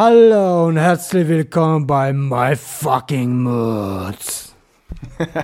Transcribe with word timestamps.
Hallo 0.00 0.68
und 0.68 0.76
herzlich 0.76 1.26
willkommen 1.26 1.84
bei 1.84 2.12
My 2.12 2.54
Fucking 2.54 3.42
Moods. 3.42 4.54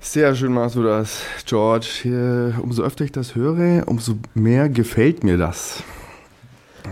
Sehr 0.00 0.34
schön 0.34 0.52
machst 0.52 0.74
du 0.74 0.82
das, 0.82 1.20
George. 1.44 2.52
Umso 2.60 2.82
öfter 2.82 3.04
ich 3.04 3.12
das 3.12 3.36
höre, 3.36 3.86
umso 3.86 4.14
mehr 4.34 4.68
gefällt 4.68 5.22
mir 5.22 5.38
das. 5.38 5.84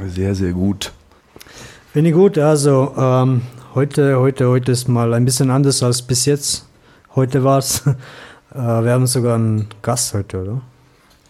Sehr, 0.06 0.36
sehr 0.36 0.52
gut. 0.52 0.92
Finde 1.92 2.10
ich 2.10 2.14
gut. 2.14 2.38
Also 2.38 2.94
ähm, 2.96 3.42
heute, 3.74 4.16
heute, 4.20 4.48
heute 4.48 4.70
ist 4.70 4.86
mal 4.86 5.14
ein 5.14 5.24
bisschen 5.24 5.50
anders 5.50 5.82
als 5.82 6.00
bis 6.00 6.26
jetzt. 6.26 6.68
Heute 7.16 7.42
war 7.42 7.58
es. 7.58 7.84
äh, 8.54 8.54
wir 8.54 8.92
haben 8.92 9.08
sogar 9.08 9.34
einen 9.34 9.66
Gast 9.82 10.14
heute, 10.14 10.42
oder? 10.42 10.62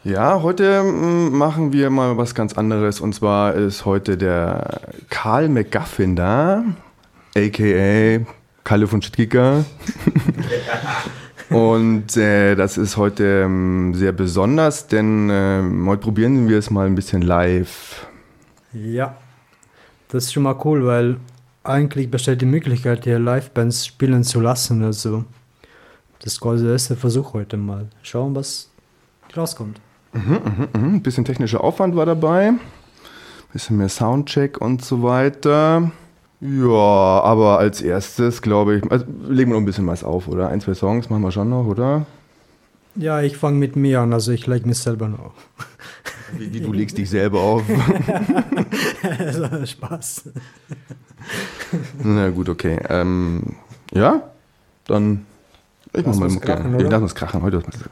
Ja, 0.04 0.42
heute 0.42 0.82
mm, 0.82 1.34
machen 1.34 1.72
wir 1.72 1.88
mal 1.88 2.18
was 2.18 2.34
ganz 2.34 2.58
anderes. 2.58 3.00
Und 3.00 3.14
zwar 3.14 3.54
ist 3.54 3.86
heute 3.86 4.18
der 4.18 4.82
Karl 5.08 5.48
McGuffin 5.48 6.14
da, 6.14 6.62
a.k.a. 7.34 8.20
Kalle 8.64 8.86
von 8.86 9.00
Stuttgart. 9.00 9.64
Und 11.48 12.18
äh, 12.18 12.54
das 12.54 12.76
ist 12.76 12.98
heute 12.98 13.44
ähm, 13.46 13.94
sehr 13.94 14.12
besonders, 14.12 14.88
denn 14.88 15.30
äh, 15.30 15.62
heute 15.86 16.02
probieren 16.02 16.50
wir 16.50 16.58
es 16.58 16.70
mal 16.70 16.86
ein 16.86 16.94
bisschen 16.94 17.22
live. 17.22 18.06
Ja, 18.74 19.16
das 20.08 20.24
ist 20.24 20.34
schon 20.34 20.42
mal 20.42 20.56
cool, 20.66 20.84
weil 20.84 21.16
eigentlich 21.62 22.10
besteht 22.10 22.42
die 22.42 22.46
Möglichkeit, 22.46 23.04
hier 23.04 23.18
Live-Bands 23.18 23.86
spielen 23.86 24.22
zu 24.22 24.40
lassen. 24.40 24.84
Also, 24.84 25.24
das 26.18 26.34
ist 26.34 26.40
quasi 26.40 26.64
der 26.64 26.72
erste 26.74 26.94
Versuch 26.94 27.32
heute 27.32 27.56
mal. 27.56 27.86
Schauen, 28.02 28.34
was 28.34 28.68
rauskommt. 29.34 29.80
Mhm, 30.14 30.32
mhm, 30.32 30.68
mhm. 30.80 30.94
Ein 30.96 31.02
bisschen 31.02 31.24
technischer 31.24 31.62
Aufwand 31.62 31.96
war 31.96 32.06
dabei. 32.06 32.48
Ein 32.48 32.60
bisschen 33.52 33.76
mehr 33.76 33.88
Soundcheck 33.88 34.60
und 34.60 34.84
so 34.84 35.02
weiter. 35.02 35.90
Ja, 36.40 36.70
aber 36.70 37.58
als 37.58 37.80
erstes 37.82 38.42
glaube 38.42 38.76
ich, 38.76 38.90
also 38.92 39.04
legen 39.28 39.50
wir 39.50 39.54
noch 39.54 39.62
ein 39.62 39.64
bisschen 39.64 39.86
was 39.86 40.04
auf, 40.04 40.28
oder? 40.28 40.48
Ein, 40.48 40.60
zwei 40.60 40.74
Songs 40.74 41.10
machen 41.10 41.22
wir 41.22 41.30
schon 41.32 41.48
noch, 41.50 41.66
oder? 41.66 42.06
Ja, 42.96 43.20
ich 43.22 43.36
fange 43.36 43.58
mit 43.58 43.76
mir 43.76 44.00
an, 44.00 44.12
also 44.12 44.30
ich 44.30 44.46
lege 44.46 44.68
mich 44.68 44.78
selber 44.78 45.08
noch. 45.08 45.32
Wie, 46.36 46.52
wie 46.52 46.60
du 46.60 46.72
legst 46.72 46.96
dich 46.98 47.10
selber 47.10 47.40
auf. 47.40 47.62
also, 49.18 49.66
Spaß. 49.66 50.30
Na 52.02 52.30
gut, 52.30 52.48
okay. 52.48 52.78
Ähm, 52.88 53.42
ja, 53.92 54.22
dann 54.86 55.26
ich 55.92 56.04
Lass 56.04 56.16
mach 56.16 56.20
mal 56.20 56.24
uns 56.26 56.34
Mucke. 56.34 56.46
krachen, 56.46 56.80
Ich 56.80 56.90
lass 56.90 57.02
uns 57.02 57.14
krachen. 57.14 57.42
Heute 57.42 57.62
These 57.62 57.84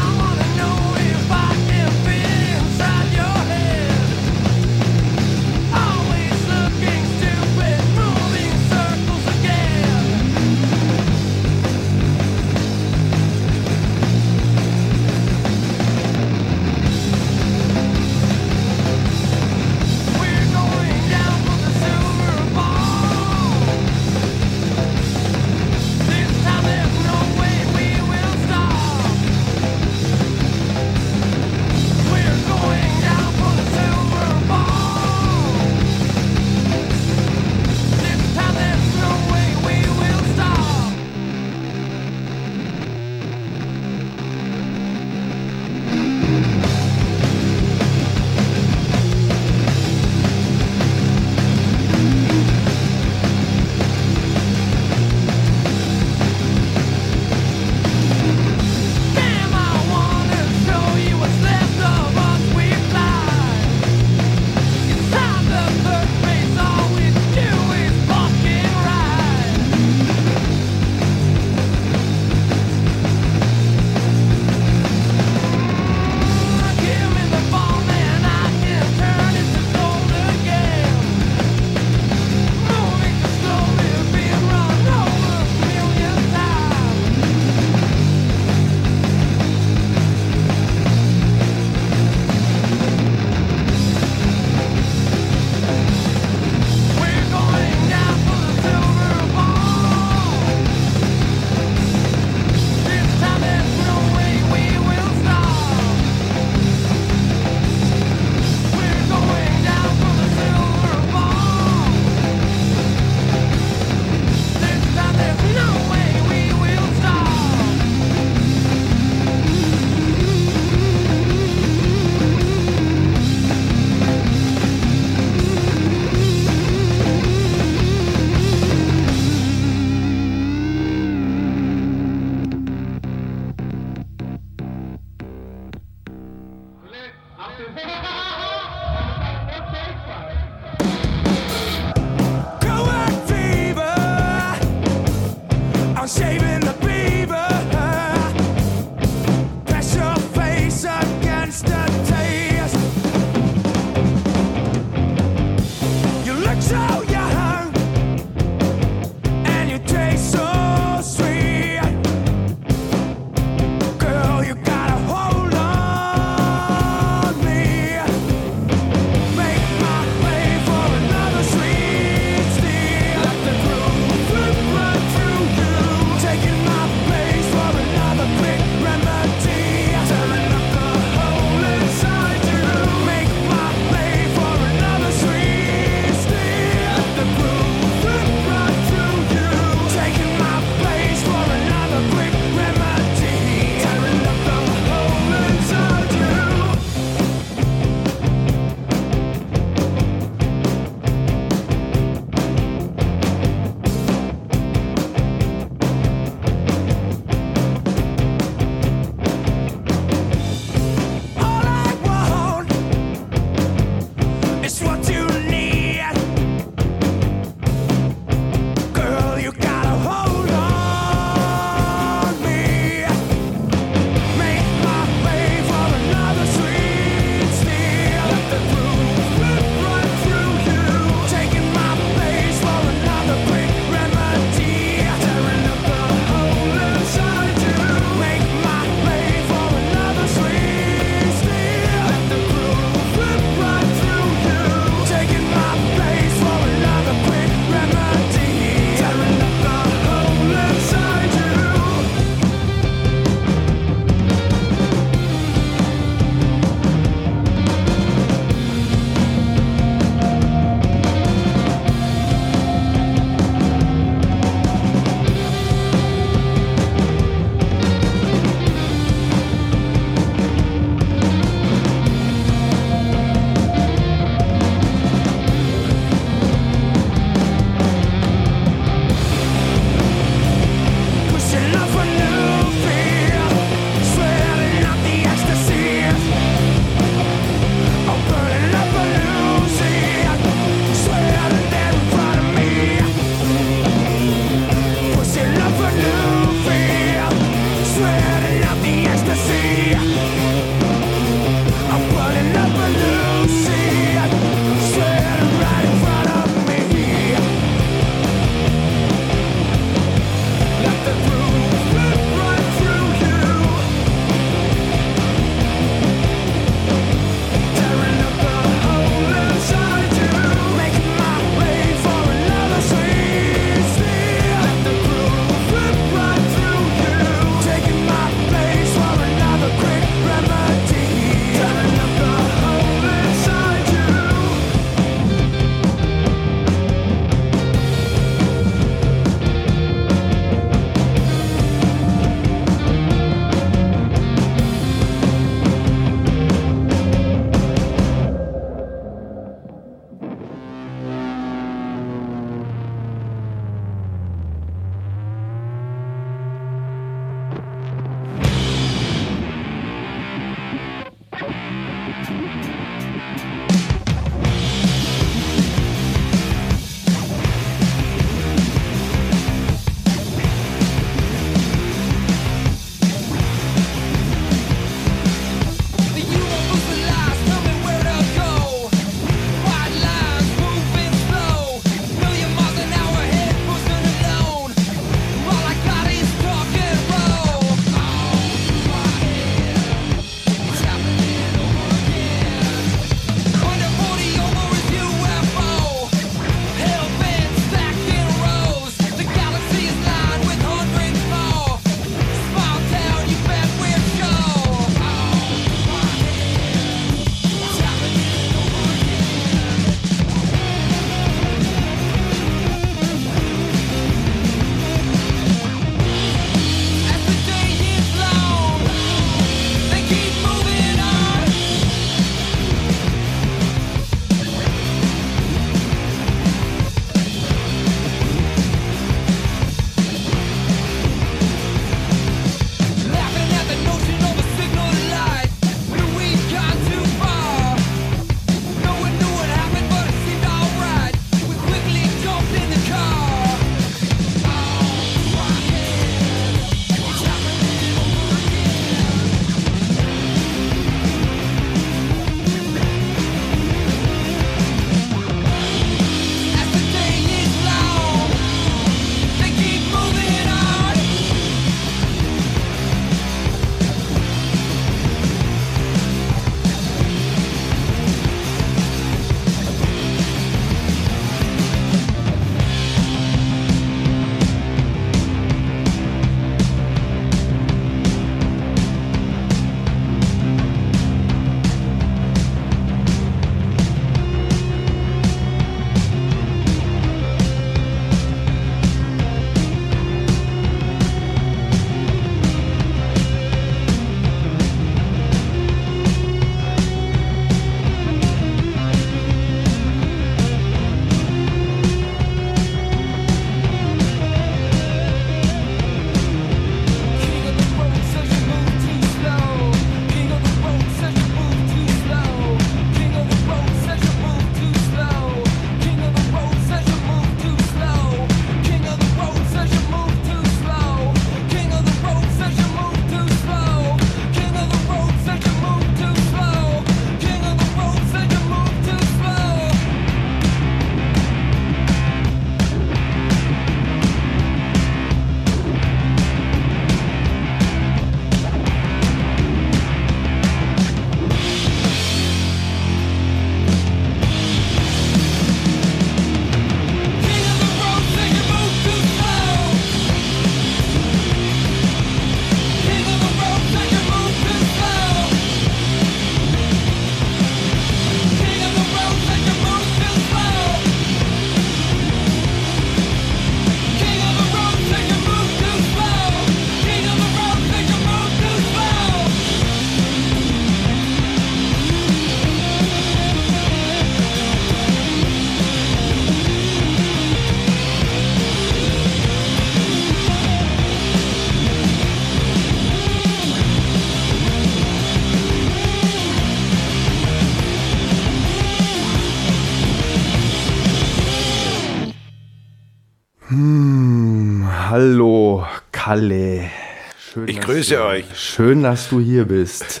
grüße 597.80 598.04
euch. 598.04 598.24
Schön, 598.34 598.82
dass 598.82 599.08
du 599.08 599.20
hier 599.20 599.46
bist. 599.46 600.00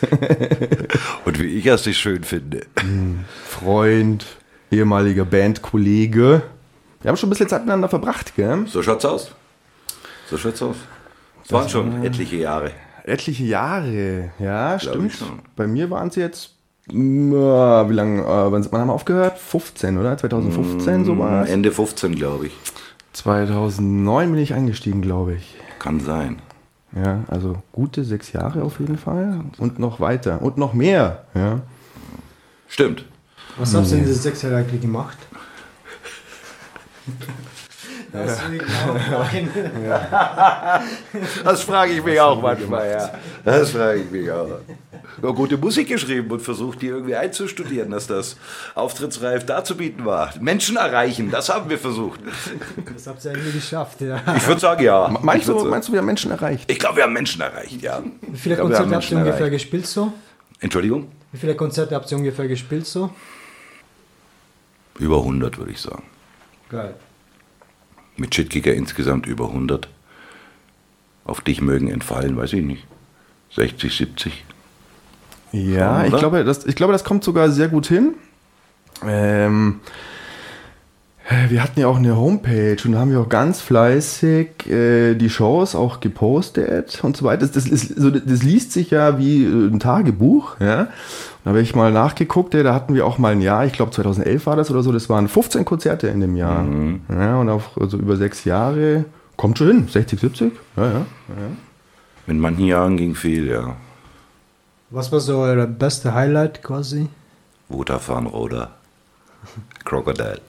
Und 1.24 1.38
wie 1.40 1.46
ich 1.46 1.64
es 1.64 1.84
dich 1.84 1.96
schön 1.96 2.24
finde. 2.24 2.66
Freund, 3.46 4.26
ehemaliger 4.70 5.24
Bandkollege. 5.24 6.42
Wir 7.00 7.08
haben 7.08 7.16
schon 7.16 7.28
ein 7.28 7.30
bisschen 7.30 7.48
Zeit 7.48 7.62
miteinander 7.62 7.88
verbracht, 7.88 8.36
gell? 8.36 8.66
So 8.66 8.82
schaut's 8.82 9.06
aus. 9.06 9.32
So 10.28 10.36
schaut's 10.36 10.60
aus. 10.60 10.76
Es 11.42 11.52
waren 11.52 11.70
schon 11.70 12.04
etliche 12.04 12.36
Jahre. 12.36 12.72
Etliche 13.04 13.44
Jahre, 13.44 14.32
ja, 14.38 14.76
Glaub 14.76 15.10
stimmt. 15.10 15.22
Bei 15.56 15.66
mir 15.66 15.88
waren 15.88 16.08
es 16.08 16.16
jetzt, 16.16 16.50
mm, 16.92 17.32
ja, 17.32 17.88
wie 17.88 17.94
lange, 17.94 18.20
äh, 18.20 18.52
wann 18.52 18.66
wann 18.70 18.80
haben 18.82 18.88
wir 18.88 18.92
aufgehört? 18.92 19.38
15, 19.38 19.96
oder? 19.96 20.18
2015 20.18 21.06
so 21.06 21.18
war 21.18 21.44
es. 21.44 21.50
Ende 21.50 21.72
15, 21.72 22.14
glaube 22.14 22.48
ich. 22.48 22.52
2009 23.14 24.32
bin 24.32 24.40
ich 24.40 24.52
eingestiegen, 24.52 25.00
glaube 25.00 25.36
ich. 25.36 25.56
Kann 25.78 25.98
sein. 25.98 26.42
Ja, 26.94 27.24
also 27.28 27.62
gute 27.72 28.04
sechs 28.04 28.32
Jahre 28.32 28.62
auf 28.64 28.80
jeden 28.80 28.98
Fall. 28.98 29.44
Und 29.58 29.78
noch 29.78 30.00
weiter. 30.00 30.42
Und 30.42 30.58
noch 30.58 30.72
mehr, 30.72 31.24
ja. 31.34 31.60
Stimmt. 32.68 33.04
Was 33.58 33.74
habt 33.74 33.88
ihr 33.90 33.98
in 33.98 34.04
diesen 34.04 34.22
sechs 34.22 34.42
Jahren 34.42 34.54
eigentlich 34.56 34.80
gemacht? 34.80 35.18
Genau 38.12 38.96
nein. 39.10 39.50
Das 41.44 41.62
frage 41.62 41.92
ich 41.92 42.04
mich 42.04 42.20
auch 42.20 42.40
manchmal, 42.40 42.90
ja. 42.90 43.10
Das 43.44 43.70
frage 43.70 44.00
ich 44.00 44.10
mich 44.10 44.30
auch. 44.30 44.48
Nur 45.22 45.34
gute 45.34 45.56
Musik 45.58 45.88
geschrieben 45.88 46.30
und 46.30 46.40
versucht, 46.40 46.82
die 46.82 46.86
irgendwie 46.86 47.14
einzustudieren, 47.14 47.90
dass 47.90 48.06
das 48.06 48.36
auftrittsreif 48.74 49.44
darzubieten 49.44 50.04
war. 50.04 50.32
Menschen 50.40 50.76
erreichen, 50.76 51.30
das 51.30 51.48
haben 51.48 51.68
wir 51.68 51.78
versucht. 51.78 52.20
Das 52.92 53.06
habt 53.06 53.24
ihr 53.24 53.32
irgendwie 53.32 53.52
geschafft, 53.52 54.00
ja. 54.00 54.20
Ich 54.36 54.46
würde 54.46 54.60
sagen, 54.60 54.82
ja. 54.82 55.08
Meinst 55.22 55.48
du, 55.48 55.64
meinst 55.64 55.88
du, 55.88 55.92
wir 55.92 55.98
haben 56.00 56.06
Menschen 56.06 56.30
erreicht? 56.30 56.70
Ich 56.70 56.78
glaube, 56.78 56.96
wir 56.96 57.04
haben 57.04 57.12
Menschen 57.12 57.40
erreicht, 57.40 57.82
ja. 57.82 58.02
Wie 58.22 58.36
viele 58.36 58.56
haben 58.56 58.68
Konzerte 58.68 58.94
habt 58.94 59.10
ihr 59.10 59.16
ungefähr 59.18 59.40
erreicht. 59.40 59.52
gespielt 59.52 59.86
so? 59.86 60.12
Entschuldigung? 60.60 61.08
Wie 61.32 61.38
viele 61.38 61.54
Konzerte 61.54 61.94
habt 61.94 62.10
ihr 62.10 62.16
ungefähr 62.16 62.48
gespielt 62.48 62.86
so? 62.86 63.10
Über 64.98 65.18
100, 65.18 65.58
würde 65.58 65.72
ich 65.72 65.80
sagen. 65.80 66.02
Geil. 66.68 66.94
Mit 68.20 68.34
Shitkicker 68.34 68.74
insgesamt 68.74 69.26
über 69.26 69.46
100. 69.46 69.88
Auf 71.24 71.40
dich 71.40 71.62
mögen 71.62 71.88
entfallen, 71.90 72.36
weiß 72.36 72.52
ich 72.52 72.62
nicht. 72.62 72.86
60, 73.54 73.96
70. 73.96 74.44
Ja, 75.52 76.00
Schon, 76.00 76.12
ich 76.12 76.18
glaube, 76.18 76.44
das, 76.44 76.66
ich 76.66 76.76
glaube, 76.76 76.92
das 76.92 77.02
kommt 77.02 77.24
sogar 77.24 77.50
sehr 77.50 77.68
gut 77.68 77.86
hin. 77.86 78.12
Ähm, 79.02 79.80
wir 81.48 81.62
hatten 81.62 81.80
ja 81.80 81.86
auch 81.86 81.96
eine 81.96 82.14
Homepage 82.14 82.76
und 82.84 82.92
da 82.92 82.98
haben 82.98 83.10
wir 83.10 83.20
auch 83.20 83.28
ganz 83.30 83.62
fleißig 83.62 84.68
äh, 84.68 85.14
die 85.14 85.30
Shows 85.30 85.74
auch 85.74 86.00
gepostet 86.00 87.00
und 87.02 87.16
so 87.16 87.24
weiter. 87.24 87.46
Das, 87.46 87.52
das, 87.52 87.66
ist, 87.66 87.96
so, 87.96 88.10
das 88.10 88.42
liest 88.42 88.72
sich 88.72 88.90
ja 88.90 89.18
wie 89.18 89.44
äh, 89.44 89.68
ein 89.68 89.80
Tagebuch. 89.80 90.60
Ja? 90.60 90.88
Da 91.42 91.50
habe 91.50 91.62
ich 91.62 91.74
mal 91.74 91.90
nachgeguckt, 91.90 92.52
ja, 92.52 92.62
da 92.62 92.74
hatten 92.74 92.94
wir 92.94 93.06
auch 93.06 93.16
mal 93.16 93.32
ein 93.32 93.40
Jahr, 93.40 93.64
ich 93.64 93.72
glaube 93.72 93.92
2011 93.92 94.44
war 94.46 94.56
das 94.56 94.70
oder 94.70 94.82
so, 94.82 94.92
das 94.92 95.08
waren 95.08 95.26
15 95.26 95.64
Konzerte 95.64 96.08
in 96.08 96.20
dem 96.20 96.36
Jahr. 96.36 96.66
Ja, 97.08 97.38
und 97.38 97.48
auf 97.48 97.70
so 97.80 97.96
über 97.96 98.16
sechs 98.16 98.44
Jahre 98.44 99.06
kommt 99.36 99.56
schon 99.56 99.68
hin, 99.68 99.88
60, 99.88 100.20
70. 100.20 100.52
Ja, 100.76 100.84
ja. 100.84 101.06
In 102.26 102.38
manchen 102.38 102.66
Jahren 102.66 102.96
ging 102.98 103.14
viel, 103.14 103.48
ja. 103.48 103.74
Was 104.90 105.10
war 105.12 105.20
so 105.20 105.38
euer 105.38 105.66
beste 105.66 106.14
Highlight 106.14 106.62
quasi? 106.62 107.08
Roder. 107.70 108.72
Crocodile. 109.84 110.40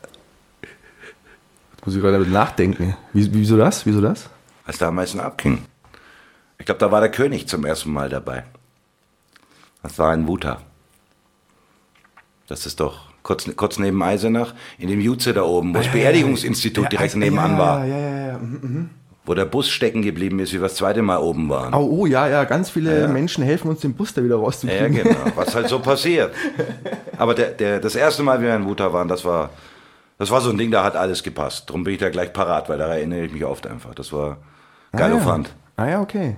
Jetzt 1.71 1.85
muss 1.85 1.95
ich 1.95 2.01
gerade 2.01 2.19
nachdenken. 2.29 2.95
Wie, 3.13 3.33
wieso 3.33 3.55
das? 3.55 3.85
Wieso 3.85 4.01
das? 4.01 4.29
Als 4.65 4.77
da 4.77 4.89
am 4.89 4.95
meisten 4.95 5.19
abging. 5.19 5.59
Ich 6.57 6.65
glaube, 6.65 6.79
da 6.79 6.91
war 6.91 6.99
der 6.99 7.11
König 7.11 7.47
zum 7.47 7.65
ersten 7.65 7.91
Mal 7.91 8.09
dabei. 8.09 8.43
Das 9.81 9.97
war 9.97 10.11
ein 10.11 10.27
Wuter. 10.27 10.61
Das 12.51 12.65
ist 12.65 12.81
doch 12.81 12.99
kurz, 13.23 13.49
kurz 13.55 13.79
neben 13.79 14.03
Eisenach, 14.03 14.53
in 14.77 14.89
dem 14.89 14.99
Jutze 14.99 15.31
da 15.33 15.43
oben, 15.43 15.73
wo 15.73 15.77
das 15.77 15.87
Beerdigungsinstitut 15.87 16.91
direkt 16.91 17.15
nebenan 17.15 17.57
war. 17.57 17.85
Ja, 17.85 17.97
ja, 17.97 18.27
ja. 18.27 18.37
Mhm. 18.39 18.89
Wo 19.23 19.33
der 19.33 19.45
Bus 19.45 19.69
stecken 19.69 20.01
geblieben 20.01 20.37
ist, 20.39 20.51
wie 20.51 20.57
wir 20.57 20.63
das 20.63 20.75
zweite 20.75 21.01
Mal 21.01 21.19
oben 21.19 21.47
waren. 21.47 21.73
Oh, 21.73 21.87
oh, 21.89 22.05
ja, 22.05 22.27
ja, 22.27 22.43
ganz 22.43 22.69
viele 22.69 23.07
Menschen 23.07 23.41
helfen 23.45 23.69
uns, 23.69 23.79
den 23.79 23.93
Bus 23.93 24.13
da 24.13 24.21
wieder 24.21 24.35
Ja, 24.35 24.41
rauszukriegen. 24.41 24.95
genau, 24.95 25.15
was 25.35 25.55
halt 25.55 25.69
so 25.69 25.79
passiert. 25.79 26.35
Aber 27.17 27.35
der, 27.35 27.51
der, 27.51 27.79
das 27.79 27.95
erste 27.95 28.21
Mal, 28.21 28.41
wie 28.41 28.47
wir 28.47 28.55
in 28.57 28.65
Wuta 28.65 28.91
waren, 28.91 29.07
das 29.07 29.23
war, 29.23 29.51
das 30.17 30.29
war 30.29 30.41
so 30.41 30.49
ein 30.49 30.57
Ding, 30.57 30.71
da 30.71 30.83
hat 30.83 30.97
alles 30.97 31.23
gepasst. 31.23 31.69
Darum 31.69 31.85
bin 31.85 31.93
ich 31.93 32.01
da 32.01 32.09
gleich 32.09 32.33
parat, 32.33 32.67
weil 32.67 32.79
da 32.79 32.93
erinnere 32.93 33.23
ich 33.23 33.31
mich 33.31 33.45
oft 33.45 33.65
einfach. 33.65 33.95
Das 33.95 34.11
war 34.11 34.39
geil 34.91 35.13
ah, 35.13 35.25
ja. 35.25 35.43
Ah 35.77 35.87
ja, 35.87 36.01
okay. 36.01 36.35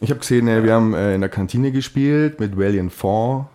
Ich 0.00 0.10
habe 0.10 0.18
gesehen, 0.18 0.48
äh, 0.48 0.64
wir 0.64 0.74
haben 0.74 0.94
äh, 0.94 1.14
in 1.14 1.20
der 1.20 1.30
Kantine 1.30 1.70
gespielt 1.70 2.40
mit 2.40 2.58
Valiant 2.58 2.92
Fond 2.92 3.46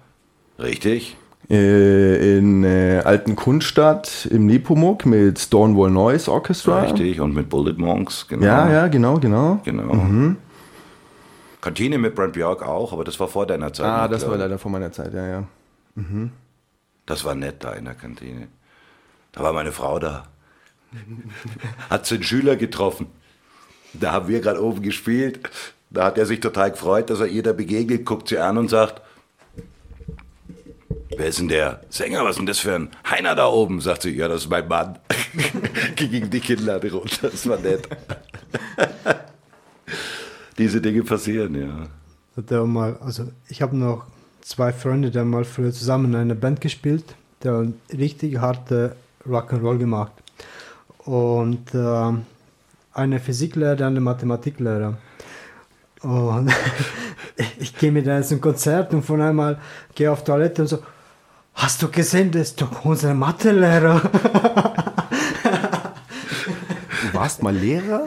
Richtig? 0.60 1.18
Äh, 1.50 2.38
in 2.38 2.64
äh, 2.64 3.02
Alten 3.04 3.36
Kunststadt 3.36 4.28
im 4.32 4.46
Nepomuk 4.46 5.06
mit 5.06 5.40
Stonewall 5.40 5.92
Noise 5.92 6.32
Orchestra. 6.32 6.82
Richtig. 6.82 7.20
Und 7.20 7.34
mit 7.34 7.50
Bullet 7.50 7.78
Monks, 7.78 8.28
genau. 8.28 8.46
Ja, 8.46 8.72
ja, 8.72 8.88
genau, 8.88 9.20
genau. 9.20 9.60
Genau. 9.64 10.36
Kantine 11.62 11.98
mit 11.98 12.14
Brent 12.16 12.34
Björk 12.34 12.62
auch, 12.62 12.94
aber 12.94 13.04
das 13.04 13.20
war 13.20 13.28
vor 13.28 13.46
deiner 13.48 13.74
Zeit. 13.74 13.88
Ah, 13.88 14.08
das 14.08 14.22
glaub 14.22 14.32
war 14.32 14.38
leider 14.38 14.60
vor 14.60 14.72
meiner 14.72 14.92
Zeit, 14.92 15.14
ja, 15.14 15.28
ja. 15.28 15.44
Das 17.06 17.24
war 17.24 17.36
nett 17.36 17.64
da 17.64 17.74
in 17.74 17.86
der 17.86 17.96
Kantine. 17.96 18.48
Da 19.32 19.44
war 19.44 19.54
meine 19.54 19.72
Frau 19.72 20.00
da. 20.00 20.28
Hat 21.90 22.06
sie 22.06 22.16
einen 22.16 22.24
Schüler 22.24 22.56
getroffen. 22.56 23.08
Da 23.94 24.12
haben 24.12 24.28
wir 24.28 24.42
gerade 24.42 24.64
oben 24.64 24.82
gespielt. 24.82 25.40
Da 25.90 26.06
hat 26.06 26.18
er 26.18 26.25
sich 26.25 26.40
total 26.40 26.72
gefreut, 26.72 27.10
dass 27.10 27.20
er 27.20 27.28
ihr 27.28 27.44
da 27.44 27.54
begegnet, 27.54 28.06
guckt 28.06 28.28
sie 28.28 28.40
an 28.40 28.58
und 28.58 28.70
sagt, 28.70 29.02
wer 31.10 31.28
ist 31.28 31.40
denn 31.40 31.48
der 31.48 31.82
Sänger? 31.90 32.24
Was 32.24 32.32
ist 32.32 32.38
denn 32.40 32.46
das 32.46 32.60
für 32.60 32.76
ein 32.76 32.90
Heiner 33.10 33.36
da 33.36 33.48
oben? 33.48 33.82
Sagt 33.82 34.04
sie, 34.04 34.12
ja, 34.12 34.28
das 34.28 34.44
ist 34.44 34.50
mein 34.50 34.68
Mann. 34.68 35.00
Ging 35.96 36.30
die 36.30 36.40
Kinnlade 36.40 36.92
runter, 36.92 37.30
das 37.30 37.48
war 37.48 37.60
nett. 37.60 37.88
Diese 40.58 40.82
Dinge 40.82 41.04
passieren, 41.04 41.56
ja. 41.56 41.88
Hat 42.38 42.52
er 42.52 42.66
mal, 42.66 42.98
also 43.02 43.30
ich 43.50 43.62
habe 43.62 43.78
noch 43.78 44.06
zwei 44.42 44.72
Freunde, 44.72 45.12
die 45.12 45.20
haben 45.20 45.30
mal 45.30 45.46
früher 45.46 45.72
zusammen 45.72 46.14
in 46.14 46.20
einer 46.20 46.36
Band 46.36 46.62
gespielt, 46.62 47.16
der 47.44 47.54
haben 47.54 47.82
richtig 47.92 48.38
harte 48.38 48.96
Rock'n'Roll 49.28 49.78
gemacht. 49.78 50.14
Und 51.00 51.74
ähm, 51.74 52.26
eine 52.94 53.20
Physiklehrer, 53.20 53.86
eine 53.86 54.00
Mathematiklehrer. 54.00 54.98
Und 56.02 56.52
ich 57.60 57.76
gehe 57.78 57.92
mit 57.92 58.08
einem 58.08 58.24
zum 58.24 58.40
Konzert 58.40 58.94
und 58.94 59.04
von 59.04 59.22
einmal 59.22 59.60
gehe 59.94 60.12
auf 60.12 60.24
Toilette 60.24 60.62
und 60.64 60.68
so, 60.68 60.80
hast 61.56 61.82
du 61.82 61.90
gesehen, 61.90 62.32
das 62.32 62.50
ist 62.50 62.62
doch 62.62 62.86
unser 62.86 63.14
Mathelehrer. 63.14 64.02
Du 67.02 67.14
warst 67.14 67.42
mal 67.44 67.56
Lehrer? 67.56 68.04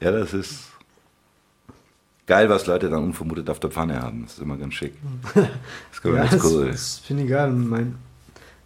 Ja, 0.00 0.10
das 0.10 0.34
ist 0.34 0.64
geil, 2.26 2.48
was 2.48 2.66
Leute 2.66 2.90
dann 2.90 3.04
unvermutet 3.04 3.48
auf 3.50 3.60
der 3.60 3.70
Pfanne 3.70 4.02
haben. 4.02 4.22
Das 4.24 4.32
ist 4.34 4.40
immer 4.40 4.56
ganz 4.56 4.74
schick. 4.74 4.94
Das 5.34 5.44
ist 5.92 6.04
Ja, 6.04 6.10
ganz 6.12 6.30
das, 6.32 6.44
cool. 6.44 6.68
das 6.70 6.98
finde 6.98 7.22
ich 7.24 7.28
geil. 7.28 7.50
Mein, 7.52 7.94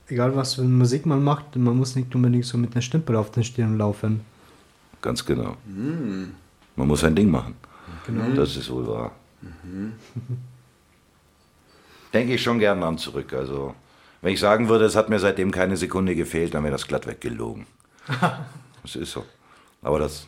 egal 0.09 0.35
was 0.35 0.55
für 0.55 0.63
Musik 0.63 1.05
man 1.05 1.23
macht, 1.23 1.57
man 1.57 1.77
muss 1.77 1.95
nicht 1.95 2.15
unbedingt 2.15 2.47
so 2.47 2.57
mit 2.57 2.73
einem 2.73 2.83
Stempel 2.83 3.17
auf 3.17 3.31
den 3.31 3.45
Stirn 3.45 3.77
laufen. 3.77 4.23
Ganz 5.03 5.25
genau. 5.25 5.57
Man 5.67 6.89
muss 6.89 7.01
sein 7.01 7.15
Ding 7.15 7.31
machen. 7.31 7.55
Genau. 8.07 8.35
Das 8.35 8.57
ist 8.57 8.71
wohl 8.71 8.87
wahr. 8.89 9.13
Denke 12.13 12.35
ich 12.35 12.43
schon 12.43 12.59
gern 12.59 12.83
an 12.83 12.99
zurück. 12.99 13.33
Also, 13.33 13.75
wenn 14.23 14.33
ich 14.33 14.41
sagen 14.41 14.69
würde, 14.69 14.85
es 14.85 14.97
hat 14.97 15.09
mir 15.09 15.19
seitdem 15.19 15.51
keine 15.51 15.77
Sekunde 15.77 16.15
gefehlt, 16.15 16.55
dann 16.55 16.63
wäre 16.63 16.73
das 16.73 16.87
glatt 16.87 17.07
weggelogen. 17.07 17.67
das 18.83 18.97
ist 18.97 19.13
so. 19.13 19.25
Aber 19.83 19.99
das, 19.99 20.27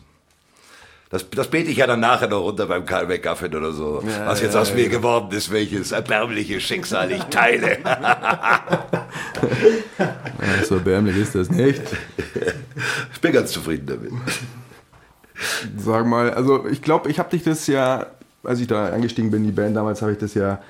das, 1.09 1.29
das 1.29 1.49
bete 1.49 1.71
ich 1.71 1.77
ja 1.77 1.87
dann 1.87 1.99
nachher 1.99 2.27
noch 2.27 2.41
runter 2.41 2.67
beim 2.67 2.85
Karl 2.85 3.07
McGuffin 3.07 3.55
oder 3.55 3.71
so. 3.71 4.03
was 4.25 4.41
jetzt 4.41 4.55
aus 4.55 4.73
mir 4.73 4.89
geworden 4.89 5.31
ist, 5.31 5.51
welches 5.51 5.91
erbärmliche 5.91 6.61
Schicksal 6.61 7.11
ich 7.11 7.23
teile. 7.25 7.77
Ja, 9.99 10.63
so 10.63 10.75
erbärmlich 10.75 11.17
ist 11.17 11.35
das 11.35 11.49
nicht. 11.49 11.81
ich 13.13 13.21
bin 13.21 13.31
ganz 13.33 13.51
zufrieden 13.51 13.87
damit. 13.87 14.11
Sag 15.77 16.05
mal, 16.05 16.31
also 16.33 16.65
ich 16.67 16.81
glaube, 16.81 17.09
ich 17.09 17.19
habe 17.19 17.29
dich 17.29 17.43
das 17.43 17.67
ja, 17.67 18.07
als 18.43 18.59
ich 18.59 18.67
da 18.67 18.91
eingestiegen 18.91 19.31
bin 19.31 19.41
in 19.41 19.47
die 19.47 19.55
Band 19.55 19.75
damals, 19.75 20.01
habe 20.01 20.13
ich 20.13 20.17
das 20.17 20.33
ja 20.33 20.61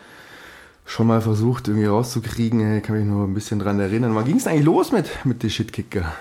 schon 0.86 1.08
mal 1.08 1.22
versucht 1.22 1.68
irgendwie 1.68 1.88
rauszukriegen. 1.88 2.60
Hey, 2.60 2.82
kann 2.82 2.98
mich 2.98 3.06
nur 3.06 3.28
ein 3.28 3.34
bisschen 3.34 3.60
dran 3.60 3.80
erinnern. 3.80 4.16
Wann 4.16 4.26
ging 4.26 4.38
es 4.38 4.48
eigentlich 4.48 4.66
los 4.66 4.92
mit, 4.92 5.10
mit 5.24 5.44
den 5.44 5.50
Shitkicker? 5.50 6.14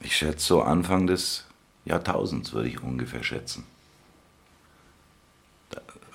Ich 0.00 0.16
schätze 0.16 0.46
so 0.46 0.62
Anfang 0.62 1.06
des 1.06 1.44
Jahrtausends, 1.84 2.52
würde 2.52 2.68
ich 2.68 2.82
ungefähr 2.82 3.24
schätzen. 3.24 3.64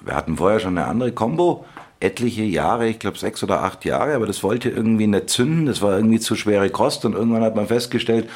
Wir 0.02 0.16
hatten 0.16 0.38
vorher 0.38 0.60
schon 0.60 0.78
eine 0.78 0.88
andere 0.88 1.12
Combo. 1.12 1.66
etliche 2.04 2.44
Jahre, 2.44 2.88
ich 2.88 3.00
glaube 3.00 3.18
sechs 3.18 3.42
oder 3.44 3.64
acht 3.64 3.86
Jahre, 3.86 4.14
aber 4.16 4.28
das 4.28 4.44
wollte 4.44 4.70
irgendwie 4.70 5.08
nicht 5.08 5.30
zünden, 5.30 5.66
das 5.66 5.82
war 5.82 5.96
irgendwie 5.96 6.20
zu 6.20 6.36
schwere 6.36 6.70
Kost 6.70 7.06
und 7.06 7.14
irgendwann 7.14 7.44
hat 7.44 7.56
man 7.56 7.68
festgestellt, 7.68 8.30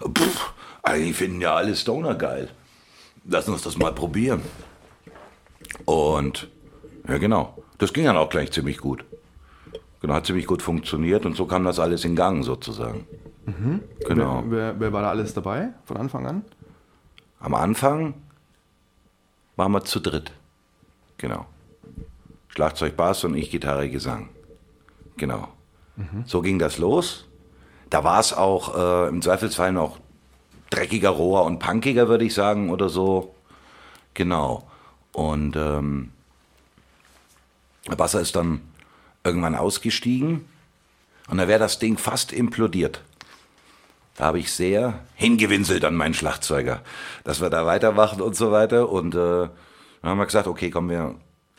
pff, 0.00 0.52
eigentlich 0.82 1.14
finden 1.14 1.40
ja 1.40 1.54
alle 1.54 1.76
Stoner 1.76 2.14
geil. 2.14 2.48
Lass 3.26 3.48
uns 3.48 3.62
das 3.62 3.76
mal 3.76 3.92
probieren. 3.92 4.42
Und 5.84 6.48
ja 7.08 7.18
genau, 7.18 7.56
das 7.78 7.92
ging 7.92 8.04
dann 8.04 8.16
auch 8.16 8.28
gleich 8.28 8.52
ziemlich 8.52 8.78
gut. 8.78 9.04
Genau, 10.00 10.14
hat 10.14 10.26
ziemlich 10.26 10.46
gut 10.46 10.62
funktioniert 10.62 11.24
und 11.24 11.34
so 11.34 11.46
kam 11.46 11.64
das 11.64 11.78
alles 11.78 12.04
in 12.04 12.14
Gang 12.14 12.44
sozusagen. 12.44 13.06
Genau. 14.06 14.42
Wer, 14.46 14.50
wer, 14.50 14.80
wer 14.80 14.92
war 14.92 15.02
da 15.02 15.10
alles 15.10 15.34
dabei 15.34 15.70
von 15.84 15.96
Anfang 15.96 16.26
an? 16.26 16.44
Am 17.40 17.54
Anfang 17.54 18.14
waren 19.56 19.72
wir 19.72 19.84
zu 19.84 20.00
dritt. 20.00 20.32
Genau. 21.18 21.46
Schlagzeug, 22.48 22.96
Bass 22.96 23.24
und 23.24 23.34
ich 23.34 23.50
Gitarre, 23.50 23.88
Gesang. 23.88 24.28
Genau. 25.16 25.48
So 26.26 26.42
ging 26.42 26.58
das 26.58 26.78
los. 26.78 27.26
Da 27.90 28.02
war 28.02 28.18
es 28.18 28.32
auch 28.32 28.76
äh, 28.76 29.08
im 29.08 29.22
Zweifelsfall 29.22 29.72
noch 29.72 29.98
dreckiger, 30.74 31.10
roher 31.10 31.44
und 31.44 31.58
punkiger, 31.58 32.08
würde 32.08 32.24
ich 32.24 32.34
sagen, 32.34 32.70
oder 32.70 32.88
so. 32.88 33.34
Genau. 34.14 34.68
Und 35.12 35.56
ähm, 35.56 36.12
der 37.88 37.96
Basser 37.96 38.20
ist 38.20 38.36
dann 38.36 38.60
irgendwann 39.22 39.54
ausgestiegen 39.54 40.44
und 41.28 41.38
da 41.38 41.48
wäre 41.48 41.58
das 41.58 41.78
Ding 41.78 41.96
fast 41.96 42.32
implodiert. 42.32 43.02
Da 44.16 44.26
habe 44.26 44.38
ich 44.38 44.52
sehr 44.52 45.00
hingewinselt 45.14 45.84
an 45.84 45.96
meinen 45.96 46.14
Schlagzeuger, 46.14 46.82
dass 47.24 47.40
wir 47.40 47.50
da 47.50 47.66
weitermachen 47.66 48.20
und 48.20 48.36
so 48.36 48.52
weiter. 48.52 48.88
Und 48.88 49.14
äh, 49.14 49.48
dann 49.48 49.50
haben 50.02 50.18
wir 50.18 50.26
gesagt, 50.26 50.46
okay, 50.46 50.70
komm, 50.70 50.88
wir 50.88 51.16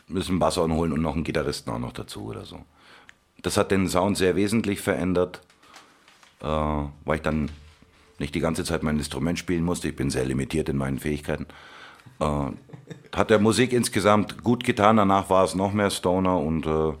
müssen 0.08 0.38
Basser 0.38 0.62
holen 0.62 0.92
und 0.92 1.02
noch 1.02 1.14
einen 1.14 1.24
Gitarristen 1.24 1.70
auch 1.70 1.78
noch 1.78 1.92
dazu 1.92 2.24
oder 2.26 2.44
so. 2.44 2.64
Das 3.42 3.56
hat 3.56 3.70
den 3.70 3.88
Sound 3.88 4.16
sehr 4.16 4.36
wesentlich 4.36 4.80
verändert, 4.80 5.42
äh, 6.40 6.46
weil 6.46 7.16
ich 7.16 7.22
dann 7.22 7.50
nicht 8.18 8.34
die 8.34 8.40
ganze 8.40 8.64
Zeit 8.64 8.82
mein 8.82 8.98
Instrument 8.98 9.38
spielen 9.38 9.64
musste. 9.64 9.88
Ich 9.88 9.96
bin 9.96 10.10
sehr 10.10 10.24
limitiert 10.24 10.68
in 10.68 10.76
meinen 10.76 10.98
Fähigkeiten. 10.98 11.46
Äh, 12.20 12.46
hat 13.14 13.30
der 13.30 13.38
Musik 13.38 13.72
insgesamt 13.72 14.42
gut 14.42 14.64
getan. 14.64 14.96
Danach 14.96 15.28
war 15.30 15.44
es 15.44 15.54
noch 15.54 15.72
mehr 15.72 15.90
Stoner 15.90 16.38
und 16.38 16.66
äh, 16.66 16.92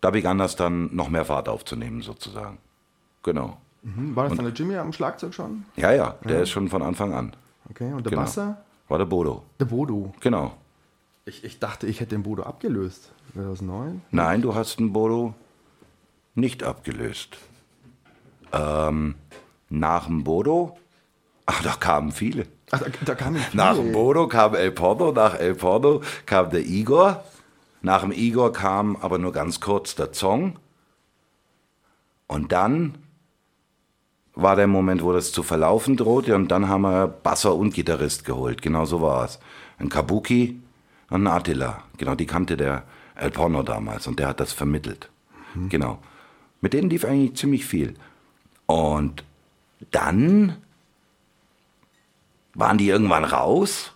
da 0.00 0.10
begann 0.10 0.38
das 0.38 0.56
dann 0.56 0.94
noch 0.94 1.08
mehr 1.08 1.24
Fahrt 1.24 1.48
aufzunehmen 1.48 2.02
sozusagen. 2.02 2.58
Genau. 3.22 3.56
Hm, 3.82 4.16
War 4.16 4.28
das 4.28 4.36
dann 4.36 4.46
der 4.46 4.54
Jimmy 4.54 4.76
am 4.76 4.92
Schlagzeug 4.92 5.34
schon? 5.34 5.64
Ja, 5.76 5.92
ja, 5.92 6.16
der 6.24 6.42
ist 6.42 6.50
schon 6.50 6.68
von 6.68 6.82
Anfang 6.82 7.12
an. 7.12 7.34
Okay, 7.70 7.92
und 7.92 8.04
der 8.04 8.10
Genau. 8.10 8.22
Basser? 8.22 8.62
War 8.88 8.98
der 8.98 9.06
Bodo. 9.06 9.42
Der 9.60 9.64
Bodo. 9.66 10.12
Genau. 10.20 10.52
Ich, 11.26 11.42
ich 11.44 11.58
dachte, 11.58 11.86
ich 11.86 12.00
hätte 12.00 12.14
den 12.14 12.22
Bodo 12.22 12.42
abgelöst. 12.42 13.12
2009? 13.34 14.02
Nein, 14.10 14.42
du 14.42 14.54
hast 14.54 14.78
den 14.78 14.92
Bodo 14.92 15.34
nicht 16.34 16.62
abgelöst. 16.62 17.38
Ähm, 18.52 19.14
nach 19.68 20.06
dem 20.06 20.24
Bodo, 20.24 20.76
ach, 21.46 21.62
da 21.62 21.72
kamen 21.72 22.12
viele. 22.12 22.46
Ach, 22.70 22.80
da, 22.80 22.86
da 23.04 23.14
kam 23.14 23.36
ich. 23.36 23.54
Nach 23.54 23.74
dem 23.74 23.92
Bodo 23.92 24.28
kam 24.28 24.54
El 24.54 24.72
Porno, 24.72 25.12
nach 25.12 25.34
El 25.34 25.54
Porno 25.54 26.00
kam 26.26 26.50
der 26.50 26.64
Igor. 26.64 27.24
Nach 27.82 28.00
dem 28.00 28.12
Igor 28.12 28.52
kam 28.52 28.96
aber 28.96 29.18
nur 29.18 29.32
ganz 29.32 29.60
kurz 29.60 29.94
der 29.94 30.12
Zong. 30.12 30.56
Und 32.26 32.52
dann 32.52 32.98
war 34.34 34.56
der 34.56 34.66
Moment, 34.66 35.02
wo 35.02 35.12
das 35.12 35.32
zu 35.32 35.42
verlaufen 35.42 35.96
drohte. 35.96 36.34
Und 36.34 36.48
dann 36.48 36.68
haben 36.68 36.82
wir 36.82 37.06
Basser 37.06 37.54
und 37.54 37.74
Gitarrist 37.74 38.24
geholt. 38.24 38.62
Genau 38.62 38.84
so 38.86 39.02
war 39.02 39.24
es. 39.24 39.38
Ein 39.78 39.90
Kabuki 39.90 40.60
und 41.10 41.24
ein 41.24 41.32
Attila. 41.32 41.82
Genau, 41.98 42.14
die 42.14 42.26
kannte 42.26 42.56
der 42.56 42.84
El 43.14 43.30
Porno 43.30 43.62
damals. 43.62 44.06
Und 44.06 44.18
der 44.18 44.28
hat 44.28 44.40
das 44.40 44.52
vermittelt. 44.52 45.10
Genau. 45.68 45.98
Mit 46.60 46.72
denen 46.72 46.90
lief 46.90 47.04
eigentlich 47.04 47.36
ziemlich 47.36 47.64
viel. 47.66 47.94
Und 48.66 49.22
dann 49.90 50.56
waren 52.54 52.78
die 52.78 52.88
irgendwann 52.88 53.24
raus. 53.24 53.92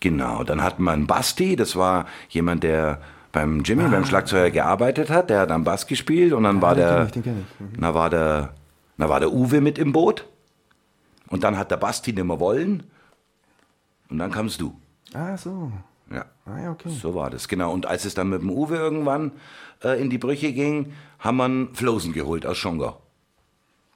Genau, 0.00 0.44
dann 0.44 0.62
hatten 0.62 0.82
wir 0.84 0.92
einen 0.92 1.06
Basti, 1.06 1.56
das 1.56 1.74
war 1.74 2.06
jemand, 2.28 2.62
der 2.62 3.00
beim 3.32 3.62
Jimmy, 3.62 3.88
beim 3.88 4.04
Schlagzeuger 4.04 4.50
gearbeitet 4.50 5.10
hat, 5.10 5.30
der 5.30 5.40
hat 5.40 5.50
am 5.50 5.64
Bass 5.64 5.86
gespielt 5.86 6.32
und 6.32 6.44
dann 6.44 6.62
war 6.62 6.74
den 6.74 6.84
der, 6.84 7.06
ich, 7.06 7.16
ich. 7.16 7.78
na 7.78 7.92
war 7.94 8.08
der, 8.08 8.54
na 8.96 9.08
war 9.08 9.20
der 9.20 9.32
Uwe 9.32 9.60
mit 9.60 9.78
im 9.78 9.92
Boot 9.92 10.26
und 11.28 11.44
dann 11.44 11.58
hat 11.58 11.70
der 11.70 11.76
Basti 11.76 12.12
nicht 12.12 12.24
mehr 12.24 12.40
wollen 12.40 12.84
und 14.08 14.18
dann 14.18 14.30
kamst 14.30 14.60
du. 14.60 14.78
Ah, 15.12 15.36
so. 15.36 15.70
Ja. 16.10 16.24
Ah, 16.46 16.60
ja, 16.62 16.70
okay. 16.70 16.88
So 16.88 17.14
war 17.14 17.30
das, 17.30 17.48
genau. 17.48 17.72
Und 17.72 17.86
als 17.86 18.04
es 18.04 18.14
dann 18.14 18.28
mit 18.28 18.40
dem 18.40 18.50
Uwe 18.50 18.76
irgendwann 18.76 19.32
äh, 19.82 20.00
in 20.00 20.08
die 20.08 20.18
Brüche 20.18 20.52
ging, 20.52 20.92
haben 21.18 21.36
wir 21.38 21.44
einen 21.44 21.74
Flosen 21.74 22.12
geholt 22.12 22.46
aus 22.46 22.56
Schongau. 22.56 23.00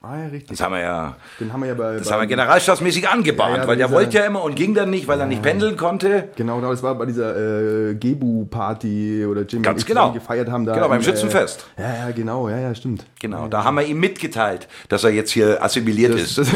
Ah, 0.02 0.16
ja, 0.16 0.26
richtig. 0.28 0.48
Das 0.48 0.62
haben 0.62 0.72
wir 0.72 0.80
ja 0.80 1.14
Den 1.38 1.52
haben 1.52 1.60
wir 1.60 1.68
ja 1.68 1.74
bei. 1.74 1.96
Das 1.98 2.08
bei, 2.08 2.14
haben 2.14 2.20
wir 2.22 2.26
generalstabsmäßig 2.26 3.06
angebahnt, 3.06 3.56
Ja, 3.56 3.62
ja, 3.62 3.68
weil 3.68 3.76
der 3.76 3.86
dieser- 3.86 3.96
wollte 3.98 4.16
ja 4.16 4.24
immer 4.24 4.42
und 4.42 4.56
ging 4.56 4.72
dann 4.72 4.88
nicht, 4.88 5.06
weil 5.08 5.20
er 5.20 5.26
nicht 5.26 5.42
pendeln 5.42 5.76
konnte. 5.76 6.30
Genau, 6.36 6.56
genau, 6.56 6.70
das 6.70 6.82
war 6.82 6.94
bei 6.94 7.04
dieser 7.04 7.90
äh, 7.90 7.94
Gebu-Party 7.96 9.26
oder 9.26 9.42
Jimmy 9.42 9.62
Ganz 9.62 9.82
ich 9.82 9.86
genau. 9.86 10.00
zusammen 10.08 10.14
gefeiert 10.14 10.48
haben. 10.50 10.64
Da 10.64 10.72
Genau, 10.72 10.88
beim 10.88 11.00
im, 11.00 11.04
Schützenfest. 11.04 11.66
Äh, 11.76 11.82
ja, 11.82 11.94
ja, 12.06 12.10
genau, 12.12 12.48
ja, 12.48 12.58
ja, 12.58 12.74
stimmt. 12.74 13.04
Genau, 13.20 13.46
da 13.48 13.62
haben 13.64 13.74
wir 13.76 13.84
ihm 13.84 14.00
mitgeteilt, 14.00 14.68
dass 14.88 15.04
er 15.04 15.10
jetzt 15.10 15.32
hier 15.32 15.62
assimiliert 15.62 16.14
Das, 16.14 16.22
ist. 16.22 16.38
das, 16.38 16.48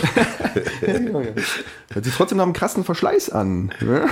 genau. 0.81 1.21
Hört 1.93 2.05
sich 2.07 2.15
trotzdem 2.15 2.39
nach 2.39 2.45
einem 2.45 2.55
krassen 2.55 2.83
Verschleiß 2.85 3.29
an. 3.31 3.73
Ja? 3.83 4.07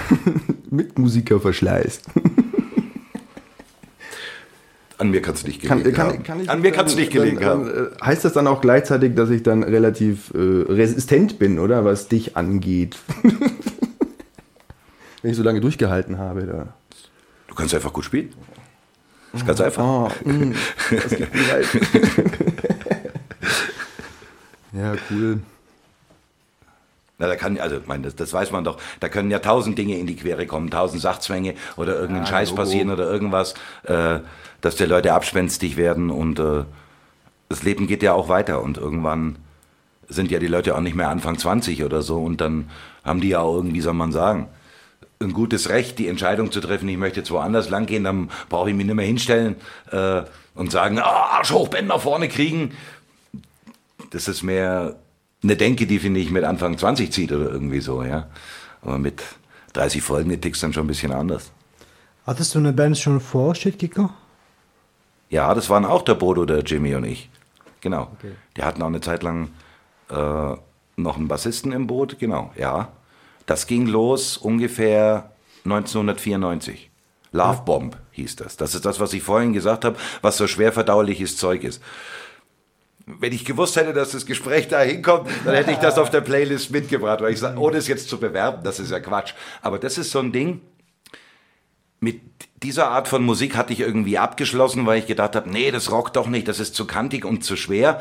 An 5.02 5.10
mir 5.10 5.20
kann 5.20 5.34
es 5.34 5.44
nicht 5.44 5.60
Kann, 5.60 5.78
gelegen 5.78 5.96
kann, 5.96 6.06
haben. 6.12 6.22
kann 6.22 6.40
ich 6.40 6.48
An 6.48 6.60
mir 6.60 6.70
kann 6.70 6.86
es 6.86 6.94
nicht 6.94 7.12
dann, 7.12 7.22
gelegen 7.24 7.44
haben. 7.44 7.64
dann, 7.66 7.86
äh, 7.86 8.04
Heißt 8.04 8.24
das 8.24 8.34
dann 8.34 8.46
auch 8.46 8.60
gleichzeitig, 8.60 9.16
dass 9.16 9.30
ich 9.30 9.42
dann 9.42 9.64
relativ 9.64 10.30
äh, 10.32 10.38
resistent 10.38 11.40
bin, 11.40 11.58
oder? 11.58 11.84
Was 11.84 12.06
dich 12.06 12.36
angeht. 12.36 12.96
Wenn 15.22 15.32
ich 15.32 15.36
so 15.36 15.42
lange 15.42 15.60
durchgehalten 15.60 16.18
habe. 16.18 16.46
Da. 16.46 16.68
Du 17.48 17.54
kannst 17.56 17.74
einfach 17.74 17.92
gut 17.92 18.04
spielen. 18.04 18.32
Das 19.32 19.40
ist 19.40 19.46
ganz 19.46 19.60
einfach. 19.60 19.84
Oh, 19.84 20.08
mm, 20.28 20.52
das 20.90 21.16
gibt 21.16 21.34
mir 21.34 21.48
leid. 21.48 21.66
ja, 24.72 24.94
cool. 25.10 25.40
Na, 27.18 27.28
da 27.28 27.36
kann, 27.36 27.58
also, 27.58 27.76
ich 27.76 27.86
meine, 27.86 28.02
das, 28.04 28.16
das 28.16 28.32
weiß 28.32 28.50
man 28.50 28.64
doch. 28.64 28.78
Da 29.00 29.08
können 29.08 29.30
ja 29.30 29.38
tausend 29.38 29.78
Dinge 29.78 29.96
in 29.98 30.06
die 30.06 30.16
Quere 30.16 30.46
kommen, 30.46 30.70
tausend 30.70 31.02
Sachzwänge 31.02 31.54
oder 31.76 31.94
irgendein 31.94 32.24
Ja, 32.24 32.30
Scheiß 32.30 32.50
Logo. 32.50 32.62
passieren 32.62 32.90
oder 32.90 33.08
irgendwas, 33.10 33.54
äh, 33.84 34.18
dass 34.62 34.76
die 34.76 34.84
Leute 34.84 35.12
abspenstig 35.12 35.76
werden 35.76 36.10
und 36.10 36.38
äh, 36.38 36.64
das 37.50 37.62
Leben 37.62 37.86
geht 37.86 38.02
ja 38.02 38.14
auch 38.14 38.30
weiter 38.30 38.62
und 38.62 38.78
irgendwann 38.78 39.36
sind 40.08 40.30
ja 40.30 40.38
die 40.38 40.46
Leute 40.46 40.74
auch 40.74 40.80
nicht 40.80 40.96
mehr 40.96 41.10
Anfang 41.10 41.36
20 41.38 41.84
oder 41.84 42.00
so 42.00 42.22
und 42.22 42.40
dann 42.40 42.70
haben 43.04 43.20
die 43.20 43.28
ja 43.28 43.40
auch 43.40 43.56
irgendwie, 43.56 43.80
soll 43.80 43.92
man 43.92 44.12
sagen, 44.12 44.48
ein 45.20 45.32
gutes 45.32 45.68
Recht, 45.68 45.98
die 45.98 46.08
Entscheidung 46.08 46.50
zu 46.50 46.60
treffen, 46.60 46.88
ich 46.88 46.96
möchte 46.96 47.20
jetzt 47.20 47.30
woanders 47.30 47.68
lang 47.68 47.86
gehen, 47.86 48.04
dann 48.04 48.30
brauche 48.48 48.70
ich 48.70 48.76
mich 48.76 48.86
nicht 48.86 48.94
mehr 48.94 49.06
hinstellen 49.06 49.56
äh, 49.90 50.22
und 50.54 50.70
sagen, 50.70 50.98
ah, 50.98 51.36
Arsch 51.36 51.52
hoch, 51.52 51.68
Bänder 51.68 51.98
vorne 51.98 52.28
kriegen. 52.28 52.72
Das 54.10 54.28
ist 54.28 54.42
mehr 54.42 54.96
eine 55.42 55.56
Denke, 55.56 55.86
die, 55.86 55.98
finde 55.98 56.20
ich, 56.20 56.30
mit 56.30 56.44
Anfang 56.44 56.76
20 56.76 57.12
zieht 57.12 57.32
oder 57.32 57.50
irgendwie 57.50 57.80
so, 57.80 58.02
ja. 58.02 58.28
Aber 58.82 58.98
mit 58.98 59.22
30 59.72 60.02
Folgen 60.02 60.40
tickst 60.40 60.62
dann 60.62 60.72
schon 60.72 60.84
ein 60.84 60.88
bisschen 60.88 61.12
anders. 61.12 61.50
Hattest 62.26 62.54
du 62.54 62.58
eine 62.58 62.72
Band 62.72 62.98
schon 62.98 63.20
vor 63.20 63.54
Shitkicker? 63.54 64.10
Ja, 65.32 65.54
das 65.54 65.70
waren 65.70 65.86
auch 65.86 66.02
der 66.02 66.14
Bodo, 66.14 66.44
der 66.44 66.58
Jimmy 66.58 66.94
und 66.94 67.04
ich. 67.04 67.30
Genau. 67.80 68.14
Die 68.54 68.62
hatten 68.62 68.82
auch 68.82 68.88
eine 68.88 69.00
Zeit 69.00 69.22
lang 69.22 69.48
äh, 70.10 70.56
noch 70.96 71.16
einen 71.16 71.26
Bassisten 71.26 71.72
im 71.72 71.86
Boot, 71.86 72.18
genau, 72.18 72.52
ja. 72.54 72.92
Das 73.46 73.66
ging 73.66 73.86
los 73.86 74.36
ungefähr 74.36 75.32
1994. 75.64 76.90
Love 77.32 77.62
Bomb 77.64 77.96
hieß 78.10 78.36
das. 78.36 78.58
Das 78.58 78.74
ist 78.74 78.84
das, 78.84 79.00
was 79.00 79.14
ich 79.14 79.22
vorhin 79.22 79.54
gesagt 79.54 79.86
habe, 79.86 79.96
was 80.20 80.36
so 80.36 80.46
schwer 80.46 80.70
verdauliches 80.70 81.38
Zeug 81.38 81.64
ist. 81.64 81.82
Wenn 83.06 83.32
ich 83.32 83.46
gewusst 83.46 83.76
hätte, 83.76 83.94
dass 83.94 84.10
das 84.10 84.26
Gespräch 84.26 84.68
da 84.68 84.82
hinkommt, 84.82 85.30
dann 85.46 85.54
hätte 85.54 85.70
ich 85.70 85.78
das 85.78 85.96
auf 85.96 86.10
der 86.10 86.20
Playlist 86.20 86.70
mitgebracht, 86.72 87.22
weil 87.22 87.32
ich 87.32 87.40
sage, 87.40 87.58
ohne 87.58 87.78
es 87.78 87.88
jetzt 87.88 88.10
zu 88.10 88.20
bewerben, 88.20 88.62
das 88.64 88.78
ist 88.78 88.90
ja 88.90 89.00
Quatsch. 89.00 89.32
Aber 89.62 89.78
das 89.78 89.96
ist 89.96 90.10
so 90.10 90.18
ein 90.18 90.30
Ding, 90.30 90.60
mit 92.00 92.20
dieser 92.62 92.88
Art 92.88 93.08
von 93.08 93.24
Musik 93.24 93.56
hatte 93.56 93.72
ich 93.72 93.80
irgendwie 93.80 94.18
abgeschlossen, 94.18 94.86
weil 94.86 94.98
ich 94.98 95.06
gedacht 95.06 95.36
habe, 95.36 95.50
nee, 95.50 95.70
das 95.70 95.90
rockt 95.90 96.16
doch 96.16 96.28
nicht, 96.28 96.48
das 96.48 96.60
ist 96.60 96.74
zu 96.74 96.86
kantig 96.86 97.24
und 97.24 97.44
zu 97.44 97.56
schwer. 97.56 98.00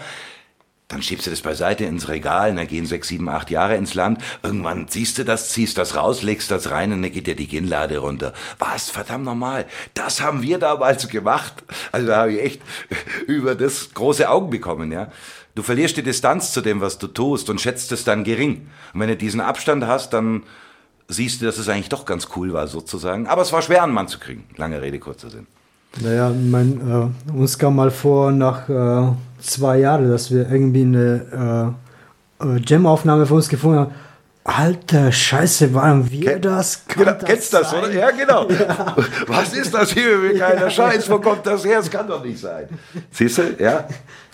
Dann 0.88 1.02
schiebst 1.02 1.26
du 1.26 1.32
das 1.32 1.40
beiseite 1.40 1.86
ins 1.86 2.10
Regal, 2.10 2.54
dann 2.54 2.68
gehen 2.68 2.86
sechs, 2.86 3.08
sieben, 3.08 3.30
acht 3.30 3.50
Jahre 3.50 3.78
ins 3.78 3.94
Land. 3.94 4.22
Irgendwann 4.44 4.90
ziehst 4.90 5.18
du 5.18 5.24
das, 5.24 5.50
ziehst 5.50 5.78
das 5.78 5.96
raus, 5.96 6.22
legst 6.22 6.52
das 6.52 6.70
rein 6.70 6.92
und 6.92 7.02
dann 7.02 7.12
geht 7.14 7.28
dir 7.28 7.36
die 7.36 7.48
Kinnlade 7.48 8.00
runter. 8.00 8.34
Was? 8.60 8.90
Verdammt 8.90 9.24
normal. 9.24 9.68
Das 9.94 10.20
haben 10.20 10.42
wir 10.42 10.58
damals 10.58 11.08
gemacht. 11.08 11.64
Also 11.94 12.08
da 12.08 12.18
habe 12.18 12.34
ich 12.34 12.42
echt 12.42 12.62
über 13.28 13.56
das 13.56 13.94
große 13.94 14.30
Augen 14.30 14.50
bekommen, 14.50 14.92
ja. 14.92 15.08
Du 15.56 15.64
verlierst 15.64 15.96
die 15.96 16.04
Distanz 16.04 16.52
zu 16.52 16.60
dem, 16.60 16.82
was 16.82 16.98
du 16.98 17.08
tust 17.08 17.50
und 17.50 17.62
schätzt 17.62 17.92
es 17.94 18.04
dann 18.04 18.26
gering. 18.26 18.70
Und 18.94 19.00
wenn 19.00 19.10
du 19.10 19.18
diesen 19.18 19.42
Abstand 19.42 19.86
hast, 19.86 20.12
dann 20.12 20.44
siehst 21.12 21.42
du, 21.42 21.46
dass 21.46 21.58
es 21.58 21.70
eigentlich 21.70 21.90
doch 21.90 22.06
ganz 22.06 22.28
cool 22.36 22.54
war, 22.54 22.68
sozusagen. 22.68 23.28
Aber 23.28 23.42
es 23.42 23.52
war 23.54 23.62
schwer, 23.62 23.84
einen 23.84 23.94
Mann 23.94 24.08
zu 24.08 24.20
kriegen. 24.20 24.46
Lange 24.58 24.82
Rede, 24.82 25.00
kurzer 25.00 25.30
Sinn. 25.30 25.48
Naja, 26.02 26.30
mein, 26.30 27.12
äh, 27.30 27.32
uns 27.34 27.58
kam 27.60 27.76
mal 27.76 27.92
vor, 27.92 28.32
nach 28.32 28.70
äh, 28.70 29.12
zwei 29.42 29.80
Jahren, 29.80 30.10
dass 30.10 30.32
wir 30.32 30.50
irgendwie 30.50 30.82
eine 30.84 31.76
äh, 32.42 32.46
äh, 32.46 32.62
Jam-Aufnahme 32.66 33.26
von 33.26 33.38
uns 33.38 33.50
gefunden 33.50 33.80
haben. 33.80 33.92
Alter 34.44 35.12
Scheiße, 35.12 35.74
waren 35.74 36.10
wir 36.10 36.32
Ken- 36.34 36.42
das? 36.42 36.86
Kann 36.88 37.04
Genau, 37.06 37.18
kennst 37.24 37.54
das, 37.54 37.70
sein? 37.72 37.84
oder? 37.84 37.94
Ja, 37.94 38.10
genau. 38.12 38.48
Was 39.28 39.54
ist 39.54 39.74
das 39.74 39.92
hier 39.92 40.18
für 40.18 40.34
geiler 40.34 40.70
Scheiß? 40.78 41.10
Wo 41.10 41.20
kommt 41.20 41.46
das 41.46 41.64
her? 41.66 41.78
Das 41.78 41.92
kann 41.92 42.08
doch 42.08 42.24
nicht 42.24 42.40
sein. 42.40 42.68
Siehst 43.12 43.38
du? 43.38 43.56
Ja. 43.60 43.88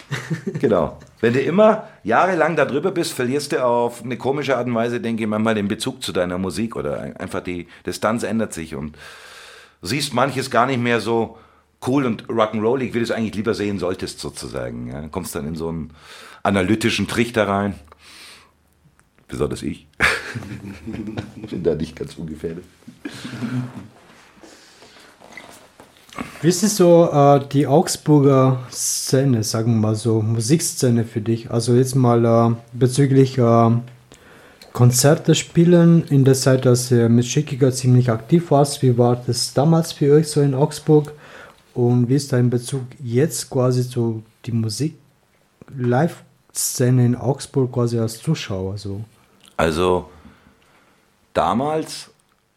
Genau. 0.60 0.98
Wenn 1.20 1.34
du 1.34 1.42
immer 1.42 1.88
jahrelang 2.04 2.56
da 2.56 2.66
drüber 2.66 2.92
bist, 2.92 3.14
verlierst 3.14 3.52
du 3.52 3.64
auf 3.66 4.04
eine 4.04 4.18
komische 4.18 4.58
Art 4.58 4.68
und 4.68 4.76
Weise, 4.76 5.02
denke 5.02 5.24
ich 5.24 5.30
manchmal, 5.30 5.56
den 5.56 5.68
Bezug 5.68 6.02
zu 6.04 6.12
deiner 6.14 6.38
Musik 6.38 6.76
oder 6.76 7.00
ein- 7.02 7.18
einfach 7.18 7.42
die 7.42 7.68
Distanz 7.86 8.24
ändert 8.24 8.54
sich 8.54 8.76
und 8.76 8.98
siehst 9.82 10.14
manches 10.14 10.50
gar 10.52 10.66
nicht 10.66 10.82
mehr 10.82 11.02
so 11.02 11.38
cool 11.86 12.06
und 12.06 12.28
rock'n'rollig, 12.28 12.94
wie 12.94 13.00
du 13.00 13.02
es 13.02 13.12
eigentlich 13.12 13.36
lieber 13.36 13.54
sehen 13.54 13.80
solltest, 13.80 14.20
sozusagen. 14.20 14.88
Ja, 14.88 15.08
kommst 15.10 15.36
dann 15.36 15.48
in 15.48 15.56
so 15.56 15.70
einen 15.70 15.92
analytischen 16.44 17.08
Trichter 17.08 17.48
rein. 17.48 17.76
Besonders 19.28 19.62
ich. 19.62 19.88
Bin 21.50 21.64
da 21.64 21.76
nicht 21.76 21.96
ganz 21.96 22.16
ungefährdet. 22.16 22.64
Wie 26.40 26.50
ist 26.50 26.62
es 26.62 26.78
so 26.78 27.10
äh, 27.12 27.40
die 27.52 27.66
Augsburger 27.66 28.60
Szene, 28.70 29.44
sagen 29.44 29.74
wir 29.74 29.82
mal 29.82 29.96
so, 29.96 30.22
Musikszene 30.22 31.04
für 31.04 31.20
dich? 31.20 31.50
Also 31.50 31.74
jetzt 31.74 31.96
mal 31.96 32.26
äh, 32.26 32.52
bezüglich 32.74 33.40
äh, 33.40 33.72
Konzerte 34.72 35.34
spielen 35.34 36.04
in 36.10 36.26
der 36.26 36.36
Zeit, 36.36 36.66
dass 36.66 36.92
ihr 36.92 37.10
mit 37.10 37.26
Schickiger 37.26 37.72
ziemlich 37.72 38.12
aktiv 38.12 38.52
warst. 38.52 38.84
Wie 38.84 39.00
war 39.00 39.16
das 39.16 39.56
damals 39.56 39.94
für 39.94 40.14
euch 40.14 40.28
so 40.28 40.42
in 40.42 40.54
Augsburg? 40.54 41.12
Und 41.74 42.08
wie 42.08 42.14
ist 42.14 42.32
dein 42.32 42.52
Bezug 42.52 42.84
jetzt 43.04 43.50
quasi 43.50 43.90
zu 43.90 44.22
die 44.46 44.52
Musik-Live-Szene 44.52 47.04
in 47.04 47.16
Augsburg 47.16 47.72
quasi 47.72 47.98
als 47.98 48.22
Zuschauer? 48.22 48.78
So? 48.78 49.04
Also 49.58 50.08
damals, 51.34 52.12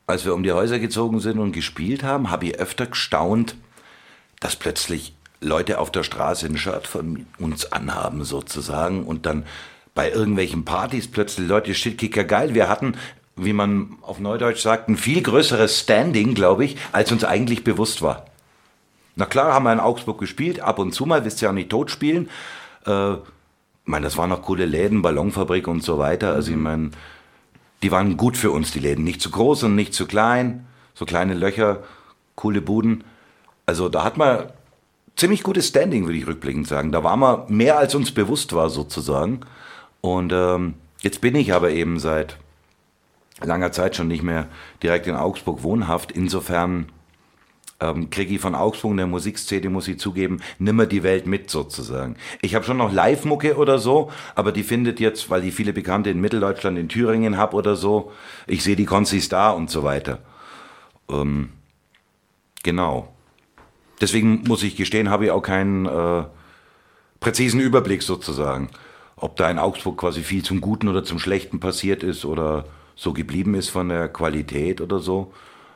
als 0.07 0.27
wir 0.27 0.35
um 0.35 0.43
die 0.43 0.53
Häuser 0.53 0.79
gezogen 0.79 1.21
sind 1.21 1.39
und 1.39 1.53
gespielt 1.53 2.03
haben, 2.03 2.31
habe 2.31 2.45
ich 2.45 2.59
öfter 2.59 2.85
gestaunt, 2.85 3.57
dass 4.41 4.57
plötzlich 4.57 5.15
Leute 5.41 5.79
auf 5.79 5.91
der 5.91 6.03
Straße 6.03 6.47
ein 6.47 6.57
Shirt 6.57 6.87
von 6.87 7.27
uns 7.39 7.73
anhaben 7.73 8.25
sozusagen 8.25 9.05
und 9.05 9.27
dann 9.27 9.45
bei 9.95 10.11
irgendwelchen 10.11 10.65
Partys 10.65 11.09
plötzlich 11.09 11.49
Leute 11.49 11.75
Shitkicker 11.75 12.25
geil. 12.25 12.55
Wir 12.55 12.69
hatten, 12.69 12.95
wie 13.37 13.53
man 13.53 13.97
auf 14.03 14.19
Neudeutsch 14.19 14.61
sagt, 14.61 14.89
ein 14.89 14.97
viel 14.97 15.23
größeres 15.23 15.81
Standing, 15.81 16.35
glaube 16.35 16.65
ich, 16.65 16.77
als 16.93 17.13
uns 17.13 17.25
eigentlich 17.25 17.65
bewusst 17.65 18.03
war. 18.03 18.27
Na 19.17 19.27
klar, 19.27 19.53
haben 19.53 19.65
wir 19.65 19.73
in 19.73 19.81
Augsburg 19.81 20.19
gespielt, 20.19 20.61
ab 20.61 20.79
und 20.79 20.93
zu 20.93 21.07
mal, 21.07 21.25
wisst 21.25 21.43
ihr 21.43 21.47
ja 21.47 21.51
auch 21.51 21.55
nicht 21.55 21.71
tot 21.71 21.91
spielen. 21.91 22.29
Äh, 22.87 23.15
ich 23.15 23.19
meine, 23.85 24.05
das 24.05 24.17
waren 24.17 24.31
noch 24.31 24.43
coole 24.43 24.67
Läden, 24.67 25.03
Ballonfabrik 25.03 25.67
und 25.67 25.83
so 25.83 25.99
weiter. 25.99 26.33
Also 26.33 26.53
ich 26.53 26.57
meine, 26.57 26.91
die 27.83 27.91
waren 27.91 28.17
gut 28.17 28.37
für 28.37 28.51
uns, 28.51 28.71
die 28.71 28.79
Läden. 28.79 29.05
Nicht 29.05 29.21
zu 29.21 29.31
groß 29.31 29.65
und 29.65 29.75
nicht 29.75 29.95
zu 29.95 30.07
klein. 30.07 30.67
So 30.95 31.07
kleine 31.07 31.35
Löcher, 31.35 31.83
coole 32.37 32.61
Buden. 32.61 33.05
Also 33.71 33.89
da 33.89 34.03
hat 34.03 34.17
man 34.17 34.51
ziemlich 35.15 35.45
gutes 35.45 35.69
Standing, 35.69 36.05
würde 36.05 36.19
ich 36.19 36.27
rückblickend 36.27 36.67
sagen. 36.67 36.91
Da 36.91 37.05
waren 37.05 37.21
wir 37.21 37.47
mehr, 37.47 37.79
als 37.79 37.95
uns 37.95 38.11
bewusst 38.11 38.53
war, 38.53 38.69
sozusagen. 38.69 39.43
Und 40.01 40.33
ähm, 40.33 40.75
jetzt 41.03 41.21
bin 41.21 41.37
ich 41.37 41.53
aber 41.53 41.71
eben 41.71 42.01
seit 42.01 42.37
langer 43.41 43.71
Zeit 43.71 43.95
schon 43.95 44.09
nicht 44.09 44.25
mehr 44.25 44.49
direkt 44.83 45.07
in 45.07 45.15
Augsburg 45.15 45.63
wohnhaft. 45.63 46.11
Insofern 46.11 46.87
ähm, 47.79 48.11
kriege 48.11 48.35
ich 48.35 48.41
von 48.41 48.57
Augsburg 48.57 48.91
in 48.91 48.97
der 48.97 49.07
Musikszene, 49.07 49.71
muss 49.71 49.87
ich 49.87 50.01
zugeben, 50.01 50.41
nimmer 50.59 50.87
die 50.87 51.05
Welt 51.05 51.29
mit 51.29 51.49
sozusagen. 51.49 52.17
Ich 52.43 52.57
habe 52.57 52.65
schon 52.65 52.79
noch 52.79 52.93
Live-Mucke 52.93 53.57
oder 53.57 53.79
so, 53.79 54.11
aber 54.35 54.51
die 54.51 54.65
findet 54.65 54.99
jetzt, 54.99 55.31
weil 55.31 55.45
ich 55.45 55.55
viele 55.55 55.73
Bekannte 55.73 56.11
in 56.11 56.21
Mitteldeutschland, 56.21 56.77
in 56.77 56.89
Thüringen 56.89 57.37
habe 57.37 57.55
oder 57.55 57.77
so, 57.77 58.11
ich 58.49 58.65
sehe 58.65 58.75
die 58.75 58.85
Konzis 58.85 59.29
da 59.29 59.53
und 59.53 59.71
so 59.71 59.85
weiter. 59.85 60.19
Ähm, 61.09 61.51
genau. 62.65 63.15
Deswegen 64.01 64.43
muss 64.47 64.63
ich 64.63 64.77
gestehen, 64.77 65.11
habe 65.11 65.27
ich 65.27 65.31
auch 65.31 65.43
keinen 65.43 65.87
äh, 65.87 66.25
präzisen 67.21 67.61
Überblick 67.61 68.03
sozusagen, 68.03 68.71
ob 69.17 69.37
da 69.37 69.51
in 69.51 69.59
Augsburg 69.59 69.99
quasi 69.99 70.23
viel 70.23 70.43
zum 70.43 70.61
Guten 70.61 70.89
oder 70.89 71.05
zum 71.05 71.19
Schlechten 71.19 71.61
passiert 71.61 72.03
ist 72.03 72.25
oder 72.25 72.65
so 72.97 73.13
geblieben 73.13 73.55
ist 73.55 73.69
von 73.69 73.89
der 73.89 74.09
Qualität 74.09 74.81
oder 74.81 74.99
so. 74.99 75.33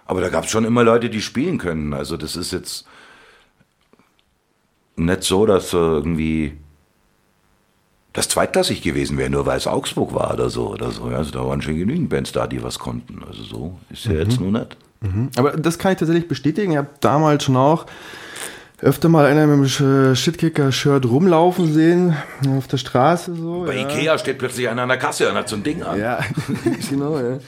Aber 0.07 0.21
da 0.21 0.29
gab 0.29 0.45
es 0.45 0.51
schon 0.51 0.65
immer 0.65 0.85
Leute, 0.85 1.11
die 1.11 1.23
spielen 1.23 1.59
können. 1.59 1.95
Also 1.95 2.17
das 2.17 2.37
ist 2.37 2.53
jetzt 2.53 2.87
nicht 4.97 5.23
so, 5.23 5.47
dass 5.47 5.73
irgendwie 5.73 6.59
das 8.13 8.29
zweitklassig 8.29 8.83
gewesen 8.83 9.19
wäre, 9.19 9.31
nur 9.31 9.45
weil 9.45 9.57
es 9.57 9.67
Augsburg 9.67 10.15
war 10.15 10.33
oder 10.35 10.49
so 10.49 10.69
oder 10.69 10.91
so. 10.91 11.05
Also 11.05 11.33
da 11.33 11.45
waren 11.45 11.63
schon 11.63 11.77
genügend 11.77 12.11
Bands 12.11 12.33
da, 12.33 12.47
die 12.47 12.63
was 12.63 12.79
konnten. 12.79 13.23
Also 13.27 13.43
so 13.43 13.79
ist 13.91 14.05
ja 14.05 14.13
jetzt 14.13 14.41
nur 14.41 14.53
nicht. 14.53 14.77
Aber 15.37 15.53
das 15.53 15.79
kann 15.79 15.93
ich 15.93 15.99
tatsächlich 15.99 16.29
bestätigen. 16.29 16.73
Ich 16.73 16.79
habe 16.79 16.89
damals 17.01 17.45
schon 17.45 17.57
auch 17.57 17.87
öfter 18.81 19.09
mal 19.09 19.25
einer 19.27 19.47
mit 19.47 19.57
dem 19.57 19.65
Sch- 19.67 20.15
Shitkicker-Shirt 20.15 21.07
rumlaufen 21.07 21.73
sehen 21.73 22.15
auf 22.57 22.67
der 22.67 22.77
Straße 22.77 23.35
so. 23.35 23.65
Bei 23.67 23.77
ja. 23.77 23.83
Ikea 23.89 24.19
steht 24.19 24.39
plötzlich 24.39 24.69
einer 24.69 24.83
an 24.83 24.89
der 24.89 24.99
Kasse 24.99 25.29
und 25.31 25.37
hat 25.37 25.49
so 25.49 25.57
ein 25.57 25.63
Ding 25.63 25.83
an. 25.83 25.99
Ja, 25.99 26.19
genau, 26.91 27.19
ja. 27.19 27.39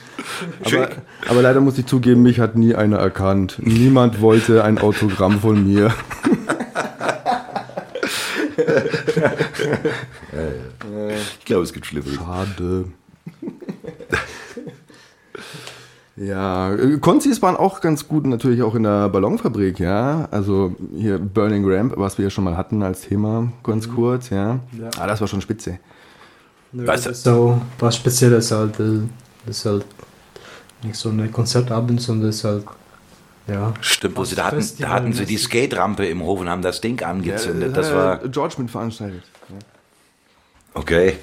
Aber, 0.65 0.89
aber 1.29 1.41
leider 1.43 1.59
muss 1.61 1.77
ich 1.77 1.85
zugeben, 1.85 2.23
mich 2.23 2.39
hat 2.39 2.55
nie 2.55 2.73
einer 2.73 2.97
erkannt. 2.97 3.57
Niemand 3.59 4.21
wollte 4.21 4.63
ein 4.63 4.79
Autogramm 4.79 5.39
von 5.39 5.63
mir. 5.67 5.93
Ich 11.39 11.45
glaube, 11.45 11.63
es 11.63 11.73
gibt 11.73 11.85
Schlimmeres. 11.85 12.15
Schade. 12.15 12.85
Ja, 16.17 16.73
äh, 16.73 16.97
Konzis 16.97 17.41
waren 17.43 17.55
auch 17.55 17.79
ganz 17.79 18.07
gut 18.07 18.25
natürlich 18.25 18.63
auch 18.63 18.73
in 18.75 18.83
der 18.83 19.07
Ballonfabrik, 19.09 19.79
ja. 19.79 20.27
Also 20.31 20.75
hier 20.95 21.19
Burning 21.19 21.63
Ramp, 21.69 21.93
was 21.95 22.17
wir 22.17 22.23
ja 22.25 22.29
schon 22.31 22.43
mal 22.43 22.57
hatten 22.57 22.81
als 22.81 23.01
Thema, 23.01 23.51
ganz 23.63 23.87
kurz, 23.89 24.29
ja. 24.31 24.59
Ja. 24.77 24.89
Ah, 24.97 25.05
das 25.07 25.21
war 25.21 25.27
schon 25.27 25.41
spitze. 25.41 25.77
Weißt 26.73 27.05
du- 27.05 27.13
so 27.13 27.61
was 27.79 27.95
Spezielles 27.95 28.51
halt. 28.51 28.79
äh, 28.79 29.01
Das 29.45 29.57
ist 29.59 29.65
halt 29.65 29.85
nicht 30.83 30.95
so 30.95 31.09
ein 31.09 31.31
Konzertabend, 31.31 32.01
sondern 32.01 32.27
das 32.27 32.37
ist 32.37 32.43
halt, 32.43 32.65
ja. 33.47 33.73
Stimmt, 33.81 34.17
wo 34.17 34.23
sie, 34.25 34.35
da, 34.35 34.45
hatten, 34.45 34.65
da 34.79 34.89
hatten 34.89 35.13
sie 35.13 35.25
die. 35.25 35.37
Skate-Rampe 35.37 36.05
im 36.07 36.21
Hof 36.23 36.41
und 36.41 36.49
haben 36.49 36.61
das 36.63 36.81
Ding 36.81 37.01
angezündet. 37.03 37.69
Ja, 37.69 37.75
Das 37.75 37.87
hat 37.89 37.95
war 37.95 38.21
ja 38.23 38.27
George 38.27 38.55
mit 38.57 38.69
veranstaltet. 38.71 39.23
okay. 40.73 41.13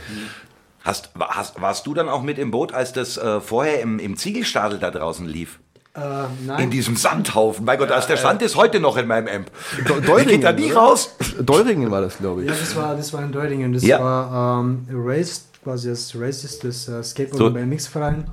Hast, 0.85 1.11
hast, 1.19 1.61
warst 1.61 1.87
du 1.87 1.95
dann 1.95 2.09
auch 2.11 2.23
mit 2.23 2.39
im 2.39 2.51
Boot, 2.51 2.75
als 2.75 2.93
das 2.93 3.17
äh, 3.17 3.41
vorher 3.41 3.81
im, 3.81 3.99
im 3.99 4.17
Ziegelstadel 4.17 4.79
da 4.79 4.91
draußen 4.91 5.27
lief? 5.27 5.59
Äh, 5.97 6.01
In 6.41 6.47
nein, 6.47 6.71
diesem 6.71 6.97
Sandhaufen. 6.97 7.65
Mein 7.65 7.79
Gott, 7.79 7.91
ist 7.91 8.07
der 8.09 8.17
Sand 8.19 8.43
ist 8.43 8.55
heute 8.57 8.81
noch 8.81 8.97
in 8.99 9.07
meinem 9.07 9.29
Amp. 9.29 9.51
Do- 9.87 10.01
Der 10.01 10.25
geht 10.27 10.45
da 10.45 10.53
nie 10.53 10.73
oder? 10.73 10.81
raus. 10.81 11.15
Deuringen 11.41 11.91
war 11.91 12.03
das, 12.03 12.19
glaube 12.19 12.43
ich. 12.43 12.49
ja, 12.49 12.55
das 12.55 12.77
war, 12.77 12.95
das 12.97 13.13
war 13.15 13.23
in 13.23 13.33
Deutingen. 13.33 13.73
Das 13.73 13.83
Ja. 13.83 13.99
war 14.01 14.61
ähm, 14.61 14.87
Race, 14.93 15.47
quasi 15.63 15.89
das 15.89 16.15
Race 16.19 16.45
ist 16.45 16.63
das 16.65 16.87
äh, 16.89 17.01
Skateboard- 17.03 17.39
So. 17.39 17.47
und 17.47 17.55
BMX-Verein. 17.55 18.25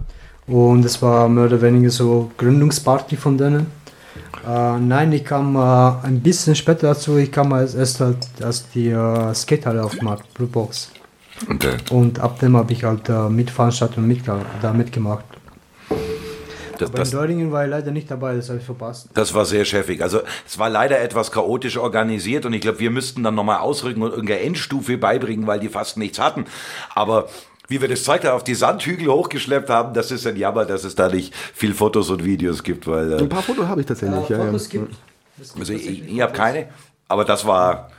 Und 0.48 0.82
das 0.84 1.02
war 1.02 1.30
mehr 1.30 1.46
oder 1.46 1.62
weniger 1.62 1.90
so 1.92 2.32
Gründungsparty 2.38 3.16
von 3.16 3.38
denen. 3.38 3.68
Äh, 4.46 4.78
nein, 4.80 5.14
ich 5.14 5.24
kam 5.24 5.56
äh, 5.56 5.60
ein 6.06 6.20
bisschen 6.22 6.56
später 6.56 6.88
dazu. 6.88 7.16
Ich 7.18 7.32
kam 7.32 7.54
als 7.54 7.76
erst 7.76 8.00
halt, 8.02 8.18
als 8.42 8.68
die 8.72 8.90
äh, 8.90 9.34
Skatehalle 9.36 9.84
aufgemacht, 9.84 10.34
Blue 10.34 10.48
Box. 10.50 10.92
Okay. 11.50 11.78
Und 11.90 12.20
ab 12.20 12.40
dem 12.40 12.56
habe 12.56 12.72
ich 12.74 12.84
halt 12.84 13.10
äh, 13.10 13.30
mitveranstaltet 13.30 13.98
und 13.98 14.08
mit, 14.08 14.22
da 14.28 14.74
mitgemacht. 14.74 15.26
Das, 16.82 16.90
Aber 16.90 16.98
das, 16.98 17.12
in 17.12 17.20
Deutingen 17.20 17.52
war 17.52 17.64
ich 17.64 17.70
leider 17.70 17.92
nicht 17.92 18.10
dabei, 18.10 18.36
das 18.36 18.50
habe 18.50 18.58
ich 18.58 18.66
verpasst. 18.66 19.10
das 19.14 19.34
war 19.36 19.46
sehr 19.46 19.66
chefig. 19.66 20.02
Also 20.02 20.22
es 20.48 20.58
war 20.58 20.70
leider 20.70 21.00
etwas 21.00 21.32
chaotisch 21.32 21.78
organisiert 21.78 22.46
und 22.46 22.54
ich 22.54 22.62
glaube, 22.62 22.80
wir 22.80 22.90
müssten 22.90 23.22
dann 23.22 23.36
nochmal 23.36 23.60
ausrücken 23.60 24.02
und 24.02 24.10
irgendeine 24.10 24.40
Endstufe 24.40 24.98
beibringen, 24.98 25.46
weil 25.46 25.60
die 25.60 25.70
fast 25.70 25.98
nichts 25.98 26.18
hatten. 26.18 26.46
Aber 26.96 27.30
wie 27.68 27.82
wir 27.82 27.88
das 27.88 28.04
Zeug 28.04 28.22
da 28.22 28.34
auf 28.34 28.44
die 28.44 28.56
Sandhügel 28.56 29.08
hochgeschleppt 29.08 29.70
haben, 29.70 29.94
das 29.94 30.10
ist 30.10 30.26
ein 30.26 30.36
Jammer, 30.36 30.66
dass 30.66 30.84
es 30.84 30.96
da 30.96 31.08
nicht 31.08 31.36
viel 31.54 31.76
Fotos 31.76 32.10
und 32.10 32.26
Videos 32.26 32.64
gibt, 32.64 32.88
weil 32.88 33.14
äh, 33.14 33.18
Ein 33.18 33.30
paar 33.30 33.44
Fotos 33.44 33.68
habe 33.68 33.82
ich 33.82 33.88
tatsächlich, 33.88 34.28
ja. 34.30 34.38
ja. 34.38 34.46
Fotos 34.46 34.68
gibt. 34.68 34.92
Es 35.40 35.54
gibt 35.54 35.60
also 35.60 35.74
ich, 35.74 35.86
tatsächlich 35.86 36.14
ich 36.16 36.22
habe 36.22 36.34
keine, 36.34 36.68
aber 37.08 37.26
das 37.26 37.46
war 37.46 37.92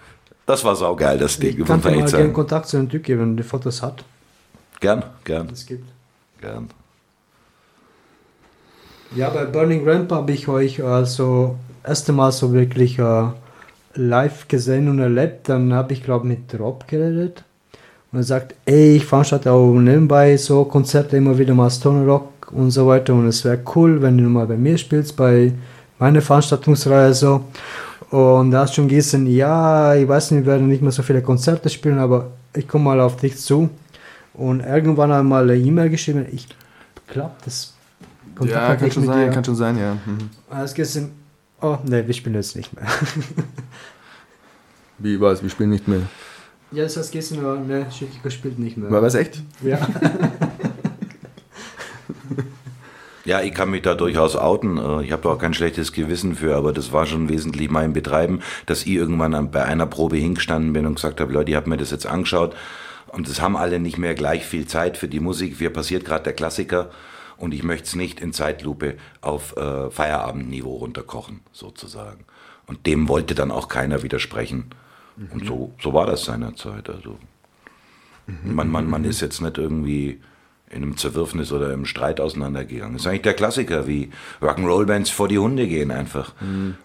das 0.46 0.64
war 0.64 0.76
saugeil, 0.76 1.18
das 1.18 1.38
Ding. 1.38 1.58
Ich 1.58 1.66
kann 1.66 1.80
dir 1.80 1.90
mal 1.90 2.10
gerne. 2.10 2.32
Kontakt 2.32 2.68
zu 2.68 2.76
einem 2.76 2.88
Typ 2.88 3.04
geben, 3.04 3.20
wenn 3.20 3.36
der 3.36 3.44
Fotos 3.44 3.82
hat. 3.82 4.04
Gern, 4.80 5.04
gern, 5.24 5.48
Es 5.52 5.64
gibt. 5.64 5.84
gern. 6.40 6.68
Ja, 9.14 9.30
bei 9.30 9.44
Burning 9.44 9.88
Ramp 9.88 10.10
habe 10.10 10.32
ich 10.32 10.48
euch 10.48 10.82
also 10.82 11.56
erste 11.84 12.12
Mal 12.12 12.32
so 12.32 12.52
wirklich 12.52 12.98
äh, 12.98 13.24
live 13.94 14.48
gesehen 14.48 14.88
und 14.88 14.98
erlebt. 14.98 15.48
Dann 15.48 15.72
habe 15.72 15.92
ich 15.92 16.02
glaube 16.02 16.26
mit 16.26 16.58
Rob 16.58 16.88
geredet 16.88 17.44
und 18.10 18.18
er 18.18 18.24
sagt, 18.24 18.54
ey, 18.64 18.96
ich 18.96 19.04
veranstalte 19.06 19.52
auch 19.52 19.74
nebenbei 19.74 20.36
so 20.36 20.64
Konzerte 20.64 21.16
immer 21.16 21.38
wieder 21.38 21.54
mal 21.54 21.70
Stone 21.70 22.06
Rock 22.06 22.50
und 22.52 22.70
so 22.70 22.86
weiter. 22.86 23.14
Und 23.14 23.26
es 23.26 23.44
wäre 23.44 23.60
cool, 23.74 24.02
wenn 24.02 24.18
du 24.18 24.24
mal 24.24 24.46
bei 24.46 24.56
mir 24.56 24.76
spielst, 24.76 25.16
bei 25.16 25.52
meiner 25.98 26.20
Veranstaltungsreihe 26.20 27.14
so. 27.14 27.44
Und 28.10 28.50
da 28.50 28.60
hast 28.60 28.74
schon 28.74 28.88
gesehen, 28.88 29.26
ja, 29.26 29.94
ich 29.94 30.06
weiß 30.08 30.32
nicht, 30.32 30.44
wir 30.44 30.52
werden 30.52 30.68
nicht 30.68 30.82
mehr 30.82 30.92
so 30.92 31.02
viele 31.02 31.22
Konzerte 31.22 31.68
spielen, 31.70 31.98
aber 31.98 32.32
ich 32.54 32.66
komme 32.68 32.84
mal 32.84 33.00
auf 33.00 33.16
dich 33.16 33.36
zu. 33.38 33.70
Und 34.34 34.60
irgendwann 34.60 35.12
einmal 35.12 35.42
eine 35.50 35.56
E-Mail 35.58 35.90
geschrieben, 35.90 36.26
ich 36.32 36.46
glaube, 37.06 37.34
das 37.44 37.74
Ja, 38.44 38.68
hatte 38.68 38.80
kann 38.80 38.90
schon 38.90 39.06
sein, 39.06 39.26
dir. 39.28 39.32
kann 39.34 39.44
schon 39.44 39.56
sein, 39.56 39.78
ja. 39.78 39.94
Mhm. 39.94 40.30
Alles 40.50 40.72
gesehen, 40.74 41.10
oh, 41.60 41.76
ne, 41.84 42.06
wir 42.06 42.14
spielen 42.14 42.34
jetzt 42.36 42.56
nicht 42.56 42.72
mehr. 42.74 42.86
Wie 44.98 45.20
was? 45.20 45.42
Wir 45.42 45.50
spielen 45.50 45.70
nicht 45.70 45.86
mehr. 45.88 46.00
ja, 46.70 46.84
das 46.84 46.96
heißt 46.96 47.12
gestern, 47.12 47.40
aber 47.40 47.56
ne, 47.58 47.86
Chico 47.90 48.30
spielt 48.30 48.58
nicht 48.58 48.76
mehr. 48.76 48.90
War 48.90 49.02
was 49.02 49.14
echt? 49.14 49.42
Ja. 49.62 49.78
Ja, 53.24 53.40
ich 53.40 53.54
kann 53.54 53.70
mich 53.70 53.82
da 53.82 53.94
durchaus 53.94 54.36
outen. 54.36 54.78
Äh, 54.78 55.04
Ich 55.04 55.12
habe 55.12 55.22
da 55.22 55.30
auch 55.30 55.38
kein 55.38 55.54
schlechtes 55.54 55.92
Gewissen 55.92 56.34
für, 56.34 56.56
aber 56.56 56.72
das 56.72 56.92
war 56.92 57.06
schon 57.06 57.28
wesentlich 57.28 57.70
mein 57.70 57.92
Betreiben, 57.92 58.40
dass 58.66 58.82
ich 58.82 58.88
irgendwann 58.92 59.34
an- 59.34 59.50
bei 59.50 59.64
einer 59.64 59.86
Probe 59.86 60.16
hingestanden 60.16 60.72
bin 60.72 60.86
und 60.86 60.96
gesagt 60.96 61.20
habe, 61.20 61.32
Leute, 61.32 61.50
ich 61.50 61.56
habe 61.56 61.70
mir 61.70 61.76
das 61.76 61.90
jetzt 61.92 62.06
angeschaut 62.06 62.54
und 63.08 63.28
es 63.28 63.40
haben 63.40 63.56
alle 63.56 63.78
nicht 63.78 63.98
mehr 63.98 64.14
gleich 64.14 64.44
viel 64.44 64.66
Zeit 64.66 64.96
für 64.96 65.08
die 65.08 65.20
Musik. 65.20 65.60
Mir 65.60 65.70
passiert 65.70 66.04
gerade 66.04 66.24
der 66.24 66.32
Klassiker 66.32 66.90
und 67.36 67.54
ich 67.54 67.62
möchte 67.62 67.84
es 67.86 67.94
nicht 67.94 68.20
in 68.20 68.32
Zeitlupe 68.32 68.96
auf 69.20 69.56
äh, 69.56 69.90
Feierabendniveau 69.90 70.76
runterkochen, 70.76 71.40
sozusagen. 71.52 72.24
Und 72.66 72.86
dem 72.86 73.08
wollte 73.08 73.34
dann 73.34 73.50
auch 73.50 73.68
keiner 73.68 74.02
widersprechen. 74.02 74.70
Und 75.32 75.44
so, 75.46 75.72
so 75.82 75.92
war 75.92 76.06
das 76.06 76.24
seinerzeit. 76.24 76.88
Also 76.88 77.18
man, 78.44 78.68
man, 78.68 78.88
man 78.88 79.04
ist 79.04 79.20
jetzt 79.20 79.40
nicht 79.42 79.58
irgendwie 79.58 80.20
in 80.72 80.82
einem 80.82 80.96
Zerwürfnis 80.96 81.52
oder 81.52 81.72
im 81.72 81.84
Streit 81.84 82.20
auseinandergegangen. 82.20 82.94
Das 82.94 83.02
ist 83.02 83.08
eigentlich 83.08 83.22
der 83.22 83.34
Klassiker, 83.34 83.86
wie 83.86 84.10
Rock'n'Roll-Bands 84.40 85.10
vor 85.10 85.28
die 85.28 85.38
Hunde 85.38 85.68
gehen 85.68 85.90
einfach. 85.90 86.32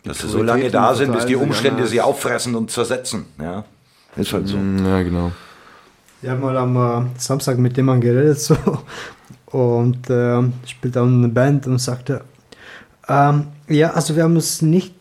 Dass 0.04 0.20
sie 0.20 0.28
so 0.28 0.44
lange 0.44 0.70
da 0.70 0.94
sind, 0.94 1.14
bis 1.14 1.26
die 1.26 1.36
Umstände 1.36 1.88
sie 1.88 2.02
auffressen 2.02 2.56
und 2.56 2.70
zersetzen. 2.70 3.26
Ja, 3.42 3.64
ist 4.18 4.34
halt 4.34 4.48
so. 4.48 4.58
Ja, 4.58 5.02
genau. 5.02 5.32
Ich 6.22 6.30
habe 6.30 6.42
mal 6.42 6.58
am 6.58 6.76
äh, 6.76 7.20
Samstag 7.20 7.58
mit 7.60 7.78
jemandem 7.78 8.14
geredet 8.14 8.40
so 8.42 8.58
und 9.52 10.10
äh, 10.10 10.42
spielt 10.66 10.96
dann 10.96 11.20
eine 11.20 11.30
Band 11.30 11.68
und 11.68 11.80
sagte, 11.80 12.22
ähm, 13.08 13.48
ja, 13.68 13.92
also 13.92 14.16
wir 14.16 14.24
haben 14.24 14.36
es 14.36 14.62
nicht 14.62 14.94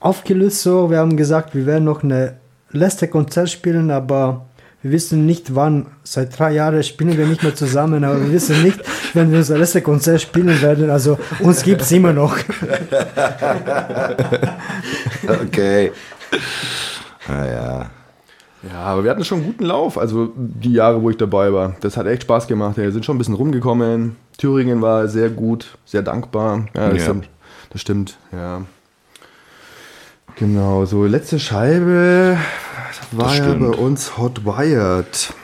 aufgelöst 0.00 0.62
so, 0.62 0.90
wir 0.90 0.98
haben 0.98 1.16
gesagt, 1.16 1.54
wir 1.54 1.64
werden 1.66 1.84
noch 1.84 2.02
eine 2.02 2.36
letzte 2.70 3.08
Konzert 3.08 3.50
spielen, 3.50 3.90
aber 3.90 4.44
wir 4.84 4.92
wissen 4.92 5.24
nicht 5.24 5.54
wann. 5.54 5.86
Seit 6.02 6.38
drei 6.38 6.52
Jahren 6.52 6.82
spielen 6.82 7.16
wir 7.16 7.26
nicht 7.26 7.42
mehr 7.42 7.54
zusammen, 7.54 8.04
aber 8.04 8.20
wir 8.20 8.30
wissen 8.30 8.62
nicht, 8.62 8.78
wenn 9.14 9.30
wir 9.30 9.38
unser 9.38 9.56
letztes 9.56 9.82
Konzert 9.82 10.20
spielen 10.20 10.60
werden. 10.60 10.90
Also 10.90 11.18
uns 11.40 11.62
gibt 11.62 11.80
es 11.80 11.90
immer 11.90 12.12
noch. 12.12 12.36
Okay. 15.26 15.90
Naja. 17.26 17.86
Ja, 18.62 18.78
aber 18.78 19.04
wir 19.04 19.10
hatten 19.10 19.24
schon 19.24 19.38
einen 19.38 19.46
guten 19.46 19.64
Lauf, 19.64 19.96
also 19.96 20.32
die 20.36 20.74
Jahre, 20.74 21.02
wo 21.02 21.08
ich 21.08 21.16
dabei 21.16 21.50
war. 21.50 21.76
Das 21.80 21.96
hat 21.96 22.06
echt 22.06 22.22
Spaß 22.22 22.46
gemacht. 22.46 22.76
Wir 22.76 22.92
sind 22.92 23.06
schon 23.06 23.14
ein 23.16 23.18
bisschen 23.18 23.34
rumgekommen. 23.34 24.16
Thüringen 24.36 24.82
war 24.82 25.08
sehr 25.08 25.30
gut, 25.30 25.78
sehr 25.86 26.02
dankbar. 26.02 26.66
Ja, 26.74 26.90
das, 26.90 26.98
Ja. 26.98 27.04
Stimmt, 27.04 27.28
das 27.70 27.80
stimmt, 27.80 28.18
ja. 28.32 28.62
Genau, 30.36 30.84
so 30.84 31.06
letzte 31.06 31.38
Scheibe 31.38 32.36
war 33.16 33.26
Das 33.28 33.38
ja 33.38 33.44
stimmt. 33.44 33.72
bei 33.72 33.78
uns 33.78 34.16
Hot 34.18 34.44
Wired. 34.44 35.34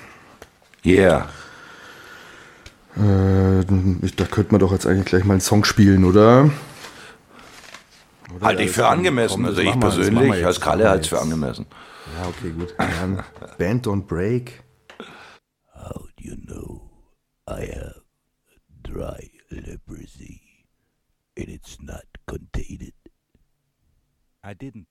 Yeah. 0.85 1.29
Äh, 2.97 3.65
da 4.17 4.25
könnte 4.25 4.53
man 4.53 4.61
doch 4.61 4.73
jetzt 4.73 4.87
eigentlich 4.87 5.07
gleich 5.07 5.25
mal 5.25 5.35
einen 5.35 5.41
Song 5.41 5.65
spielen, 5.65 6.05
oder? 6.05 6.51
Oder? 8.35 8.47
Halte 8.47 8.63
ich 8.63 8.71
für 8.71 8.87
angemessen. 8.87 9.35
Komm, 9.37 9.45
Also 9.47 9.61
ich 9.61 9.79
persönlich, 9.79 10.45
als 10.45 10.61
Kalle 10.61 10.89
halte 10.89 11.03
es 11.03 11.09
für 11.09 11.21
angemessen. 11.21 11.67
Ja, 12.21 12.29
okay, 12.29 12.51
gut. 12.51 12.75
Dann 12.79 13.23
Band 13.59 13.87
Don't 13.87 14.07
Break. 14.07 14.63
How 15.75 16.09
do 16.17 16.25
you 16.25 16.37
know 16.37 16.91
I 17.49 17.67
have 17.73 18.03
dry 18.83 19.31
leprosy 19.51 20.41
and 21.39 21.49
it's 21.49 21.79
not 21.81 22.05
contained? 22.27 22.93
I 24.43 24.55
didn't. 24.55 24.87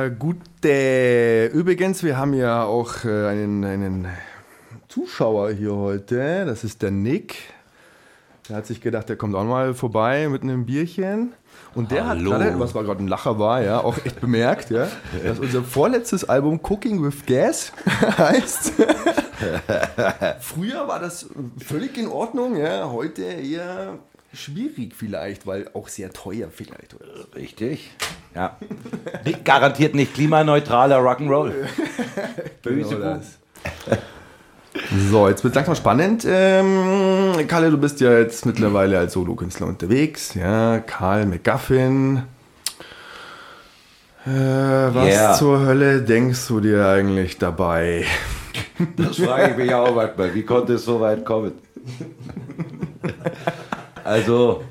Na 0.00 0.08
gut, 0.08 0.38
äh, 0.64 1.48
übrigens, 1.48 2.02
wir 2.02 2.16
haben 2.16 2.32
ja 2.32 2.64
auch 2.64 3.04
äh, 3.04 3.26
einen, 3.26 3.62
einen 3.66 4.08
Zuschauer 4.88 5.50
hier 5.50 5.74
heute. 5.76 6.46
Das 6.46 6.64
ist 6.64 6.80
der 6.80 6.90
Nick. 6.90 7.36
Der 8.48 8.56
hat 8.56 8.66
sich 8.66 8.80
gedacht, 8.80 9.10
der 9.10 9.16
kommt 9.16 9.34
auch 9.34 9.44
mal 9.44 9.74
vorbei 9.74 10.26
mit 10.30 10.42
einem 10.42 10.64
Bierchen. 10.64 11.34
Und 11.74 11.90
der 11.90 12.06
Hallo. 12.06 12.32
hat 12.32 12.40
gerade, 12.40 12.58
was 12.58 12.74
war 12.74 12.82
gerade 12.82 13.04
ein 13.04 13.08
Lacher 13.08 13.38
war, 13.38 13.62
ja, 13.62 13.80
auch 13.80 13.98
echt 14.02 14.22
bemerkt, 14.22 14.70
ja, 14.70 14.88
dass 15.22 15.38
unser 15.38 15.62
vorletztes 15.62 16.26
Album 16.26 16.60
Cooking 16.62 17.04
with 17.04 17.26
Gas 17.26 17.70
heißt. 18.18 18.72
Früher 20.40 20.88
war 20.88 20.98
das 20.98 21.28
völlig 21.58 21.98
in 21.98 22.08
Ordnung, 22.08 22.56
ja, 22.56 22.90
heute 22.90 23.22
eher 23.22 23.98
schwierig 24.32 24.94
vielleicht, 24.96 25.46
weil 25.46 25.68
auch 25.74 25.88
sehr 25.88 26.12
teuer 26.12 26.48
vielleicht. 26.52 26.94
Oder? 26.94 27.06
Richtig. 27.34 27.90
Ja. 28.34 28.56
Garantiert 29.44 29.94
nicht 29.94 30.14
klimaneutraler 30.14 30.98
Rock'n'Roll. 30.98 31.52
Böse 32.62 32.96
Genau. 32.96 33.20
So, 35.10 35.28
jetzt 35.28 35.42
wird 35.42 35.56
langsam 35.56 35.74
spannend. 35.74 36.24
Ähm, 36.28 37.32
Kalle, 37.48 37.70
du 37.72 37.78
bist 37.78 38.00
ja 38.00 38.16
jetzt 38.18 38.46
mittlerweile 38.46 38.98
als 38.98 39.14
Solokünstler 39.14 39.66
unterwegs. 39.66 40.34
Ja, 40.34 40.78
Karl 40.78 41.26
McGuffin. 41.26 42.22
Äh, 44.26 44.30
was 44.30 45.06
Yeah. 45.08 45.34
zur 45.34 45.60
Hölle 45.66 46.02
denkst 46.02 46.46
du 46.46 46.60
dir 46.60 46.86
eigentlich 46.86 47.38
dabei? 47.38 48.04
Das 48.96 49.16
frage 49.16 49.50
ich 49.52 49.56
mich 49.56 49.74
auch 49.74 49.94
manchmal. 49.94 50.34
Wie 50.34 50.44
konnte 50.44 50.74
es 50.74 50.84
so 50.84 51.00
weit 51.00 51.24
kommen? 51.24 51.52
Also, 54.04 54.64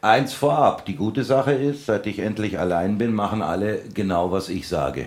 eins 0.00 0.34
vorab. 0.34 0.84
Die 0.86 0.96
gute 0.96 1.24
Sache 1.24 1.52
ist, 1.52 1.86
seit 1.86 2.06
ich 2.06 2.18
endlich 2.18 2.58
allein 2.58 2.98
bin, 2.98 3.14
machen 3.14 3.42
alle 3.42 3.80
genau, 3.94 4.30
was 4.30 4.48
ich 4.48 4.68
sage. 4.68 5.06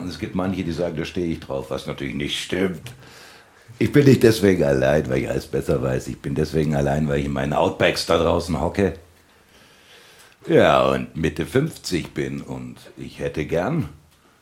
Und 0.00 0.08
es 0.08 0.18
gibt 0.18 0.34
manche, 0.34 0.64
die 0.64 0.72
sagen, 0.72 0.96
da 0.96 1.04
stehe 1.04 1.32
ich 1.32 1.40
drauf, 1.40 1.70
was 1.70 1.86
natürlich 1.86 2.14
nicht 2.14 2.38
stimmt. 2.38 2.82
Ich 3.80 3.92
bin 3.92 4.06
nicht 4.06 4.22
deswegen 4.22 4.64
allein, 4.64 5.08
weil 5.08 5.18
ich 5.18 5.30
alles 5.30 5.46
besser 5.46 5.82
weiß. 5.82 6.08
Ich 6.08 6.20
bin 6.20 6.34
deswegen 6.34 6.74
allein, 6.74 7.08
weil 7.08 7.20
ich 7.20 7.26
in 7.26 7.32
meinen 7.32 7.52
Outbacks 7.52 8.06
da 8.06 8.18
draußen 8.18 8.60
hocke. 8.60 8.94
Ja, 10.48 10.88
und 10.88 11.16
Mitte 11.16 11.44
50 11.44 12.14
bin 12.14 12.40
und 12.40 12.76
ich 12.96 13.18
hätte 13.18 13.44
gern 13.44 13.88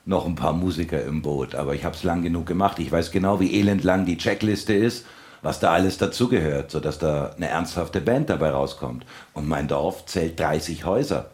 noch 0.04 0.24
ein 0.24 0.36
paar 0.36 0.52
Musiker 0.52 1.02
im 1.02 1.20
Boot, 1.20 1.54
aber 1.54 1.74
ich 1.74 1.84
habe 1.84 1.96
es 1.96 2.04
lang 2.04 2.22
genug 2.22 2.46
gemacht. 2.46 2.78
Ich 2.78 2.92
weiß 2.92 3.10
genau, 3.10 3.40
wie 3.40 3.58
elendlang 3.58 4.06
die 4.06 4.16
Checkliste 4.16 4.72
ist, 4.72 5.04
was 5.46 5.60
da 5.60 5.70
alles 5.70 5.96
dazugehört, 5.96 6.72
sodass 6.72 6.98
da 6.98 7.30
eine 7.36 7.48
ernsthafte 7.48 8.00
Band 8.00 8.28
dabei 8.30 8.50
rauskommt. 8.50 9.06
Und 9.32 9.46
mein 9.46 9.68
Dorf 9.68 10.04
zählt 10.06 10.40
30 10.40 10.84
Häuser. 10.84 11.30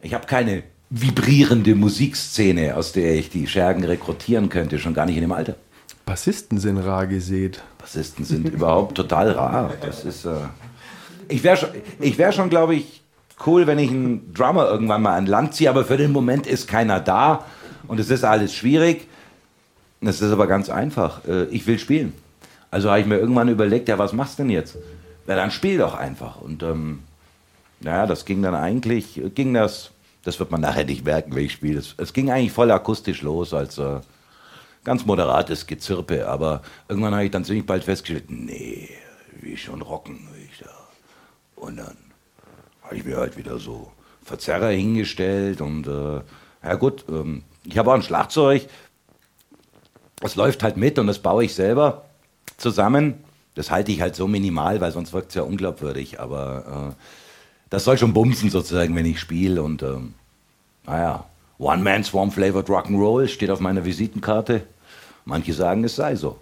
Ich 0.00 0.14
habe 0.14 0.26
keine 0.26 0.62
vibrierende 0.88 1.74
Musikszene, 1.74 2.76
aus 2.76 2.92
der 2.92 3.16
ich 3.16 3.28
die 3.28 3.48
Schergen 3.48 3.82
rekrutieren 3.82 4.50
könnte, 4.50 4.78
schon 4.78 4.94
gar 4.94 5.04
nicht 5.04 5.16
in 5.16 5.22
dem 5.22 5.32
Alter. 5.32 5.56
Bassisten 6.04 6.58
sind 6.58 6.78
rar 6.78 7.08
gesät. 7.08 7.60
Bassisten 7.78 8.24
sind 8.24 8.48
überhaupt 8.48 8.94
total 8.94 9.32
rar. 9.32 9.72
Das 9.80 10.04
ist. 10.04 10.26
Äh 10.26 10.36
ich 11.26 11.42
wäre 11.42 11.56
schon, 11.56 11.70
ich 11.98 12.18
wär 12.18 12.30
schon 12.30 12.48
glaube 12.48 12.76
ich, 12.76 13.02
cool, 13.46 13.66
wenn 13.66 13.80
ich 13.80 13.90
einen 13.90 14.32
Drummer 14.32 14.68
irgendwann 14.68 15.02
mal 15.02 15.16
an 15.16 15.26
Land 15.26 15.54
ziehe, 15.54 15.68
aber 15.68 15.84
für 15.84 15.96
den 15.96 16.12
Moment 16.12 16.46
ist 16.46 16.68
keiner 16.68 17.00
da 17.00 17.44
und 17.88 17.98
es 17.98 18.10
ist 18.10 18.22
alles 18.22 18.54
schwierig. 18.54 19.08
Es 20.02 20.20
ist 20.20 20.30
aber 20.30 20.46
ganz 20.46 20.68
einfach. 20.68 21.24
Äh, 21.26 21.46
Ich 21.46 21.66
will 21.66 21.80
spielen. 21.80 22.12
Also 22.76 22.90
habe 22.90 23.00
ich 23.00 23.06
mir 23.06 23.16
irgendwann 23.16 23.48
überlegt, 23.48 23.88
ja, 23.88 23.98
was 23.98 24.12
machst 24.12 24.38
du 24.38 24.42
denn 24.42 24.50
jetzt? 24.50 24.76
Ja, 25.26 25.34
dann 25.34 25.50
spiel 25.50 25.78
doch 25.78 25.94
einfach. 25.94 26.42
Und 26.42 26.62
ähm, 26.62 27.04
naja, 27.80 28.06
das 28.06 28.26
ging 28.26 28.42
dann 28.42 28.54
eigentlich, 28.54 29.18
ging 29.34 29.54
das, 29.54 29.92
das 30.24 30.38
wird 30.38 30.50
man 30.50 30.60
nachher 30.60 30.84
nicht 30.84 31.02
merken, 31.02 31.34
wenn 31.34 31.46
ich 31.46 31.52
spiele. 31.52 31.82
Es, 31.96 32.12
ging 32.12 32.30
eigentlich 32.30 32.52
voll 32.52 32.70
akustisch 32.70 33.22
los, 33.22 33.54
als 33.54 33.78
äh, 33.78 34.00
ganz 34.84 35.06
moderates 35.06 35.66
Gezirpe, 35.66 36.28
aber 36.28 36.60
irgendwann 36.86 37.14
habe 37.14 37.24
ich 37.24 37.30
dann 37.30 37.46
ziemlich 37.46 37.64
bald 37.64 37.82
festgestellt, 37.82 38.30
nee, 38.30 38.90
wie 39.40 39.56
schon 39.56 39.80
rocken 39.80 40.28
ich 40.44 40.58
da. 40.58 40.70
Und 41.54 41.78
dann 41.78 41.96
habe 42.82 42.96
ich 42.96 43.06
mir 43.06 43.16
halt 43.16 43.38
wieder 43.38 43.58
so 43.58 43.90
Verzerrer 44.22 44.68
hingestellt 44.68 45.62
und 45.62 45.86
äh, 45.86 46.20
ja 46.62 46.74
gut, 46.74 47.06
ähm, 47.08 47.42
ich 47.64 47.78
habe 47.78 47.90
auch 47.90 47.94
ein 47.94 48.02
Schlagzeug, 48.02 48.68
das 50.20 50.36
läuft 50.36 50.62
halt 50.62 50.76
mit 50.76 50.98
und 50.98 51.06
das 51.06 51.20
baue 51.20 51.42
ich 51.42 51.54
selber 51.54 52.05
zusammen. 52.56 53.14
Das 53.54 53.70
halte 53.70 53.90
ich 53.92 54.00
halt 54.00 54.14
so 54.14 54.26
minimal, 54.26 54.80
weil 54.80 54.92
sonst 54.92 55.12
wirkt 55.12 55.30
es 55.30 55.34
ja 55.34 55.42
unglaubwürdig, 55.42 56.20
aber 56.20 56.92
äh, 56.92 57.02
das 57.70 57.84
soll 57.84 57.96
schon 57.98 58.12
bumsen 58.12 58.50
sozusagen, 58.50 58.94
wenn 58.94 59.06
ich 59.06 59.18
spiele 59.18 59.62
und 59.62 59.82
ähm, 59.82 60.14
naja, 60.86 61.24
One 61.58 61.82
Man 61.82 62.04
Swarm 62.04 62.30
Flavored 62.30 62.68
Rock'n'Roll 62.68 63.28
steht 63.28 63.50
auf 63.50 63.60
meiner 63.60 63.84
Visitenkarte. 63.84 64.62
Manche 65.24 65.52
sagen, 65.54 65.84
es 65.84 65.96
sei 65.96 66.14
so. 66.14 66.38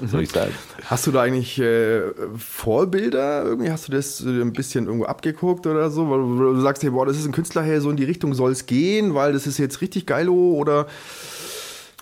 Was 0.00 0.10
soll 0.10 0.22
ich 0.22 0.30
sagen? 0.30 0.52
Hast 0.84 1.06
du 1.06 1.12
da 1.12 1.22
eigentlich 1.22 1.58
äh, 1.60 2.02
Vorbilder? 2.36 3.44
Irgendwie 3.44 3.70
hast 3.70 3.86
du 3.86 3.92
das 3.92 4.20
äh, 4.20 4.28
ein 4.28 4.52
bisschen 4.52 4.86
irgendwo 4.86 5.06
abgeguckt 5.06 5.66
oder 5.66 5.90
so? 5.90 6.10
Weil 6.10 6.18
du 6.18 6.54
du 6.54 6.60
sagst, 6.60 6.82
hey, 6.82 6.90
boah, 6.90 7.06
das 7.06 7.16
ist 7.16 7.24
ein 7.24 7.32
Künstler, 7.32 7.62
hey, 7.62 7.80
so 7.80 7.88
in 7.88 7.96
die 7.96 8.04
Richtung 8.04 8.34
soll 8.34 8.50
es 8.50 8.66
gehen, 8.66 9.14
weil 9.14 9.32
das 9.32 9.46
ist 9.46 9.58
jetzt 9.58 9.80
richtig 9.80 10.06
geilo 10.06 10.34
oder 10.34 10.86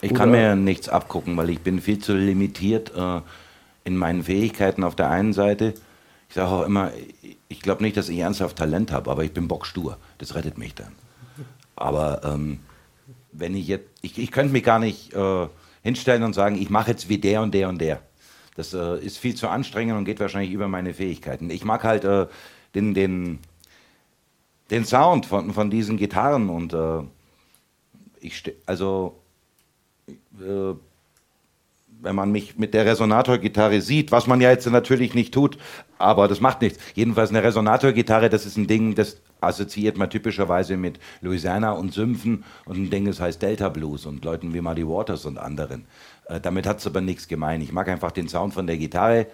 Ich 0.01 0.15
kann 0.15 0.31
mir 0.31 0.55
nichts 0.55 0.89
abgucken, 0.89 1.37
weil 1.37 1.51
ich 1.51 1.61
bin 1.61 1.81
viel 1.81 1.99
zu 1.99 2.15
limitiert 2.15 2.93
äh, 2.97 3.21
in 3.85 3.97
meinen 3.97 4.23
Fähigkeiten 4.23 4.85
auf 4.85 4.95
der 4.95 5.11
einen 5.11 5.33
Seite. 5.33 5.75
Ich 6.29 6.35
sage 6.35 6.49
auch 6.49 6.67
immer, 6.67 6.93
ich 7.49 7.63
glaube 7.63 7.83
nicht, 7.83 7.97
dass 7.97 8.09
ich 8.09 8.19
ernsthaft 8.19 8.57
Talent 8.57 8.93
habe, 8.93 9.11
aber 9.11 9.25
ich 9.25 9.33
bin 9.33 9.49
bockstur. 9.49 9.97
Das 10.19 10.35
rettet 10.35 10.59
mich 10.59 10.75
dann. 10.75 10.93
Aber 11.75 12.21
ähm, 12.25 12.61
wenn 13.33 13.57
ich 13.57 13.67
jetzt, 13.67 13.89
ich, 14.03 14.19
ich 14.19 14.31
könnte 14.31 14.53
mich 14.53 14.63
gar 14.63 14.79
nicht 14.79 15.15
äh, 15.15 15.49
hinstellen 15.83 16.23
und 16.23 16.35
sagen, 16.35 16.61
ich 16.61 16.71
mache 16.71 16.91
jetzt 16.91 17.09
wie 17.09 17.19
der 17.19 17.43
und 17.43 17.53
der 17.55 17.69
und 17.69 17.81
der. 17.81 18.01
Das 18.57 18.75
äh, 18.75 18.99
ist 18.99 19.19
viel 19.19 19.35
zu 19.35 19.49
anstrengend 19.49 19.97
und 19.97 20.05
geht 20.05 20.21
wahrscheinlich 20.21 20.53
über 20.53 20.69
meine 20.69 20.95
Fähigkeiten. 20.95 21.51
Ich 21.51 21.65
mag 21.65 21.85
halt 21.85 22.05
äh, 22.05 22.27
den, 22.75 22.95
den, 22.95 23.39
den 24.71 24.85
Sound 24.85 25.27
von, 25.27 25.53
von 25.53 25.71
diesen 25.71 25.97
Gitarren 25.97 26.51
und 26.51 26.73
äh, 26.73 27.03
ich, 28.21 28.53
also 28.67 29.21
äh, 30.09 30.75
wenn 32.01 32.15
man 32.15 32.31
mich 32.31 32.59
mit 32.59 32.75
der 32.75 32.87
Resonatorgitarre 32.87 33.81
sieht, 33.81 34.13
was 34.13 34.27
man 34.27 34.41
ja 34.41 34.51
jetzt 34.51 34.67
natürlich 34.71 35.15
nicht 35.15 35.35
tut, 35.35 35.59
aber 35.99 36.29
das 36.29 36.41
macht 36.41 36.63
nichts. 36.63 36.79
Jedenfalls 36.95 37.31
eine 37.31 37.43
Resonatorgitarre, 37.43 38.29
das 38.29 38.47
ist 38.47 38.57
ein 38.57 38.67
Ding, 38.67 38.95
das 38.95 39.21
assoziiert 39.41 39.97
man 39.97 40.11
typischerweise 40.11 40.77
mit 40.77 40.99
Louisiana 41.21 41.73
und 41.73 41.93
Sümpfen 41.93 42.45
und 42.65 42.77
ein 42.77 42.91
Ding, 42.91 43.07
das 43.07 43.21
heißt 43.21 43.43
Delta 43.43 43.69
Blues 43.69 44.07
und 44.07 44.25
Leuten 44.25 44.55
wie 44.55 44.61
Muddy 44.61 44.87
Waters 44.87 45.25
und 45.25 45.39
anderen. 45.39 45.87
Äh, 46.27 46.41
damit 46.41 46.67
hat 46.67 46.79
es 46.79 46.87
aber 46.87 47.01
nichts 47.01 47.29
gemein. 47.29 47.61
Ich 47.61 47.73
mag 47.73 47.89
einfach 47.89 48.13
den 48.13 48.29
Sound 48.29 48.55
von 48.55 48.67
der 48.67 48.77
Gitarre 48.77 49.27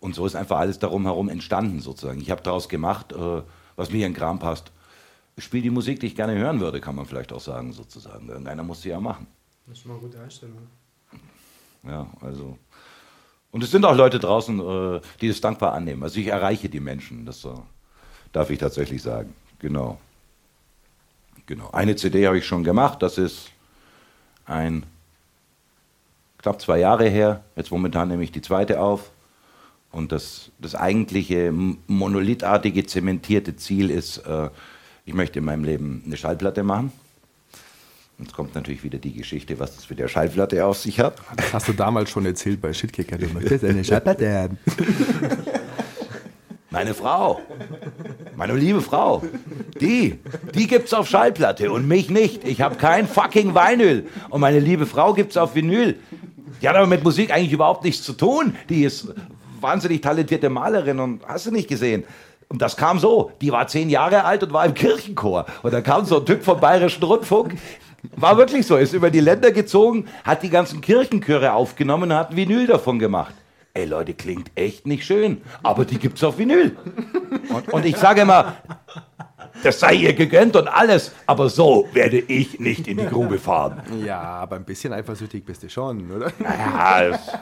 und 0.00 0.14
so 0.14 0.24
ist 0.26 0.36
einfach 0.36 0.58
alles 0.58 0.78
darum 0.78 1.04
herum 1.04 1.28
entstanden 1.28 1.80
sozusagen. 1.80 2.20
Ich 2.20 2.30
habe 2.30 2.42
daraus 2.42 2.68
gemacht, 2.68 3.12
äh, 3.12 3.42
was 3.76 3.90
mir 3.90 4.06
in 4.06 4.14
Kram 4.14 4.38
passt. 4.38 4.72
Ich 5.36 5.44
spiele 5.44 5.62
die 5.62 5.70
Musik, 5.70 6.00
die 6.00 6.06
ich 6.06 6.16
gerne 6.16 6.36
hören 6.36 6.60
würde, 6.60 6.80
kann 6.80 6.96
man 6.96 7.06
vielleicht 7.06 7.32
auch 7.32 7.40
sagen 7.40 7.72
sozusagen. 7.72 8.28
Irgendeiner 8.28 8.64
muss 8.64 8.82
sie 8.82 8.88
ja 8.88 9.00
machen. 9.00 9.26
Das 9.68 9.78
ist 9.78 9.86
mal 9.86 9.94
eine 9.94 10.02
gute 10.02 10.20
Einstellung. 10.20 10.66
Ja, 11.84 12.06
also. 12.20 12.58
Und 13.50 13.62
es 13.62 13.70
sind 13.70 13.84
auch 13.84 13.96
Leute 13.96 14.18
draußen, 14.18 14.60
äh, 14.60 15.00
die 15.20 15.28
das 15.28 15.40
dankbar 15.40 15.74
annehmen. 15.74 16.02
Also 16.02 16.20
ich 16.20 16.28
erreiche 16.28 16.68
die 16.68 16.80
Menschen, 16.80 17.26
das 17.26 17.44
äh, 17.44 17.50
darf 18.32 18.50
ich 18.50 18.58
tatsächlich 18.58 19.02
sagen. 19.02 19.34
Genau. 19.58 19.98
Genau. 21.46 21.70
Eine 21.70 21.96
CD 21.96 22.26
habe 22.26 22.38
ich 22.38 22.46
schon 22.46 22.62
gemacht, 22.62 23.02
das 23.02 23.16
ist 23.16 23.50
ein 24.44 24.84
knapp 26.38 26.60
zwei 26.60 26.78
Jahre 26.78 27.08
her. 27.08 27.44
Jetzt 27.56 27.70
momentan 27.70 28.08
nehme 28.08 28.22
ich 28.22 28.32
die 28.32 28.42
zweite 28.42 28.80
auf. 28.80 29.10
Und 29.90 30.12
das, 30.12 30.50
das 30.58 30.74
eigentliche 30.74 31.50
monolithartige, 31.52 32.84
zementierte 32.84 33.56
Ziel 33.56 33.90
ist, 33.90 34.18
äh, 34.18 34.50
ich 35.06 35.14
möchte 35.14 35.38
in 35.38 35.46
meinem 35.46 35.64
Leben 35.64 36.02
eine 36.04 36.18
Schallplatte 36.18 36.62
machen. 36.62 36.92
Jetzt 38.18 38.32
kommt 38.32 38.54
natürlich 38.56 38.82
wieder 38.82 38.98
die 38.98 39.12
Geschichte, 39.12 39.60
was 39.60 39.76
das 39.76 39.88
mit 39.88 40.00
der 40.00 40.08
Schallplatte 40.08 40.64
auf 40.64 40.78
sich 40.78 40.98
hat. 40.98 41.16
das 41.36 41.52
hast 41.52 41.68
du 41.68 41.72
damals 41.72 42.10
schon 42.10 42.26
erzählt 42.26 42.60
bei 42.60 42.72
Shitkicker. 42.72 43.16
Du 43.16 43.26
möchtest 43.28 43.64
eine 43.64 43.84
Schallplatte 43.84 44.32
haben. 44.32 44.58
Meine 46.70 46.92
Frau, 46.92 47.40
meine 48.36 48.52
liebe 48.52 48.82
Frau, 48.82 49.22
die, 49.80 50.18
die 50.54 50.66
gibt's 50.66 50.92
auf 50.92 51.08
Schallplatte 51.08 51.72
und 51.72 51.88
mich 51.88 52.10
nicht. 52.10 52.46
Ich 52.46 52.60
habe 52.60 52.76
kein 52.76 53.08
fucking 53.08 53.54
Vinyl 53.54 54.06
und 54.28 54.42
meine 54.42 54.60
liebe 54.60 54.84
Frau 54.84 55.14
gibt's 55.14 55.38
auf 55.38 55.54
Vinyl. 55.54 55.98
Die 56.60 56.68
hat 56.68 56.76
aber 56.76 56.86
mit 56.86 57.02
Musik 57.02 57.32
eigentlich 57.32 57.52
überhaupt 57.52 57.84
nichts 57.84 58.02
zu 58.04 58.12
tun. 58.12 58.54
Die 58.68 58.84
ist 58.84 59.08
wahnsinnig 59.62 60.02
talentierte 60.02 60.50
Malerin 60.50 61.00
und 61.00 61.26
hast 61.26 61.46
du 61.46 61.52
nicht 61.52 61.68
gesehen. 61.68 62.04
Und 62.48 62.60
das 62.60 62.76
kam 62.76 62.98
so, 62.98 63.32
die 63.40 63.50
war 63.50 63.66
zehn 63.66 63.88
Jahre 63.88 64.24
alt 64.24 64.42
und 64.42 64.52
war 64.52 64.66
im 64.66 64.74
Kirchenchor. 64.74 65.46
Und 65.62 65.72
da 65.72 65.80
kam 65.80 66.04
so 66.04 66.20
ein 66.20 66.26
Typ 66.26 66.44
vom 66.44 66.60
Bayerischen 66.60 67.02
Rundfunk, 67.02 67.54
war 68.16 68.36
wirklich 68.36 68.66
so, 68.66 68.76
ist 68.76 68.92
über 68.94 69.10
die 69.10 69.20
Länder 69.20 69.52
gezogen, 69.52 70.06
hat 70.24 70.42
die 70.42 70.50
ganzen 70.50 70.80
Kirchenchöre 70.80 71.52
aufgenommen 71.52 72.10
und 72.10 72.16
hat 72.16 72.30
ein 72.30 72.36
Vinyl 72.36 72.66
davon 72.66 72.98
gemacht. 72.98 73.34
Ey 73.74 73.84
Leute, 73.84 74.14
klingt 74.14 74.50
echt 74.54 74.86
nicht 74.86 75.04
schön, 75.04 75.40
aber 75.62 75.84
die 75.84 75.98
gibt's 75.98 76.24
auf 76.24 76.38
Vinyl. 76.38 76.76
Und, 77.50 77.68
und 77.72 77.84
ich 77.86 77.96
sage 77.96 78.22
immer, 78.22 78.56
das 79.62 79.80
sei 79.80 79.94
ihr 79.94 80.14
gegönnt 80.14 80.56
und 80.56 80.68
alles, 80.68 81.12
aber 81.26 81.48
so 81.48 81.88
werde 81.92 82.18
ich 82.18 82.58
nicht 82.60 82.86
in 82.88 82.98
die 82.98 83.06
Grube 83.06 83.38
fahren. 83.38 83.82
Ja, 84.04 84.20
aber 84.20 84.56
ein 84.56 84.64
bisschen 84.64 84.92
eifersüchtig 84.92 85.44
bist 85.44 85.62
du 85.62 85.70
schon, 85.70 86.10
oder? 86.10 86.32
Ja, 86.42 87.10
das- 87.10 87.28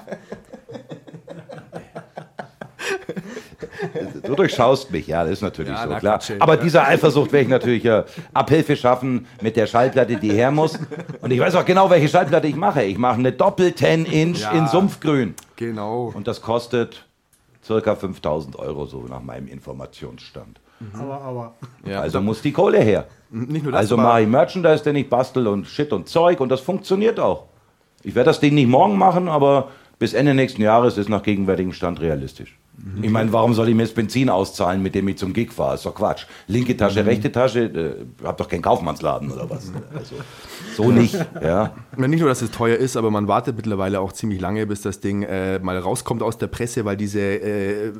du 4.22 4.34
durchschaust 4.34 4.90
mich, 4.90 5.06
ja, 5.06 5.22
das 5.24 5.34
ist 5.34 5.42
natürlich 5.42 5.72
Ja, 5.72 5.84
so, 5.84 5.90
na, 5.90 5.98
klar. 6.00 6.20
Ey. 6.28 6.36
Aber 6.38 6.56
dieser 6.56 6.86
Eifersucht 6.86 7.32
werde 7.32 7.44
ich 7.44 7.48
natürlich 7.50 7.84
äh, 7.84 8.04
Abhilfe 8.32 8.76
schaffen 8.76 9.26
mit 9.42 9.56
der 9.56 9.66
Schallplatte, 9.66 10.16
die 10.16 10.30
her 10.32 10.50
muss. 10.50 10.78
Und 11.20 11.30
ich 11.32 11.40
weiß 11.40 11.54
auch 11.56 11.64
genau, 11.64 11.88
welche 11.90 12.08
Schallplatte 12.08 12.46
ich 12.46 12.56
mache. 12.56 12.82
Ich 12.84 12.98
mache 12.98 13.18
eine 13.18 13.32
Doppel-10-Inch 13.32 14.40
Ja. 14.40 14.50
in 14.52 14.66
Sumpfgrün. 14.68 15.34
Genau. 15.56 16.12
Und 16.14 16.26
das 16.28 16.40
kostet 16.42 17.04
circa 17.64 17.94
5000 17.96 18.58
Euro, 18.58 18.86
so 18.86 19.02
nach 19.08 19.22
meinem 19.22 19.48
Informationsstand. 19.48 20.60
Aber, 20.92 21.20
aber. 21.22 21.54
Ja, 21.86 22.00
Also 22.02 22.20
muss 22.20 22.42
die 22.42 22.52
Kohle 22.52 22.78
her. 22.80 23.06
nicht 23.30 23.62
nur 23.62 23.72
das, 23.72 23.80
Also 23.80 23.96
mache 23.96 24.22
ich 24.22 24.28
Merchandise, 24.28 24.84
den 24.84 24.96
ich 24.96 25.08
bastel 25.08 25.46
und 25.46 25.66
Shit 25.66 25.92
und 25.92 26.06
Zeug 26.08 26.38
und 26.40 26.50
das 26.50 26.60
funktioniert 26.60 27.18
auch. 27.18 27.44
Ich 28.02 28.14
werde 28.14 28.28
das 28.28 28.40
Ding 28.40 28.54
nicht 28.54 28.68
morgen 28.68 28.98
machen, 28.98 29.28
aber 29.28 29.68
bis 29.98 30.12
Ende 30.12 30.34
nächsten 30.34 30.60
Jahres 30.62 30.98
ist 30.98 31.08
nach 31.08 31.22
gegenwärtigem 31.22 31.72
Stand 31.72 32.00
realistisch. 32.00 32.56
Mhm. 32.78 33.04
Ich 33.04 33.10
meine, 33.10 33.32
warum 33.32 33.54
soll 33.54 33.68
ich 33.68 33.74
mir 33.74 33.82
jetzt 33.82 33.94
Benzin 33.94 34.28
auszahlen, 34.28 34.82
mit 34.82 34.94
dem 34.94 35.08
ich 35.08 35.18
zum 35.18 35.32
Gig 35.32 35.52
fahre? 35.52 35.74
Ist 35.76 35.86
doch 35.86 35.94
Quatsch. 35.94 36.26
Linke 36.46 36.76
Tasche, 36.76 37.02
Mhm. 37.02 37.08
rechte 37.08 37.32
Tasche, 37.32 37.60
äh, 37.60 38.04
hab 38.24 38.36
doch 38.36 38.48
keinen 38.48 38.62
Kaufmannsladen 38.62 39.30
oder 39.32 39.48
was. 39.48 39.72
Also, 39.94 40.16
so 40.76 40.90
nicht, 40.92 41.14
ja. 41.42 41.74
Nicht 41.96 42.20
nur, 42.20 42.28
dass 42.28 42.42
es 42.42 42.50
teuer 42.50 42.76
ist, 42.76 42.96
aber 42.96 43.10
man 43.10 43.28
wartet 43.28 43.56
mittlerweile 43.56 44.00
auch 44.00 44.12
ziemlich 44.12 44.40
lange, 44.40 44.66
bis 44.66 44.82
das 44.82 45.00
Ding 45.00 45.22
äh, 45.22 45.58
mal 45.58 45.78
rauskommt 45.78 46.22
aus 46.22 46.38
der 46.38 46.48
Presse, 46.48 46.84
weil 46.84 46.96
diese 46.96 47.20
äh, 47.20 47.92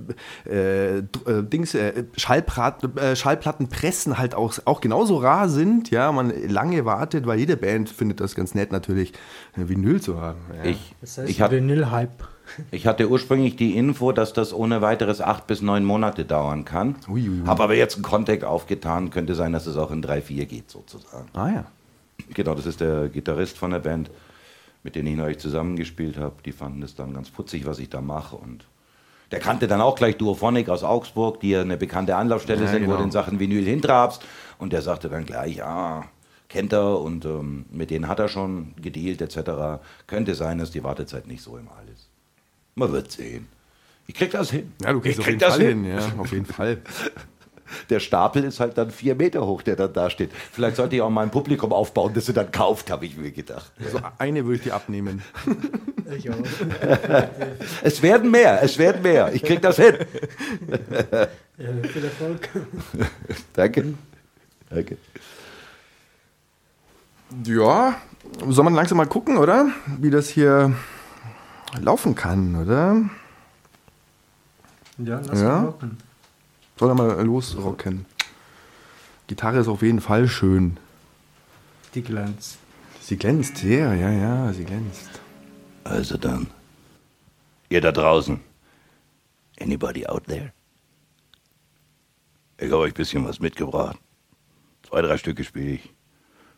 äh, 0.49 0.99
äh, 0.99 1.03
Dings, 1.43 1.75
äh, 1.75 2.05
Schallprat, 2.17 2.85
äh, 2.99 3.17
Schallplattenpressen 3.17 4.19
halt 4.19 4.35
auch, 4.35 4.55
auch 4.67 4.81
genauso 4.81 5.17
rar 5.17 5.49
sind. 5.49 5.91
Ja, 5.91 6.13
man 6.13 6.33
lange 6.49 6.85
wartet, 6.85 7.27
weil 7.27 7.39
jede 7.39 7.57
Band 7.57 7.89
findet 7.89 8.21
das 8.21 8.35
ganz 8.35 8.55
nett 8.55 8.73
natürlich, 8.73 9.13
Vinyl 9.57 10.01
zu 10.01 10.21
haben. 10.21 10.39
Ja. 10.57 10.71
Ich, 10.71 10.95
Das 11.01 11.19
heißt, 11.19 11.29
ich, 11.31 11.41
hab, 11.41 11.51
Vinyl-Hype. 11.51 12.29
Ich 12.71 12.87
hatte 12.87 13.09
ursprünglich 13.09 13.57
die 13.57 13.77
Info, 13.77 14.13
dass 14.13 14.33
das 14.33 14.53
ohne 14.53 14.81
weiteres 14.83 15.21
acht 15.21 15.47
bis 15.47 15.63
neun 15.63 15.85
Monate 15.85 16.25
dauern 16.25 16.65
kann. 16.65 16.97
Habe 17.47 17.63
aber 17.65 17.75
jetzt 17.75 17.95
einen 17.97 18.03
Contact 18.03 18.45
aufgetan. 18.45 19.11
Könnte 19.11 19.35
sein, 19.35 19.53
dass 19.53 19.67
es 19.67 19.77
auch 19.77 19.91
in 19.91 20.03
drei, 20.03 20.21
vier 20.23 20.47
geht 20.47 20.71
sozusagen. 20.71 21.29
ah 21.35 21.49
ja. 21.49 21.65
Genau, 22.35 22.55
das 22.55 22.67
ist 22.67 22.81
der 22.81 23.09
Gitarrist 23.09 23.59
von 23.59 23.71
der 23.71 23.79
Band, 23.79 24.11
mit 24.83 24.97
dem 24.97 25.07
ich 25.07 25.17
neulich 25.17 25.39
zusammengespielt 25.39 26.17
habe. 26.17 26.35
Die 26.45 26.53
fanden 26.53 26.83
es 26.83 26.95
dann 26.95 27.13
ganz 27.13 27.31
putzig, 27.31 27.67
was 27.67 27.79
ich 27.79 27.91
da 27.91 28.01
mache. 28.01 28.37
Und 28.37 28.65
der 29.31 29.41
kannte 29.41 29.67
dann 29.69 29.81
auch 29.81 29.97
gleich 29.97 30.17
Duophonic 30.17 30.69
aus 30.69 30.83
Augsburg, 30.83 31.41
die 31.41 31.51
ja 31.51 31.61
eine 31.61 31.77
bekannte 31.77 32.17
Anlaufstelle 32.17 32.65
Ja, 32.65 32.71
sind, 32.71 32.83
wo 32.83 32.87
genau. 32.87 32.99
du 32.99 33.05
in 33.05 33.11
Sachen 33.11 33.39
Vinyl 33.39 33.65
hintrabst. 33.65 34.25
Und 34.59 34.73
der 34.73 34.83
sagte 34.83 35.09
dann 35.09 35.27
gleich, 35.27 35.57
ja, 35.57 36.05
kennt 36.49 36.73
er 36.73 37.01
und 37.01 37.25
ähm, 37.25 37.67
mit 37.71 37.91
denen 37.91 38.09
hat 38.09 38.19
er 38.19 38.29
schon 38.29 38.73
gedealt 38.81 39.21
etc. 39.21 39.83
Könnte 40.07 40.35
sein, 40.35 40.59
dass 40.59 40.71
die 40.71 40.83
Wartezeit 40.85 41.27
nicht 41.27 41.43
so 41.43 41.57
immer 41.59 41.73
ist. 41.86 41.86
Man 42.79 42.93
wird 42.93 43.11
sehen. 43.11 43.49
Ich 44.07 44.15
krieg 44.15 44.31
das 44.31 44.51
hin. 44.51 44.71
Ja, 44.83 44.93
du 44.93 45.01
kriegst 45.01 45.19
ich 45.19 45.25
auf 45.25 45.29
jeden 45.31 45.41
Fall 45.41 45.61
hin. 45.61 45.85
Ja, 45.87 46.13
auf 46.19 46.31
jeden 46.31 46.45
Fall. 46.45 46.79
Der 47.91 48.01
Stapel 48.01 48.45
ist 48.45 48.61
halt 48.61 48.79
dann 48.79 48.91
vier 48.91 49.17
Meter 49.17 49.45
hoch, 49.45 49.61
der 49.63 49.75
dann 49.75 49.93
da 49.93 50.09
steht. 50.09 50.31
Vielleicht 50.53 50.77
sollte 50.77 50.95
ich 50.95 51.03
auch 51.03 51.11
mal 51.11 51.23
ein 51.23 51.33
Publikum 51.33 51.73
aufbauen, 51.73 52.13
das 52.15 52.27
sie 52.27 52.33
dann 52.33 52.53
kauft, 52.53 52.93
habe 52.93 53.07
ich 53.07 53.17
mir 53.17 53.33
gedacht. 53.33 53.73
Also 53.83 53.99
eine 54.19 54.45
würde 54.45 54.57
ich 54.57 54.63
dir 54.63 54.75
abnehmen. 54.75 55.21
Ich 56.17 56.31
auch. 56.31 56.37
Es 57.83 58.03
werden 58.03 58.31
mehr, 58.31 58.63
es 58.63 58.79
werden 58.79 59.03
mehr. 59.03 59.33
Ich 59.33 59.43
krieg 59.43 59.61
das 59.63 59.77
hin. 59.77 59.97
Ja, 61.59 61.89
viel 61.89 62.05
Erfolg. 62.05 62.51
Danke. 63.55 63.95
Danke. 64.69 64.99
Ja, 67.45 67.99
soll 68.47 68.65
man 68.65 68.75
langsam 68.75 68.99
mal 68.99 69.07
gucken, 69.07 69.39
oder? 69.39 69.71
Wie 69.99 70.11
das 70.11 70.29
hier 70.29 70.77
laufen 71.83 72.15
kann, 72.15 72.57
oder? 72.57 73.09
Ja, 74.99 75.21
lass 75.27 75.41
Ja? 75.41 75.49
mal 75.61 75.65
rocken. 75.67 75.99
Soll 76.79 76.91
er 76.91 76.95
mal 76.95 77.23
losrocken. 77.25 78.07
Gitarre 79.27 79.59
ist 79.59 79.69
auf 79.69 79.83
jeden 79.83 80.01
Fall 80.01 80.29
schön. 80.29 80.79
Die 81.95 82.03
Glänz. 82.03 82.59
Sie 83.01 83.17
glänzt 83.17 83.59
sehr, 83.59 83.95
ja, 83.95 84.11
ja, 84.11 84.53
sie 84.53 84.65
glänzt. 84.65 85.09
Also 85.85 86.17
dann. 86.17 86.49
Ihr 87.69 87.81
da 87.81 87.93
draußen. 87.93 88.41
Anybody 89.61 90.07
out 90.07 90.25
there? 90.27 90.53
Ich 92.59 92.67
habe 92.67 92.79
euch 92.79 92.93
ein 92.93 92.97
bisschen 92.97 93.25
was 93.25 93.41
mitgebracht. 93.41 93.99
Zwei, 94.89 95.03
drei 95.03 95.19
Stücke 95.19 95.45
spiele 95.45 95.73
ich. 95.73 95.93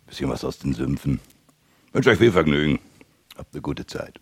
Bisschen 0.06 0.28
was 0.30 0.44
aus 0.44 0.58
den 0.58 0.74
Sümpfen. 0.74 1.20
Wünsche 1.92 2.10
euch 2.10 2.18
viel 2.18 2.32
Vergnügen. 2.32 2.78
Habt 3.36 3.54
eine 3.54 3.62
gute 3.62 3.86
Zeit. 3.86 4.18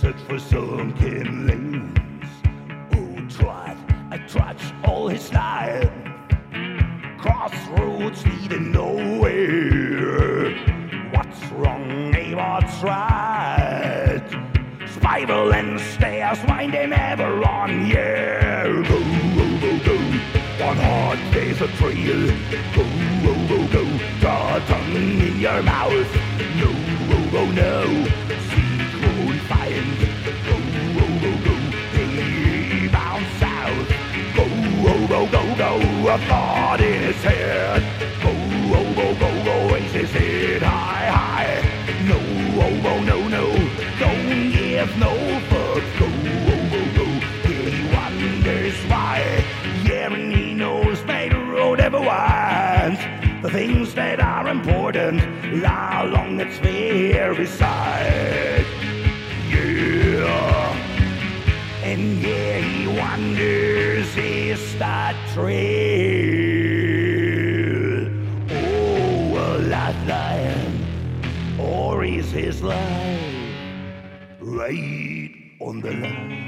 Search 0.00 0.22
for 0.26 0.38
sunken 0.38 1.46
lanes. 1.46 2.30
Oh, 2.94 3.36
trot, 3.36 3.76
I 4.10 4.16
trudge 4.26 4.72
all 4.82 5.08
his 5.08 5.30
life. 5.30 5.90
Crossroads 7.18 8.24
leading 8.24 8.72
nowhere. 8.72 10.54
What's 11.12 11.44
wrong, 11.52 12.14
what's 12.34 12.82
right? 12.82 14.24
Spiral 14.86 15.52
and 15.52 15.78
stairs 15.78 16.38
winding 16.48 16.94
ever 16.94 17.44
on, 17.46 17.86
yeah. 17.86 18.64
Go, 18.64 18.82
go, 19.36 19.46
go, 19.60 19.72
go. 19.84 19.96
On 20.64 20.76
hard 20.76 21.18
days 21.34 21.60
a 21.60 21.68
trail. 21.76 22.22
Go, 22.74 22.84
go, 23.24 23.34
go, 23.52 23.68
go. 23.74 23.82
A 24.56 24.60
tongue 24.66 24.96
in 24.96 25.38
your 25.40 25.62
mouth. 25.62 26.10
No, 26.56 26.70
go, 27.10 27.30
go, 27.30 27.50
no. 27.50 28.29
Go, 35.10 35.26
go, 35.26 35.42
go. 35.56 35.72
A 36.08 36.18
thought 36.28 36.80
in 36.80 37.02
his 37.02 37.22
head. 37.22 37.82
Go, 38.22 38.32
go, 38.72 38.80
go, 38.94 39.06
go, 39.18 39.44
go. 39.44 39.74
Raise 39.74 39.92
his 39.92 40.10
head 40.10 40.62
high, 40.62 41.06
high. 41.10 41.54
No, 42.10 42.18
oh, 42.64 42.90
oh, 42.92 43.00
no, 43.02 43.18
no. 43.28 43.46
Don't 43.98 44.52
give 44.52 44.96
no 44.98 45.12
fuck. 45.50 45.82
Go, 45.98 46.06
oh, 46.06 46.52
oh, 46.52 46.62
go, 46.72 46.80
go, 46.96 47.06
go. 47.42 47.48
He 47.48 47.82
wonders 47.94 48.78
why. 48.88 49.44
Yeah, 49.84 50.12
and 50.12 50.32
he 50.32 50.54
knows 50.54 51.02
the 51.04 51.28
road 51.52 51.80
ever 51.80 52.00
winds. 52.00 53.00
The 53.42 53.50
things 53.50 53.94
that 53.94 54.20
are 54.20 54.48
important, 54.48 55.20
lie 55.60 56.02
along 56.04 56.40
it's 56.40 56.58
very 56.58 57.46
side. 57.46 58.64
Yeah. 59.48 60.49
And 61.90 62.22
yeah, 62.22 62.58
he 62.60 62.86
wonders 62.86 64.16
is 64.16 64.78
that 64.78 65.16
trail. 65.34 65.58
Oh, 68.48 69.34
a 69.34 69.58
lifeline, 69.58 70.86
or 71.58 72.04
is 72.04 72.30
his 72.30 72.62
life 72.62 72.78
right 74.38 75.34
on 75.58 75.80
the 75.80 75.90
line? 75.90 76.46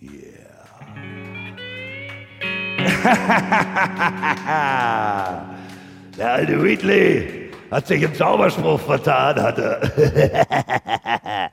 Yeah. 0.00 0.68
Alte 6.20 6.56
Whitley 6.60 7.33
hat 7.74 7.88
sich 7.88 8.02
im 8.02 8.14
Zauberspruch 8.14 8.80
vertan, 8.80 9.42
hat 9.42 9.58
er. 9.58 11.50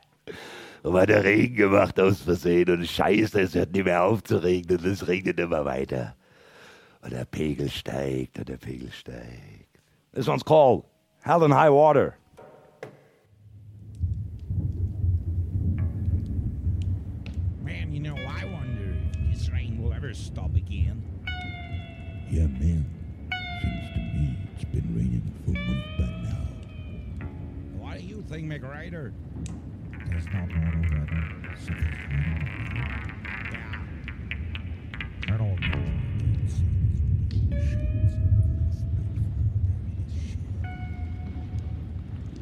Und 0.84 0.94
hat 0.94 1.10
der 1.10 1.24
Regen 1.24 1.56
gemacht 1.56 2.00
aus 2.00 2.22
Versehen 2.22 2.68
und 2.72 2.88
scheiße, 2.88 3.42
es 3.42 3.54
hört 3.54 3.72
nicht 3.72 3.86
mehr 3.86 4.04
auf 4.04 4.24
zu 4.24 4.38
regnen 4.38 4.80
und 4.80 4.86
es 4.86 5.08
regnet 5.08 5.40
immer 5.40 5.64
weiter. 5.64 6.16
Und 7.04 7.14
der 7.14 7.26
Pegel 7.26 7.70
steigt 7.70 8.40
und 8.40 8.50
der 8.50 8.58
Pegel 8.58 8.92
steigt. 8.92 9.68
This 10.12 10.28
one's 10.28 10.44
called 10.44 10.84
Hell 11.22 11.44
and 11.44 11.54
High 11.54 11.72
Water. 11.72 12.16
Man, 17.64 17.94
you 17.94 18.00
know, 18.00 18.16
I 18.16 18.46
wonder 18.46 18.96
if 19.14 19.32
this 19.32 19.52
rain 19.52 19.80
will 19.84 19.94
ever 19.94 20.16
stop 20.16 20.56
again. 20.56 21.04
Yeah, 22.32 22.48
do 28.62 28.68
you 28.68 28.74
think, 28.74 28.94
McRider? 28.94 29.12
There's 30.10 30.26
not 30.28 30.48
normal 30.50 30.82
weather. 30.82 31.24
Something's 31.58 31.96
going 32.10 32.26
on. 32.28 32.92
Yeah. 33.54 33.82
I 35.28 35.38
don't 35.38 35.60
know. 35.60 35.68
I 35.68 36.20
can't 36.20 36.50
see 36.50 36.66
these 37.30 37.70
shades 37.70 38.16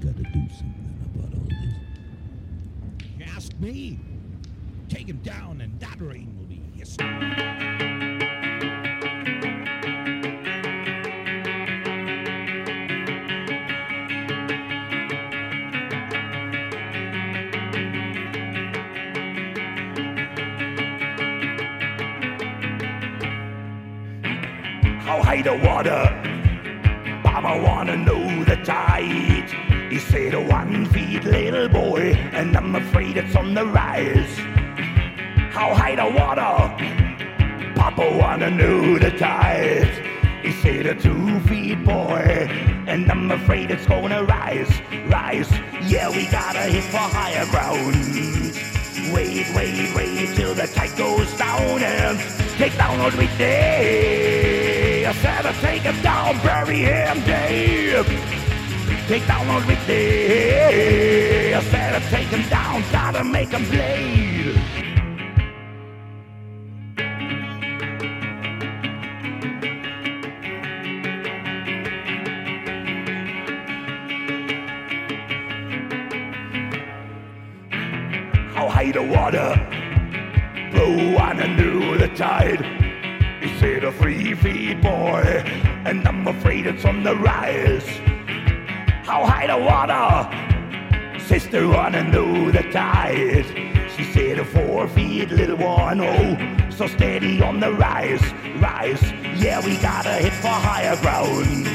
Gotta 0.01 0.23
do 0.23 0.49
something 0.49 0.97
about 1.15 1.33
all 1.33 1.47
this. 1.47 1.73
You 3.17 3.25
ask 3.35 3.53
me? 3.59 3.99
Take 4.87 5.07
him 5.07 5.17
down 5.17 5.61
and 5.61 5.79
that 5.79 6.01
rain 6.01 6.35
will 6.37 6.45
be 6.45 6.61
history. 6.77 7.68
High 25.39 25.55
the 25.55 25.65
water? 25.65 26.03
Mama 27.23 27.63
wanna 27.63 27.95
know 27.95 28.43
the 28.43 28.57
tide. 28.57 29.49
He 29.89 29.97
said, 29.97 30.33
one 30.49 30.85
feet 30.87 31.23
little 31.23 31.69
boy, 31.69 32.11
and 32.33 32.57
I'm 32.57 32.75
afraid 32.75 33.15
it's 33.15 33.33
on 33.37 33.53
the 33.53 33.65
rise. 33.65 34.35
How 35.55 35.73
high 35.73 35.95
the 35.95 36.09
water? 36.19 36.51
Papa 37.73 38.17
wanna 38.19 38.49
know 38.49 38.99
the 38.99 39.11
tide. 39.11 39.87
He 40.43 40.51
said, 40.51 40.85
a 40.87 40.95
two 40.95 41.39
feet 41.47 41.85
boy, 41.85 42.49
and 42.85 43.09
I'm 43.09 43.31
afraid 43.31 43.71
it's 43.71 43.85
gonna 43.85 44.25
rise, 44.25 44.81
rise. 45.07 45.49
Yeah, 45.87 46.09
we 46.09 46.27
gotta 46.27 46.63
hit 46.63 46.83
for 46.83 46.97
higher 46.97 47.45
ground. 47.45 47.95
Wait, 49.15 49.47
wait, 49.55 49.95
wait 49.95 50.35
till 50.35 50.53
the 50.53 50.67
tide 50.67 50.97
goes 50.97 51.31
down 51.37 51.81
and 51.81 52.19
take 52.57 52.75
down 52.77 52.99
old 52.99 53.13
Whitney. 53.13 54.38
I 55.09 55.11
said, 55.13 55.43
I 55.43 55.53
take 55.53 55.81
him 55.81 55.99
down, 56.03 56.37
bury 56.43 56.81
him 56.81 57.17
deep. 57.21 58.05
Take 59.07 59.25
down 59.25 59.49
old 59.49 59.65
Whitney. 59.65 61.51
I 61.51 61.61
said, 61.63 61.95
I 61.95 61.99
take 62.11 62.27
him 62.27 62.47
down, 62.47 62.83
gotta 62.91 63.23
make 63.23 63.49
him 63.49 63.65
bleed. 63.71 64.55
How 78.53 78.69
high 78.69 78.91
the 78.91 79.01
water? 79.01 79.55
Blow 80.71 81.17
on 81.17 81.39
under 81.41 81.97
the 81.97 82.09
tide. 82.15 82.88
Said 83.59 83.83
a 83.83 83.91
three 83.91 84.35
feet 84.35 84.81
boy, 84.81 85.43
and 85.83 86.07
I'm 86.07 86.25
afraid 86.25 86.65
it's 86.65 86.85
on 86.85 87.03
the 87.03 87.13
rise. 87.13 87.85
How 89.03 89.25
high 89.25 89.47
the 89.47 89.57
water? 89.57 91.19
Sister 91.19 91.67
wanna 91.67 92.05
know 92.05 92.51
the 92.51 92.63
tide. 92.71 93.45
She 93.97 94.05
said 94.13 94.39
a 94.39 94.45
four 94.45 94.87
feet 94.87 95.29
little 95.31 95.57
one, 95.57 95.99
oh, 95.99 96.69
so 96.69 96.87
steady 96.87 97.41
on 97.41 97.59
the 97.59 97.73
rise, 97.73 98.23
rise. 98.61 99.03
Yeah, 99.35 99.59
we 99.65 99.75
gotta 99.79 100.13
hit 100.13 100.31
for 100.35 100.47
higher 100.47 100.95
ground. 101.01 101.67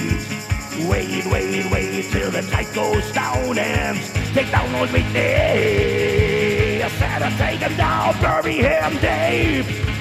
Wait, 0.89 1.27
wait, 1.27 1.71
wait 1.71 2.11
till 2.11 2.31
the 2.31 2.41
tide 2.51 2.75
goes 2.75 3.13
down 3.13 3.59
and 3.59 3.99
take 4.33 4.51
down 4.51 4.75
old 4.75 4.91
Whitney. 4.91 6.83
I 6.83 6.89
said 6.89 7.23
I 7.23 7.31
take 7.37 7.61
him 7.61 7.77
down, 7.77 8.19
bury 8.23 8.55
him 8.55 8.93
deep. 9.03 9.94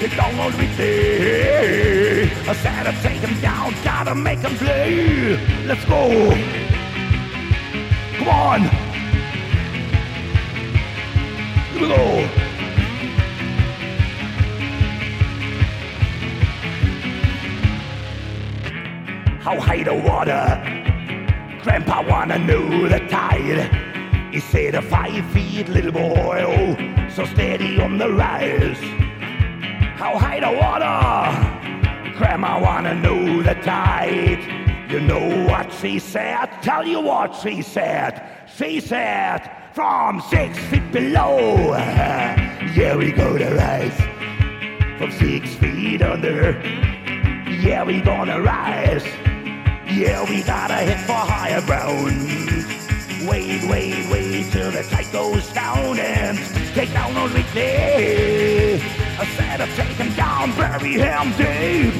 Take 0.00 0.16
down 0.16 0.40
old 0.40 0.54
Whitney. 0.54 2.30
I 2.48 2.54
said 2.54 2.86
I 2.86 2.92
take 3.02 3.20
him 3.20 3.38
down, 3.42 3.74
gotta 3.84 4.14
make 4.14 4.38
him 4.38 4.56
bleed. 4.56 5.38
Let's 5.66 5.84
go. 5.84 6.08
Come 8.16 8.28
on. 8.28 8.60
Here 11.72 11.82
we 11.82 11.88
go. 11.88 12.26
How 19.42 19.60
high 19.60 19.82
the 19.82 19.94
water? 19.94 20.62
Grandpa 21.62 22.08
wanna 22.08 22.38
know 22.38 22.88
the 22.88 23.00
tide. 23.00 23.68
He 24.32 24.40
said 24.40 24.76
a 24.76 24.80
five 24.80 25.26
feet 25.32 25.68
little 25.68 25.92
boy, 25.92 26.44
oh, 26.46 27.10
so 27.10 27.26
steady 27.26 27.78
on 27.82 27.98
the 27.98 28.10
rise. 28.10 29.09
How 30.00 30.16
high 30.16 30.40
the 30.40 30.50
water? 30.50 32.16
Grandma 32.16 32.58
wanna 32.58 32.94
know 32.94 33.42
the 33.42 33.52
tide. 33.56 34.40
You 34.90 34.98
know 34.98 35.44
what 35.44 35.70
she 35.74 35.98
said? 35.98 36.46
Tell 36.62 36.86
you 36.86 37.00
what 37.00 37.36
she 37.36 37.60
said. 37.60 38.26
She 38.56 38.80
said, 38.80 39.40
from 39.74 40.22
six 40.22 40.58
feet 40.70 40.90
below. 40.90 41.76
Yeah, 42.74 42.96
we 42.96 43.12
go 43.12 43.36
to 43.36 43.50
rise. 43.56 43.98
From 44.96 45.10
six 45.12 45.54
feet 45.56 46.00
under. 46.00 46.52
Yeah, 47.60 47.84
we 47.84 48.00
gonna 48.00 48.40
rise. 48.40 49.04
Yeah, 49.92 50.24
we 50.30 50.42
gotta 50.42 50.76
hit 50.76 51.00
for 51.00 51.12
higher 51.12 51.60
ground. 51.60 52.16
Wait, 53.28 53.68
wait, 53.68 54.08
wait 54.10 54.50
till 54.50 54.70
the 54.70 54.82
tide 54.84 55.12
goes 55.12 55.46
down 55.52 55.98
and 55.98 56.38
take 56.74 56.90
down 56.94 57.14
old 57.18 57.34
Whitney. 57.34 59.09
I 59.20 59.26
said, 59.36 59.60
I 59.60 59.66
take 59.76 59.98
him 59.98 60.14
down, 60.14 60.50
bury 60.56 60.94
him 60.96 61.28
deep. 61.36 61.92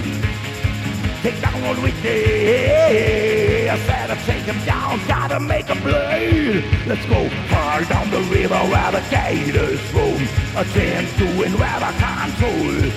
Take 1.20 1.38
down 1.42 1.62
old 1.64 1.76
Whitney. 1.82 3.68
I 3.68 3.76
said, 3.84 4.10
I 4.10 4.16
take 4.24 4.44
him 4.44 4.58
down, 4.64 4.98
gotta 5.06 5.38
make 5.38 5.66
him 5.66 5.82
bleed. 5.82 6.64
Let's 6.86 7.04
go 7.04 7.28
far 7.52 7.84
down 7.84 8.10
the 8.10 8.22
river 8.32 8.56
where 8.72 8.92
the 8.92 9.04
gators 9.10 9.82
roam. 9.92 10.22
A 10.56 10.64
chance 10.72 11.12
to 11.18 11.26
win 11.36 11.52
where 11.60 11.68
I 11.68 11.92
control. 12.00 12.88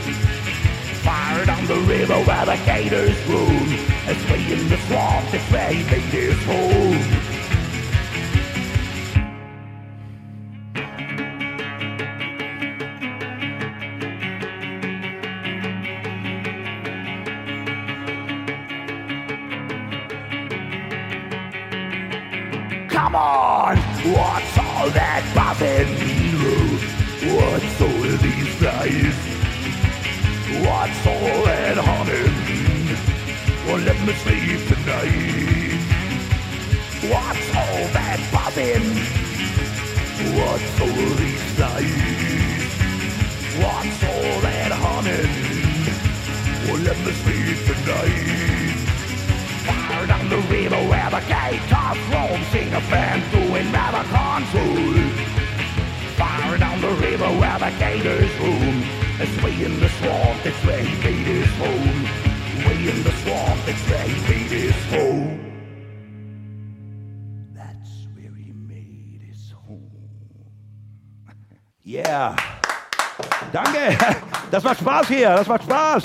Far 1.03 1.43
down 1.43 1.67
the 1.67 1.81
river 1.81 2.15
where 2.23 2.45
the 2.45 2.55
gators 2.63 3.19
roam. 3.27 3.67
It's 4.07 4.23
way 4.31 4.53
in 4.53 4.69
the 4.69 4.77
swamp, 4.87 5.33
it's 5.33 5.51
where 5.51 5.73
he 5.73 5.83
made 5.83 6.13
his 6.15 6.41
home. 6.45 7.22
What's 24.03 24.57
all 24.57 24.89
that 24.89 25.23
buzzing? 25.33 25.87
What's 27.33 27.79
all 27.79 28.03
these 28.19 28.53
guys? 28.59 29.15
What's 30.59 31.07
all 31.07 31.45
that 31.47 31.77
humming? 31.79 32.35
Well, 33.65 33.79
let 33.79 33.95
me 34.05 34.11
sleep 34.19 34.67
tonight. 34.67 35.79
What's 37.07 37.47
all 37.55 37.87
that 37.95 38.19
buzzing? 38.33 38.83
What's 40.35 40.81
all 40.81 41.15
these 41.15 41.59
lights? 41.59 42.75
What's 43.63 44.03
all 44.03 44.41
that 44.41 44.71
humming? 44.83 45.31
Well, 46.67 46.81
let 46.83 46.97
me 47.05 47.11
sleep 47.23 47.57
tonight. 47.71 48.72
Down 50.07 50.27
the 50.27 50.37
river 50.51 50.75
where 50.89 51.09
the 51.09 51.21
gators 51.27 51.97
roam, 52.11 52.43
sing 52.51 52.67
a 52.73 52.81
band 52.91 53.23
doing 53.31 53.71
rather 53.71 54.03
control. 54.09 54.95
Far 56.17 56.57
down 56.57 56.81
the 56.81 56.89
river 56.89 57.27
where 57.39 57.59
the 57.59 57.71
gators 57.79 58.29
roam, 58.39 58.83
it's 59.19 59.43
way 59.43 59.63
in 59.63 59.79
the 59.79 59.87
swamp, 59.89 60.45
it's 60.45 60.57
where 60.65 60.83
he 60.83 60.93
made 61.03 61.25
his 61.25 61.47
home. 61.55 62.03
Way 62.67 62.89
in 62.89 63.03
the 63.03 63.11
swamp, 63.23 63.59
it's 63.65 63.89
where 63.89 64.03
he 64.03 64.15
made 64.29 64.51
his 64.51 64.75
home. 64.91 65.39
That's 67.55 68.07
where 68.13 68.35
he 68.35 68.51
made 68.51 69.21
his 69.25 69.51
home. 69.51 69.89
Yeah. 71.83 72.35
Danke. 73.53 73.97
Das 74.51 74.63
macht 74.63 74.79
Spaß 74.81 75.07
hier. 75.07 75.29
Das 75.29 75.47
macht 75.47 75.63
Spaß. 75.63 76.03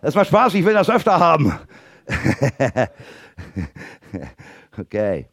Das 0.00 0.14
macht 0.14 0.28
Spaß. 0.28 0.54
Ich 0.54 0.64
will 0.64 0.72
das 0.72 0.88
öfter 0.88 1.18
haben. 1.18 1.52
okay. 4.78 5.28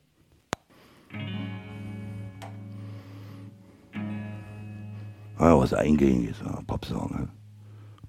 Oh, 5.38 5.58
was 5.58 5.74
eingängiges. 5.74 6.42
Uh, 6.42 6.62
Popsong. 6.62 7.14
Huh? 7.14 7.26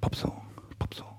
Popsong. 0.00 0.40
Popsong. 0.78 1.16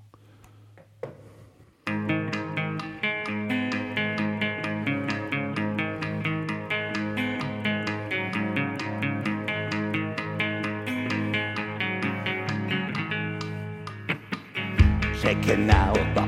Checking 15.21 15.69
out 15.69 15.97
the 16.15 16.25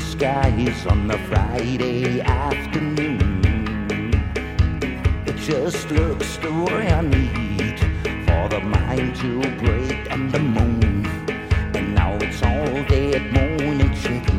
skies 0.00 0.86
on 0.86 1.10
a 1.10 1.18
Friday 1.28 2.20
afternoon. 2.20 3.40
It 5.26 5.36
just 5.36 5.90
looks 5.90 6.36
the 6.38 6.52
way 6.52 6.88
I 6.88 7.00
need 7.00 7.78
for 8.26 8.48
the 8.48 8.60
mind 8.60 9.14
to 9.16 9.40
break 9.62 10.10
and 10.10 10.30
the 10.32 10.40
moon. 10.40 11.06
And 11.76 11.94
now 11.94 12.14
it's 12.20 12.42
all 12.42 12.82
dead 12.88 13.32
morning 13.32 13.94
chicken 13.94 14.33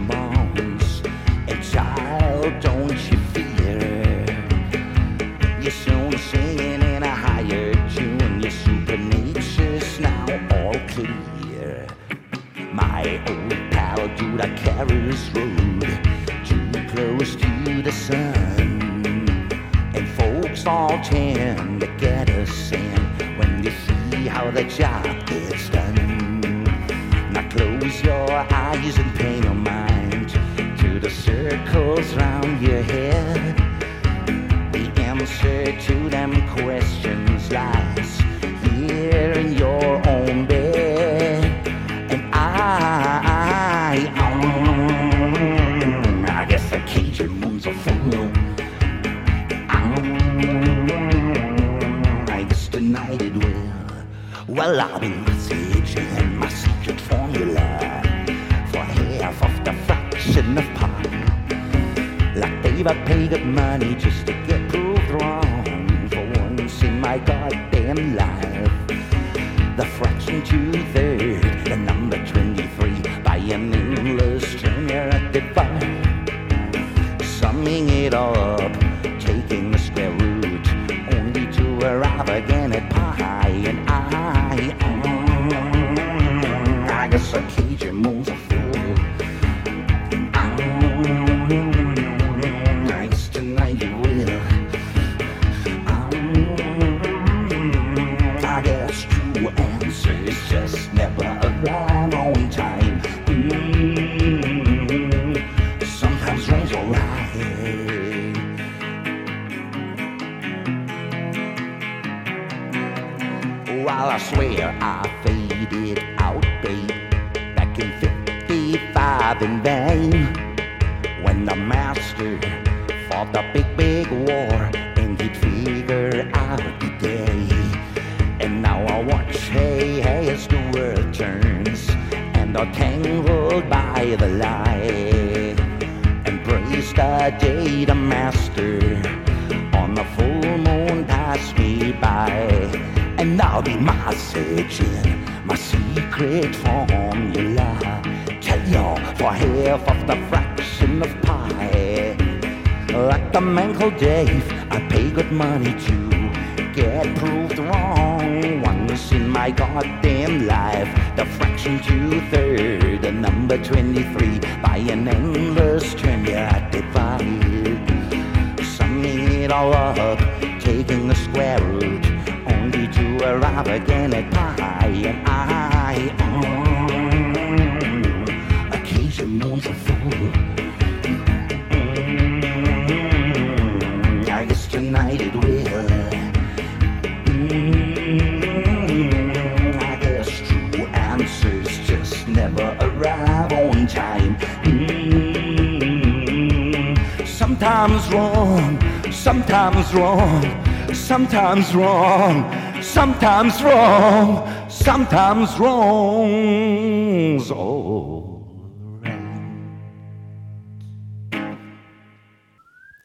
sometimes 201.55 201.75
wrong, 201.75 202.83
sometimes 202.83 203.63
wrong, 203.63 204.69
sometimes 204.69 205.57
wrong. 205.57 207.39
Oh. 207.49 208.41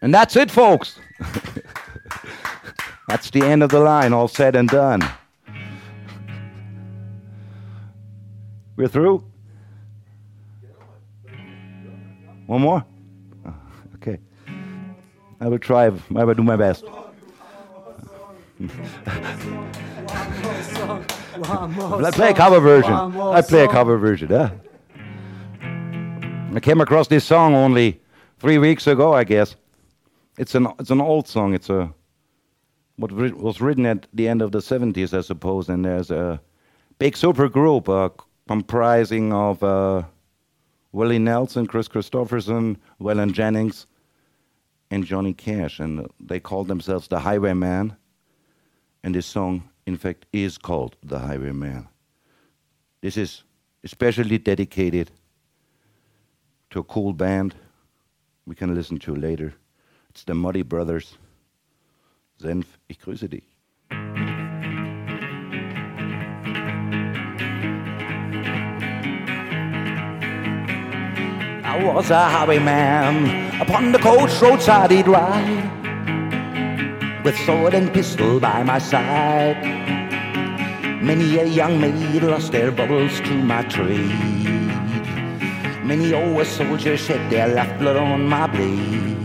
And 0.02 0.12
that's 0.12 0.34
it, 0.34 0.50
folks. 0.50 0.98
that's 3.08 3.30
the 3.30 3.42
end 3.42 3.62
of 3.62 3.70
the 3.70 3.78
line, 3.78 4.12
all 4.12 4.26
said 4.26 4.56
and 4.56 4.68
done. 4.68 5.08
We're 8.76 8.88
through? 8.88 9.22
One 12.46 12.62
more? 12.62 12.84
Oh, 13.46 13.54
Okay. 13.96 14.18
I 15.40 15.46
will 15.46 15.58
try, 15.60 15.84
I 15.86 16.24
will 16.24 16.34
do 16.34 16.42
my 16.42 16.56
best. 16.56 16.84
I 22.04 22.10
play 22.12 22.30
a 22.30 22.34
cover 22.34 22.60
version. 22.60 22.92
I 22.92 23.40
play 23.42 23.64
a 23.64 23.68
cover 23.68 23.96
version, 23.96 24.28
yeah. 24.30 24.50
I 26.54 26.60
came 26.60 26.80
across 26.80 27.08
this 27.08 27.24
song 27.24 27.54
only 27.54 28.00
three 28.38 28.58
weeks 28.58 28.86
ago, 28.86 29.14
I 29.14 29.24
guess. 29.24 29.56
It's 30.36 30.54
an 30.54 30.68
it's 30.78 30.90
an 30.90 31.00
old 31.00 31.26
song. 31.28 31.54
It's 31.54 31.70
a 31.70 31.94
what 32.96 33.12
was 33.12 33.60
written 33.60 33.86
at 33.86 34.06
the 34.12 34.28
end 34.28 34.42
of 34.42 34.52
the 34.52 34.58
70s, 34.58 35.16
I 35.16 35.22
suppose. 35.22 35.68
And 35.68 35.84
there's 35.84 36.10
a 36.10 36.40
big 36.98 37.16
super 37.16 37.48
group 37.48 37.88
uh, 37.88 38.10
comprising 38.46 39.32
of 39.32 39.62
uh, 39.62 40.02
Willie 40.92 41.18
Nelson, 41.18 41.66
Chris 41.66 41.88
Christopherson, 41.88 42.76
Waylon 43.00 43.32
Jennings, 43.32 43.86
and 44.90 45.04
Johnny 45.04 45.32
Cash. 45.32 45.80
And 45.80 46.06
they 46.20 46.40
called 46.40 46.68
themselves 46.68 47.08
the 47.08 47.20
Highwayman. 47.20 47.96
And 49.02 49.14
this 49.14 49.26
song, 49.26 49.68
in 49.86 49.96
fact, 49.96 50.26
is 50.32 50.58
called 50.58 50.96
The 51.02 51.18
Highwayman. 51.18 51.88
This 53.00 53.16
is 53.16 53.44
especially 53.82 54.38
dedicated 54.38 55.10
to 56.70 56.80
a 56.80 56.84
cool 56.84 57.12
band 57.12 57.54
we 58.46 58.54
can 58.54 58.74
listen 58.74 58.98
to 58.98 59.14
later. 59.14 59.54
It's 60.10 60.24
the 60.24 60.34
Muddy 60.34 60.62
Brothers. 60.62 61.16
Senf, 62.40 62.78
ich 62.88 62.98
grüße 62.98 63.28
dich. 63.28 63.44
I 71.62 71.84
was 71.84 72.10
a 72.10 72.28
highwayman 72.28 73.60
upon 73.60 73.92
the 73.92 73.98
coach 73.98 74.40
roadside 74.42 74.90
he'd 74.90 75.06
ride 75.06 75.79
with 77.24 77.36
sword 77.44 77.74
and 77.74 77.92
pistol 77.92 78.40
by 78.40 78.62
my 78.62 78.78
side. 78.78 79.60
Many 81.02 81.38
a 81.38 81.44
young 81.44 81.80
maid 81.80 82.22
lost 82.22 82.52
their 82.52 82.70
bubbles 82.70 83.20
to 83.20 83.34
my 83.34 83.62
trade. 83.64 84.10
Many 85.84 86.12
old 86.14 86.46
soldiers 86.46 87.00
shed 87.00 87.30
their 87.30 87.48
lifeblood 87.48 87.96
on 87.96 88.28
my 88.28 88.46
blade. 88.46 89.16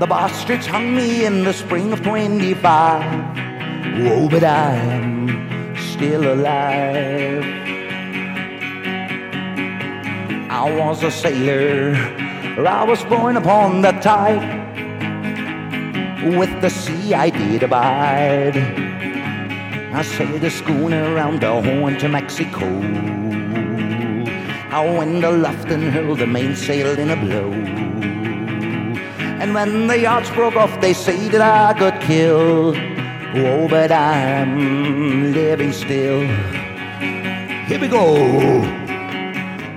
The 0.00 0.06
bastards 0.06 0.66
hung 0.66 0.94
me 0.94 1.24
in 1.24 1.44
the 1.44 1.52
spring 1.52 1.92
of 1.92 2.02
25. 2.02 3.02
Oh, 4.06 4.28
but 4.28 4.44
I'm 4.44 5.76
still 5.76 6.34
alive. 6.34 7.44
I 10.50 10.76
was 10.78 11.02
a 11.02 11.10
sailor, 11.10 11.94
I 12.58 12.84
was 12.84 13.04
born 13.04 13.36
upon 13.36 13.82
the 13.82 13.92
tide. 13.92 14.63
With 16.24 16.60
the 16.62 16.70
sea 16.70 17.12
I 17.12 17.28
did 17.28 17.62
abide. 17.62 18.56
I 18.56 20.02
sailed 20.02 20.40
the 20.40 20.50
schooner 20.50 21.14
round 21.14 21.42
the 21.42 21.52
Horn 21.52 21.98
to 21.98 22.08
Mexico. 22.08 22.66
I 24.70 24.80
went 24.98 25.22
aloft 25.22 25.70
and 25.70 25.84
hurled 25.84 26.18
the 26.20 26.26
mainsail 26.26 26.98
in 26.98 27.10
a 27.10 27.16
blow. 27.16 27.52
And 29.40 29.52
when 29.54 29.86
the 29.86 29.98
yards 29.98 30.30
broke 30.30 30.56
off, 30.56 30.80
they 30.80 30.94
say 30.94 31.28
that 31.28 31.42
I 31.42 31.78
got 31.78 32.00
killed. 32.00 32.76
Oh, 33.36 33.68
but 33.68 33.92
I'm 33.92 35.32
living 35.32 35.72
still. 35.72 36.20
Here 37.66 37.78
we 37.78 37.88
go. 37.88 38.16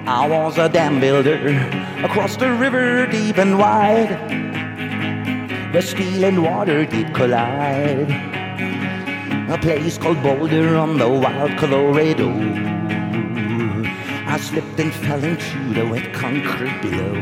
I 0.07 0.25
was 0.27 0.57
a 0.57 0.69
dam 0.69 1.01
builder 1.01 1.35
across 2.03 2.37
the 2.37 2.53
river 2.53 3.05
deep 3.07 3.37
and 3.37 3.59
wide. 3.59 4.46
The 5.73 5.81
steel 5.81 6.23
and 6.23 6.41
water 6.43 6.85
did 6.85 7.13
collide. 7.13 8.09
A 9.49 9.57
place 9.57 9.97
called 9.97 10.23
Boulder 10.23 10.77
on 10.77 10.97
the 10.97 11.09
wild 11.09 11.57
Colorado. 11.57 12.29
I 14.25 14.37
slipped 14.37 14.79
and 14.79 14.93
fell 14.93 15.21
into 15.21 15.73
the 15.73 15.85
wet 15.85 16.13
concrete 16.13 16.81
below. 16.81 17.13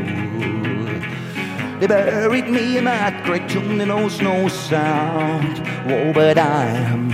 They 1.80 1.88
buried 1.88 2.48
me 2.48 2.78
in 2.78 2.84
that 2.84 3.24
great 3.24 3.48
tune 3.48 3.80
and 3.80 3.90
oh, 3.90 4.02
no 4.02 4.08
snow 4.08 4.48
sound. 4.48 5.58
Whoa, 5.84 6.12
but 6.12 6.38
I'm 6.38 7.10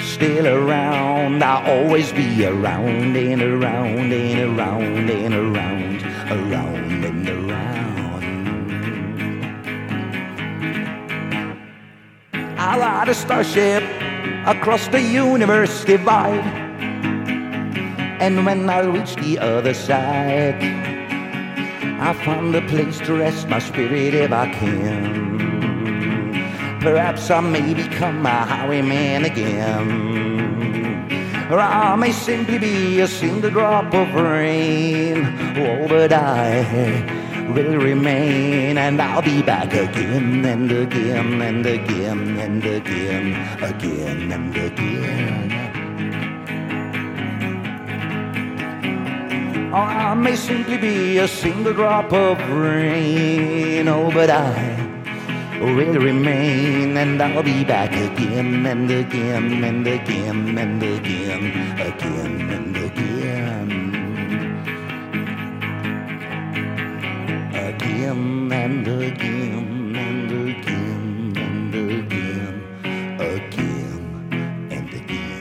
still 0.00 0.46
around. 0.46 1.42
I'll 1.42 1.66
always 1.66 2.12
be 2.12 2.44
around 2.44 3.16
and 3.16 3.42
around 3.42 4.12
and 4.12 4.58
around 4.58 5.10
and 5.10 5.34
around, 5.34 6.02
around 6.30 7.04
and 7.04 7.28
around. 7.28 8.03
I 12.66 12.78
ride 12.78 13.10
a 13.10 13.14
starship 13.14 13.82
across 14.46 14.88
the 14.88 14.98
universe 14.98 15.84
divide. 15.84 16.46
And 18.24 18.46
when 18.46 18.70
I 18.70 18.80
reach 18.80 19.16
the 19.16 19.38
other 19.38 19.74
side, 19.74 20.62
I 22.00 22.14
find 22.24 22.54
a 22.54 22.62
place 22.66 22.98
to 23.00 23.16
rest 23.16 23.50
my 23.50 23.58
spirit 23.58 24.14
if 24.14 24.32
I 24.32 24.50
can. 24.50 25.34
Perhaps 26.80 27.30
I 27.30 27.40
may 27.40 27.74
become 27.74 28.24
a 28.24 28.30
highwayman 28.30 29.26
again. 29.26 29.90
Or 31.50 31.60
I 31.60 31.94
may 31.96 32.12
simply 32.12 32.56
be 32.58 33.00
a 33.00 33.06
single 33.06 33.50
drop 33.50 33.92
of 33.92 34.14
rain. 34.14 35.26
Oh, 35.58 35.86
but 35.86 36.14
I 36.14 37.23
will 37.52 37.76
remain, 37.78 38.78
and 38.78 39.00
I'll 39.00 39.22
be 39.22 39.42
back 39.42 39.72
again 39.72 40.44
and 40.44 40.70
again 40.70 41.42
and 41.42 41.66
again 41.66 42.38
and 42.38 42.64
again, 42.64 43.26
again 43.62 44.32
and 44.32 44.56
again. 44.56 45.50
Or 49.72 49.80
I 49.80 50.14
may 50.14 50.36
simply 50.36 50.78
be 50.78 51.18
a 51.18 51.26
single 51.26 51.72
drop 51.72 52.12
of 52.12 52.38
rain. 52.50 53.88
Oh, 53.88 54.10
but 54.10 54.30
I 54.30 54.78
will 55.60 55.94
remain, 55.94 56.96
and 56.96 57.20
I'll 57.20 57.42
be 57.42 57.64
back 57.64 57.90
again 57.92 58.64
and 58.66 58.90
again 58.90 59.64
and 59.64 59.86
again 59.86 60.58
and 60.58 60.82
again, 60.82 61.44
again 61.80 62.50
and 62.50 62.76
again. 62.76 63.13
Again 68.04 68.52
and 68.52 68.86
again 68.86 69.96
and 69.96 70.30
again 70.30 71.32
and 71.38 71.74
again, 71.74 72.56
again 73.18 74.68
and 74.70 74.88
again. 74.92 75.40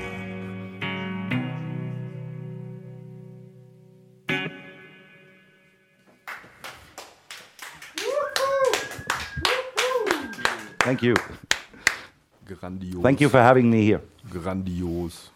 Thank 10.79 11.03
you. 11.03 11.15
Grandios. 12.47 13.03
Thank 13.03 13.19
you 13.19 13.27
for 13.27 13.39
having 13.39 13.69
me 13.69 13.83
here. 13.83 14.01
Grandios. 14.29 15.27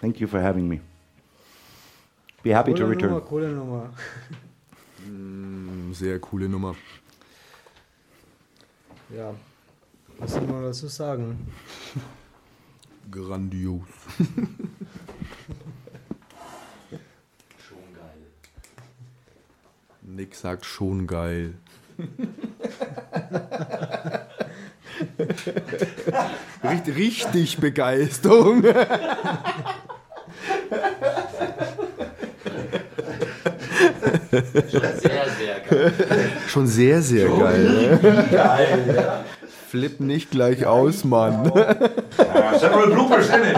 Thank 0.00 0.18
you 0.18 0.26
for 0.26 0.40
having 0.40 0.66
me. 0.66 0.80
Be 2.42 2.48
happy 2.48 2.72
to 2.72 2.86
return. 2.86 3.10
Nummer, 3.10 3.20
coole 3.20 3.40
Nummer. 3.40 3.90
Sehr 5.92 6.18
coole 6.18 6.48
Nummer. 6.48 6.74
Ja. 9.14 9.34
Was 10.18 10.32
soll 10.32 10.42
man 10.42 10.62
dazu 10.62 10.88
sagen? 10.88 11.52
Grandios. 13.10 13.82
Nick 20.02 20.34
sagt 20.34 20.64
schon 20.64 21.06
geil. 21.08 21.54
richtig, 26.62 26.96
richtig 26.96 27.58
Begeisterung. 27.58 28.62
Sehr, 34.42 34.94
sehr 34.98 35.60
geil. 35.68 35.92
Schon 36.48 36.66
sehr, 36.66 37.02
sehr 37.02 37.28
geil. 37.28 37.98
Geil, 38.30 39.24
Flipp 39.68 40.00
nicht 40.00 40.30
gleich 40.30 40.66
aus, 40.66 41.04
Mann. 41.04 41.50
ja. 41.54 42.58
Several 42.58 42.90
bloopers 42.90 43.28
in 43.28 43.42
it, 43.42 43.56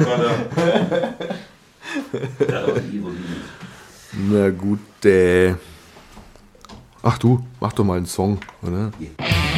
evil. 2.88 3.14
Na 4.30 4.50
gut, 4.50 5.04
äh. 5.04 5.54
Ach 7.02 7.18
du, 7.18 7.44
mach 7.60 7.72
doch 7.72 7.84
mal 7.84 7.98
einen 7.98 8.06
Song, 8.06 8.38
oder? 8.62 8.90
Thank 9.18 9.55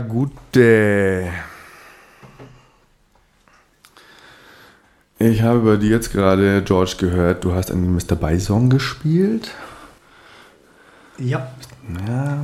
Gute. 0.00 1.28
Ich 5.18 5.42
habe 5.42 5.60
bei 5.60 5.76
dir 5.76 5.90
jetzt 5.90 6.12
gerade, 6.12 6.62
George, 6.62 6.94
gehört, 6.98 7.44
du 7.44 7.52
hast 7.52 7.72
einen 7.72 7.92
Mr. 7.92 8.14
Bison 8.14 8.70
gespielt. 8.70 9.50
Ja. 11.18 11.50
Ja. 12.06 12.38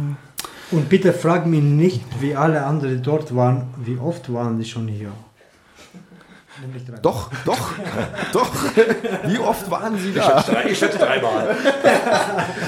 Und 0.70 0.88
bitte 0.88 1.12
frag 1.12 1.46
mich 1.46 1.62
nicht, 1.62 2.02
wie 2.20 2.34
alle 2.34 2.64
anderen 2.64 3.02
dort 3.02 3.34
waren. 3.36 3.68
Wie 3.76 3.98
oft 3.98 4.32
waren 4.32 4.58
die 4.58 4.64
schon 4.64 4.88
hier? 4.88 5.12
Nämlich 6.64 6.84
drei. 6.86 6.96
Doch, 7.02 7.30
doch, 7.44 7.72
doch. 8.32 8.50
Wie 9.26 9.38
oft 9.38 9.70
waren 9.70 9.98
sie 9.98 10.14
da? 10.14 10.42
Ich 10.66 10.78
schätze 10.78 10.96
dreimal. 10.96 11.54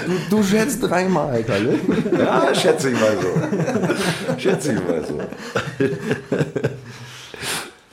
Du, 0.06 0.36
du 0.36 0.42
schätzt 0.42 0.82
dreimal, 0.82 1.42
Kalle. 1.44 1.78
Ja, 2.18 2.54
schätze 2.54 2.90
ich 2.90 3.00
mal 3.00 3.16
so. 3.18 4.38
Schätze 4.38 4.72
ich 4.72 4.86
mal 4.86 5.02
so. 5.02 5.18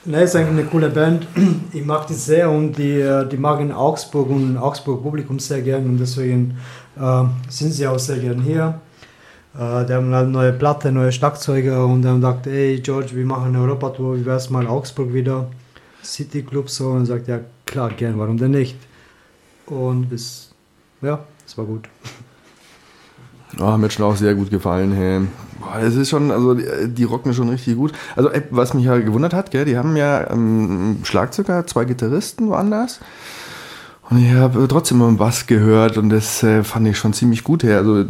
Ne, 0.04 0.22
ist 0.22 0.36
eigentlich 0.36 0.58
eine 0.58 0.64
coole 0.64 0.90
Band. 0.90 1.26
Ich 1.72 1.82
mag 1.82 2.06
die 2.06 2.14
sehr 2.14 2.50
und 2.50 2.76
die, 2.76 3.02
die 3.32 3.38
mag 3.38 3.60
in 3.60 3.72
Augsburg 3.72 4.28
und 4.28 4.58
Augsburg 4.58 5.02
Publikum 5.02 5.38
sehr 5.38 5.62
gern 5.62 5.86
und 5.86 5.98
deswegen 5.98 6.58
äh, 7.00 7.22
sind 7.48 7.72
sie 7.72 7.86
auch 7.86 7.98
sehr 7.98 8.18
gern 8.18 8.42
hier. 8.42 8.80
Äh, 9.58 9.86
die 9.86 9.94
haben 9.94 10.14
halt 10.14 10.28
neue 10.28 10.52
Platte, 10.52 10.92
neue 10.92 11.10
Schlagzeuger 11.10 11.86
und 11.86 12.04
haben 12.04 12.20
gesagt, 12.20 12.46
ey 12.46 12.80
George, 12.80 13.12
wir 13.14 13.24
machen 13.24 13.54
eine 13.54 13.60
Europatour, 13.60 14.18
wie 14.18 14.26
wär's 14.26 14.50
mal 14.50 14.66
Augsburg 14.66 15.14
wieder? 15.14 15.46
City 16.04 16.42
Club 16.42 16.70
so 16.70 16.90
und 16.90 17.06
sagt, 17.06 17.28
ja 17.28 17.40
klar, 17.66 17.90
gern, 17.90 18.18
warum 18.18 18.36
denn 18.36 18.52
nicht? 18.52 18.76
Und 19.66 20.08
bis, 20.08 20.52
ja, 21.02 21.24
es 21.46 21.56
war 21.56 21.64
gut. 21.64 21.88
Oh, 23.60 23.66
hat 23.66 23.78
mir 23.78 23.90
schon 23.90 24.04
auch 24.04 24.16
sehr 24.16 24.34
gut 24.34 24.50
gefallen. 24.50 24.92
Hey. 24.92 25.20
Boah, 25.60 25.80
das 25.80 25.94
ist 25.94 26.10
schon, 26.10 26.30
also 26.30 26.54
die, 26.54 26.64
die 26.88 27.04
rocken 27.04 27.32
schon 27.34 27.48
richtig 27.48 27.76
gut. 27.76 27.92
Also 28.16 28.30
äh, 28.30 28.42
was 28.50 28.74
mich 28.74 28.84
ja 28.84 28.98
gewundert 28.98 29.32
hat, 29.32 29.50
gell, 29.50 29.64
die 29.64 29.76
haben 29.76 29.96
ja 29.96 30.30
ähm, 30.30 30.98
Schlagzeuger, 31.04 31.66
zwei 31.66 31.84
Gitarristen 31.84 32.48
woanders. 32.48 33.00
Und 34.10 34.18
ich 34.18 34.32
habe 34.32 34.66
trotzdem 34.68 34.98
immer 34.98 35.08
einen 35.08 35.16
Bass 35.16 35.46
gehört 35.46 35.96
und 35.96 36.10
das 36.10 36.42
äh, 36.42 36.62
fand 36.62 36.86
ich 36.88 36.98
schon 36.98 37.14
ziemlich 37.14 37.42
gut 37.42 37.62
her. 37.62 37.78
Also 37.78 38.00
äh, 38.00 38.06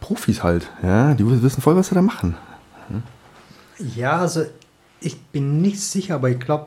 Profis 0.00 0.42
halt, 0.42 0.70
ja, 0.82 1.14
die 1.14 1.42
wissen 1.42 1.62
voll, 1.62 1.76
was 1.76 1.88
sie 1.88 1.94
da 1.94 2.02
machen. 2.02 2.36
Ja, 3.96 4.18
also 4.18 4.44
ich 5.00 5.20
bin 5.20 5.60
nicht 5.62 5.80
sicher, 5.80 6.16
aber 6.16 6.30
ich 6.30 6.38
glaube, 6.40 6.66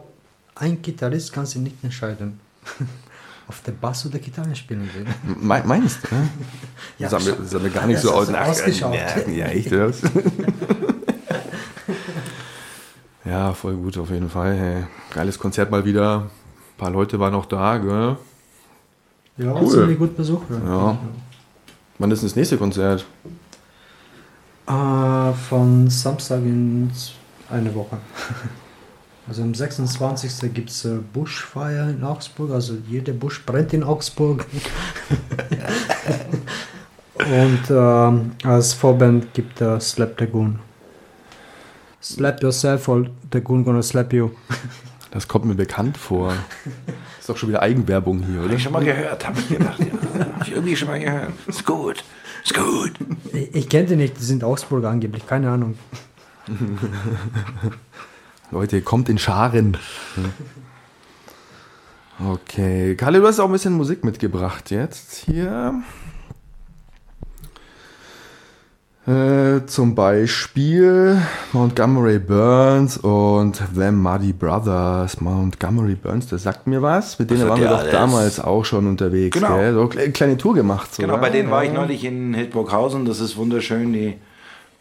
ein 0.56 0.82
Gitarrist 0.82 1.34
kann 1.34 1.46
sich 1.46 1.62
nicht 1.62 1.84
entscheiden. 1.84 2.40
Auf 3.48 3.62
der 3.64 3.74
Bass 3.74 4.06
oder 4.06 4.20
Gitarre 4.20 4.56
spielen 4.56 4.90
will. 4.94 5.06
Me 5.42 5.62
meinst 5.66 6.00
du? 6.10 6.16
Ne? 6.16 6.30
Ja, 6.98 7.10
das, 7.10 7.26
mir, 7.26 7.34
schon. 7.36 7.44
das 7.52 7.62
mir 7.62 7.70
gar 7.70 7.88
nicht 7.88 8.00
so 8.00 8.12
aus. 8.12 8.28
du 8.28 8.36
Ach, 8.38 8.48
ausgeschaut. 8.48 8.94
Ja, 8.94 9.30
ja, 9.30 9.46
echt. 9.48 9.72
Das. 9.72 10.02
ja, 13.26 13.54
voll 13.54 13.76
gut 13.76 13.98
auf 13.98 14.10
jeden 14.10 14.30
Fall. 14.30 14.56
Hey. 14.56 14.84
Geiles 15.14 15.38
Konzert 15.38 15.70
mal 15.72 15.84
wieder. 15.84 16.20
Ein 16.22 16.78
paar 16.78 16.92
Leute 16.92 17.20
waren 17.20 17.34
auch 17.34 17.46
da, 17.46 17.78
gell? 17.78 18.18
Ja, 19.38 19.54
Cool. 19.54 19.70
ziemlich 19.70 19.98
gut 19.98 20.16
besucht. 20.16 20.46
Ja. 20.66 20.98
Wann 22.00 22.12
ist 22.12 22.24
das 22.24 22.36
nächste 22.36 22.58
Konzert? 22.58 23.06
Äh, 24.68 25.34
von 25.50 25.90
Samstag 25.90 26.40
in 26.40 26.92
eine 27.52 27.74
Woche. 27.76 27.98
Also 29.28 29.44
am 29.44 29.54
26. 29.54 30.52
gibt 30.52 30.72
es 30.72 30.86
Buschfeier 31.14 31.90
in 31.90 32.04
Augsburg, 32.04 32.52
also 32.52 32.74
jeder 32.90 33.14
Busch 33.14 33.46
brennt 33.46 33.72
in 33.72 33.84
Augsburg. 33.84 34.46
Und 37.14 37.62
ähm, 37.70 38.32
als 38.44 38.74
Vorband 38.74 39.34
gibt 39.34 39.62
es 39.62 39.92
Slap 39.92 40.20
Lagoon. 40.20 40.60
Slap 42.02 42.42
yourself 42.42 42.88
or 42.88 43.06
the 43.32 43.42
goon 43.42 43.64
gonna 43.64 43.84
slap 43.84 44.12
you. 44.12 44.32
Das 45.12 45.28
kommt 45.28 45.44
mir 45.44 45.56
bekannt 45.56 45.98
vor. 45.98 46.34
Ist 47.20 47.28
doch 47.28 47.36
schon 47.36 47.50
wieder 47.50 47.62
Eigenwerbung 47.62 48.24
hier, 48.24 48.38
Hab 48.40 48.46
oder? 48.46 48.54
ich 48.54 48.64
schon 48.64 48.72
mal 48.72 48.84
gehört, 48.84 49.28
habe 49.28 49.40
ich 49.42 49.50
gedacht. 49.50 49.78
Ja. 49.80 50.26
Hab 50.26 50.48
ich 50.48 50.54
irgendwie 50.54 50.76
schon 50.76 50.88
mal 50.88 51.00
gehört. 51.02 51.32
Ist 51.48 51.66
gut. 51.66 52.02
Ist 52.46 52.54
gut. 52.54 52.94
Ich, 53.34 53.54
ich 53.54 53.70
kenne 53.70 53.88
die 53.88 53.96
nicht, 53.98 54.18
die 54.18 54.24
sind 54.24 54.42
Augsburger 54.42 54.90
angeblich, 54.90 55.28
keine 55.28 55.50
Ahnung. 55.50 55.78
Leute, 58.52 58.82
kommt 58.82 59.10
in 59.10 59.18
Scharen. 59.18 59.78
Okay. 62.20 62.96
Kalle, 62.96 63.20
du 63.20 63.28
hast 63.28 63.40
auch 63.40 63.46
ein 63.46 63.52
bisschen 63.52 63.74
Musik 63.74 64.04
mitgebracht 64.04 64.72
jetzt 64.72 65.26
hier. 65.26 65.82
Äh, 69.08 69.66
zum 69.66 69.96
Beispiel 69.96 71.20
Montgomery 71.54 72.20
Burns 72.20 72.98
und 72.98 73.60
The 73.74 73.90
Muddy 73.90 74.32
Brothers. 74.32 75.20
Montgomery 75.22 75.96
Burns, 75.96 76.28
das 76.28 76.44
sagt 76.44 76.68
mir 76.68 76.84
was. 76.84 77.18
Mit 77.18 77.32
denen 77.32 77.50
waren 77.50 77.60
wir 77.60 77.68
doch 77.68 77.90
damals 77.90 78.40
auch 78.40 78.64
schon 78.64 78.86
unterwegs. 78.86 79.36
Genau. 79.40 79.58
Gell? 79.58 79.74
So 79.74 79.90
eine 79.90 80.12
kleine 80.12 80.38
Tour 80.38 80.54
gemacht. 80.54 80.90
Genau, 80.98 81.16
sogar. 81.16 81.22
bei 81.22 81.30
denen 81.32 81.50
war 81.50 81.64
ich 81.64 81.74
Ja. 81.74 81.82
neulich 81.82 82.04
in 82.04 82.36
Hildburghausen. 82.36 83.06
Das 83.06 83.20
ist 83.20 83.38
wunderschön. 83.38 83.92
Die 83.92 84.18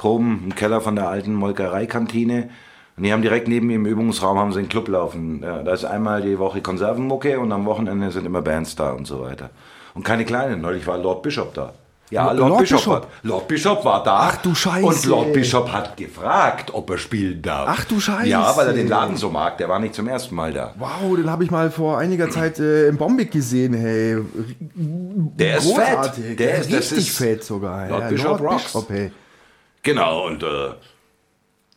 Proben 0.01 0.45
im 0.45 0.55
Keller 0.55 0.81
von 0.81 0.97
der 0.97 1.09
alten 1.09 1.35
Molkereikantine. 1.35 2.49
Und 2.97 3.03
die 3.03 3.13
haben 3.13 3.21
direkt 3.21 3.49
neben 3.49 3.67
mir 3.67 3.77
im 3.77 3.85
Übungsraum 3.85 4.39
haben 4.39 4.51
sie 4.51 4.61
einen 4.61 4.71
Club 4.71 4.89
laufen. 4.89 5.43
Ja, 5.43 5.63
da 5.63 5.73
ist 5.75 5.85
einmal 5.85 6.23
die 6.23 6.39
Woche 6.39 6.63
Konservenmucke 6.63 7.39
und 7.39 7.53
am 7.53 7.67
Wochenende 7.67 8.11
sind 8.11 8.25
immer 8.25 8.41
Bands 8.41 8.75
da 8.75 8.93
und 8.93 9.07
so 9.07 9.21
weiter. 9.21 9.51
Und 9.95 10.03
keine 10.03 10.25
kleinen. 10.25 10.63
Neulich 10.63 10.87
war 10.87 10.97
Lord 10.97 11.23
Bishop 11.23 11.53
da. 11.53 11.75
Ja, 12.09 12.33
Lord 12.33 12.49
Lord, 12.49 12.61
Bishop, 12.61 12.79
Bishop? 12.79 12.93
War, 12.95 13.09
Lord 13.23 13.49
Bishop 13.49 13.85
war 13.85 14.03
da. 14.03 14.31
Ach 14.33 14.37
du 14.39 14.55
Scheiße. 14.55 14.87
Und 14.87 15.05
Lord 15.05 15.33
Bishop 15.35 15.71
hat 15.71 15.99
gefragt, 15.99 16.73
ob 16.73 16.89
er 16.89 16.99
spielen 16.99 17.43
darf. 17.43 17.69
Ach 17.71 17.85
du 17.85 18.01
Scheiße. 18.01 18.27
Ja, 18.27 18.57
weil 18.57 18.69
er 18.69 18.73
den 18.73 18.89
Laden 18.89 19.17
so 19.17 19.29
mag. 19.29 19.59
Der 19.59 19.69
war 19.69 19.79
nicht 19.79 19.95
zum 19.95 20.09
ersten 20.09 20.35
Mal 20.35 20.53
da. 20.55 20.75
Wow, 20.79 21.15
den 21.15 21.31
habe 21.31 21.45
ich 21.45 21.51
mal 21.51 21.71
vor 21.71 21.99
einiger 21.99 22.31
Zeit 22.31 22.59
äh, 22.59 22.89
im 22.89 22.97
Bombik 22.97 23.31
gesehen, 23.31 23.75
hey. 23.75 24.17
Der 24.75 25.59
ist 25.59 25.67
Großartig. 25.67 26.25
fett. 26.25 26.41
Der 26.41 26.55
ist, 26.55 26.73
das 26.73 26.91
richtig 26.91 26.99
ist 26.99 27.19
fett 27.19 27.45
sogar. 27.45 27.87
Lord 27.87 28.03
ja, 28.03 28.09
Bishop 28.09 28.41
Lord 28.41 28.41
rocks. 28.41 28.65
Bishop, 28.65 28.89
hey. 28.89 29.13
Genau, 29.83 30.27
und 30.27 30.43
äh, 30.43 30.71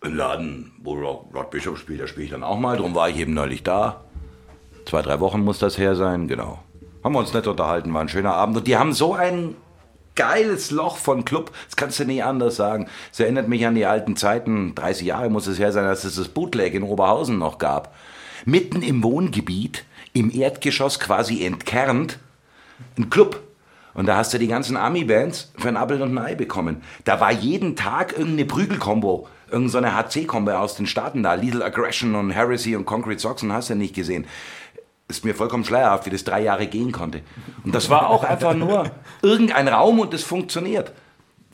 im 0.04 0.16
Laden, 0.16 0.74
wo 0.82 0.94
Rod 0.94 1.50
Bishop 1.52 1.78
spielt, 1.78 2.02
da 2.02 2.08
spiele 2.08 2.26
ich 2.26 2.32
dann 2.32 2.44
auch 2.44 2.58
mal. 2.58 2.78
Drum 2.78 2.96
war 2.96 3.10
ich 3.10 3.18
eben 3.18 3.34
neulich 3.34 3.64
da. 3.64 4.04
Zwei, 4.86 5.02
drei 5.02 5.20
Wochen 5.20 5.42
muss 5.42 5.60
das 5.60 5.78
her 5.78 5.96
sein, 5.96 6.28
genau. 6.28 6.60
Haben 7.04 7.16
wir 7.16 7.20
uns 7.20 7.34
nett 7.34 7.48
unterhalten, 7.48 7.94
war 7.94 8.02
ein 8.02 8.10
schöner 8.10 8.34
Abend. 8.34 8.58
Und 8.58 8.68
die 8.68 8.78
haben 8.78 8.94
so 8.94 9.14
ein 9.14 9.56
geiles 10.16 10.72
Loch 10.72 10.98
von 10.98 11.26
Club, 11.26 11.52
das 11.66 11.76
kannst 11.76 12.00
du 12.00 12.06
nie 12.06 12.22
anders 12.22 12.56
sagen. 12.56 12.88
Es 13.12 13.20
erinnert 13.20 13.48
mich 13.48 13.66
an 13.66 13.76
die 13.76 13.86
alten 13.86 14.16
Zeiten, 14.16 14.76
30 14.76 15.08
Jahre 15.08 15.30
muss 15.30 15.48
es 15.48 15.60
her 15.60 15.72
sein, 15.72 15.86
als 15.86 16.04
es 16.04 16.16
das 16.16 16.28
Bootleg 16.28 16.74
in 16.74 16.84
Oberhausen 16.84 17.38
noch 17.38 17.58
gab. 17.58 17.96
Mitten 18.46 18.82
im 18.82 19.04
Wohngebiet, 19.04 19.86
im 20.12 20.30
Erdgeschoss 20.30 21.00
quasi 21.00 21.46
entkernt, 21.46 22.20
ein 22.98 23.10
Club. 23.10 23.42
Und 23.94 24.08
da 24.08 24.18
hast 24.18 24.34
du 24.34 24.40
die 24.40 24.48
ganzen 24.48 24.76
Ami-Bands 24.76 25.52
für 25.58 25.68
ein 25.68 25.78
Appel 25.78 26.02
und 26.02 26.18
ein 26.18 26.18
Ei 26.18 26.36
bekommen. 26.36 26.82
Da 27.04 27.20
war 27.20 27.32
jeden 27.32 27.76
Tag 27.76 28.14
irgendeine 28.14 28.46
Prügelkombo, 28.46 29.28
irgendeine 29.52 29.96
HC-Kombo 29.96 30.52
aus 30.52 30.76
den 30.76 30.88
Staaten 30.88 31.24
da. 31.24 31.36
Lethal 31.36 31.64
Aggression 31.64 32.16
und 32.16 32.32
Heresy 32.32 32.76
und 32.76 32.86
Concrete 32.86 33.20
Socks 33.20 33.44
und 33.44 33.54
hast 33.54 33.70
du 33.70 33.76
nicht 33.76 33.96
gesehen. 33.96 34.26
Ist 35.08 35.26
mir 35.26 35.36
vollkommen 35.36 35.64
schleierhaft, 35.64 36.06
wie 36.06 36.10
das 36.10 36.24
drei 36.24 36.42
Jahre 36.42 36.66
gehen 36.66 36.92
konnte. 36.92 37.22
Und 37.64 37.76
das 37.76 37.90
war 37.90 38.10
auch 38.10 38.24
einfach 38.24 38.56
nur 38.56 38.90
irgendein 39.22 39.68
Raum 39.68 40.00
und 40.00 40.14
es 40.14 40.24
funktioniert. 40.24 40.92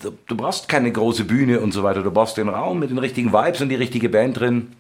Du, 0.02 0.12
du 0.28 0.38
brauchst 0.38 0.70
keine 0.70 0.92
große 0.92 1.26
Bühne 1.26 1.60
und 1.60 1.74
so 1.74 1.84
weiter. 1.84 2.04
Du 2.04 2.12
brauchst 2.12 2.38
den 2.38 2.48
Raum 2.48 2.80
mit 2.80 2.90
den 2.90 3.00
richtigen 3.00 3.34
Vibes 3.34 3.60
und 3.62 3.68
die 3.70 3.76
richtige 3.76 4.08
Band 4.08 4.40
drin. 4.40 4.76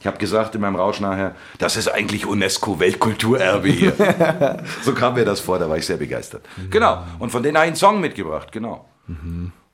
Ich 0.00 0.06
habe 0.06 0.18
gesagt 0.18 0.54
in 0.54 0.60
meinem 0.60 0.76
Rausch 0.76 1.00
nachher, 1.00 1.36
das 1.58 1.76
ist 1.76 1.88
eigentlich 1.88 2.26
UNESCO-Weltkulturerbe 2.26 3.68
hier. 3.68 3.92
so 4.82 4.92
kam 4.94 5.14
mir 5.14 5.24
das 5.24 5.40
vor, 5.40 5.58
da 5.58 5.68
war 5.68 5.76
ich 5.76 5.86
sehr 5.86 5.96
begeistert. 5.98 6.44
Genau, 6.70 7.02
und 7.18 7.30
von 7.30 7.42
denen 7.42 7.56
habe 7.56 7.66
ich 7.66 7.70
einen 7.70 7.76
Song 7.76 8.00
mitgebracht, 8.00 8.50
genau. 8.50 8.86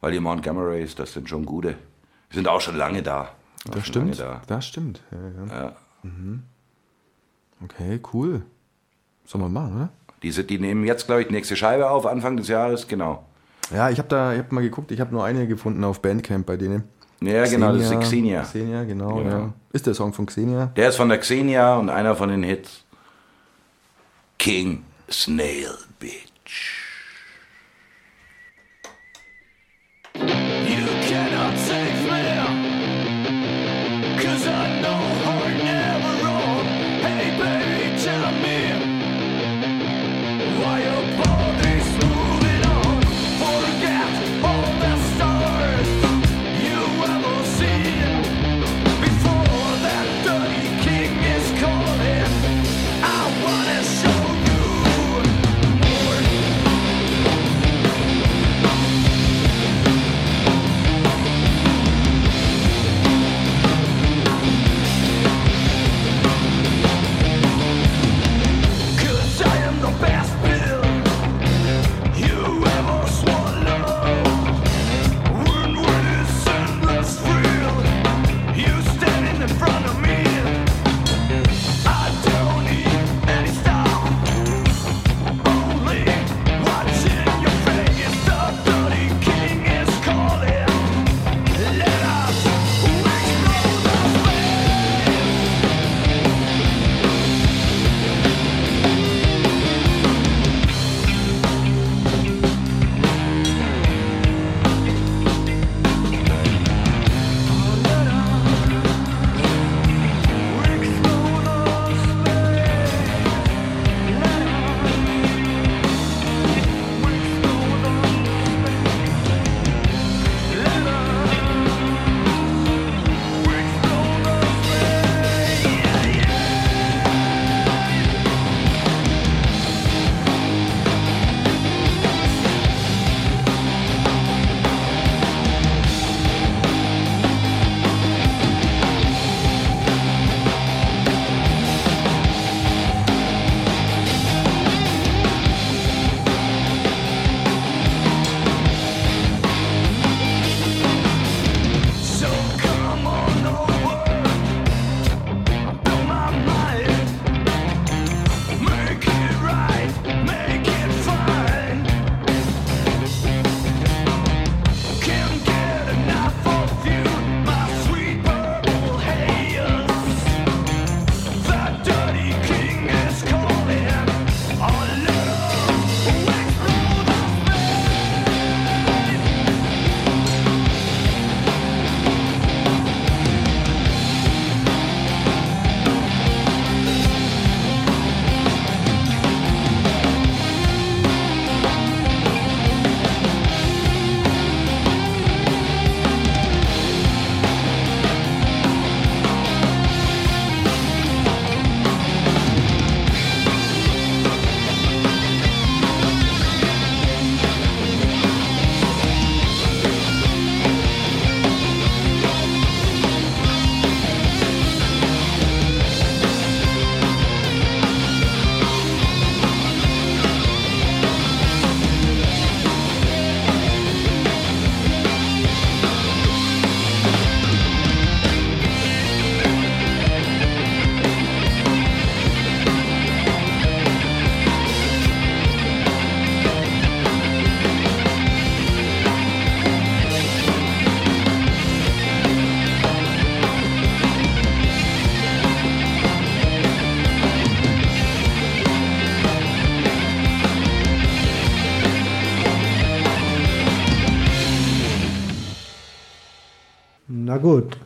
Weil 0.01 0.13
die 0.13 0.21
Montgomerys, 0.21 0.95
das 0.95 1.13
sind 1.13 1.29
schon 1.29 1.45
gute. 1.45 1.75
Die 2.31 2.37
sind 2.37 2.49
auch 2.49 2.61
schon 2.61 2.77
lange 2.77 3.03
da. 3.03 3.31
Auch 3.69 3.75
Das 3.75 3.87
stimmt. 3.87 4.19
Da. 4.21 4.43
Das 4.47 4.67
stimmt. 4.67 5.01
Ja, 5.11 5.47
ja. 5.47 5.63
Ja. 5.63 5.77
Okay, 7.65 8.01
cool. 8.13 8.43
Sollen 9.25 9.45
wir 9.45 9.49
machen, 9.49 9.77
oder? 9.77 9.89
Die, 10.23 10.31
sind, 10.31 10.51
die 10.51 10.59
nehmen 10.59 10.85
jetzt, 10.85 11.07
glaube 11.07 11.23
ich, 11.23 11.29
die 11.29 11.35
nächste 11.35 11.57
Scheibe 11.57 11.91
auf, 11.91 12.07
Anfang 12.07 12.37
des 12.37 12.49
Jahres, 12.49 12.89
genau. 12.89 13.25
Ja, 13.73 13.91
ich 13.91 13.99
habe 13.99 14.09
da, 14.09 14.33
ich 14.33 14.39
habe 14.39 14.55
mal 14.55 14.63
geguckt, 14.63 14.91
ich 14.91 15.01
habe 15.01 15.13
nur 15.13 15.25
eine 15.25 15.47
gefunden 15.47 15.85
auf 15.85 16.01
Bandcamp 16.01 16.47
bei 16.47 16.57
denen. 16.57 16.85
Ja, 17.21 17.45
genau, 17.47 17.73
das 17.73 17.91
ist 17.91 18.01
Xenia. 18.01 18.43
Xenia, 18.43 18.85
genau, 18.85 19.17
Genau. 19.17 19.31
ja. 19.31 19.53
Ist 19.73 19.87
der 19.87 19.95
Song 19.95 20.13
von 20.13 20.27
Xenia? 20.27 20.67
Der 20.77 20.89
ist 20.89 20.97
von 20.97 21.09
der 21.09 21.19
Xenia 21.19 21.77
und 21.77 21.91
einer 21.91 22.15
von 22.15 22.29
den 22.29 22.43
Hits. 22.43 22.85
King 24.39 24.85
Snail 25.11 25.75
Bitch. 25.99 26.79
You 30.15 30.99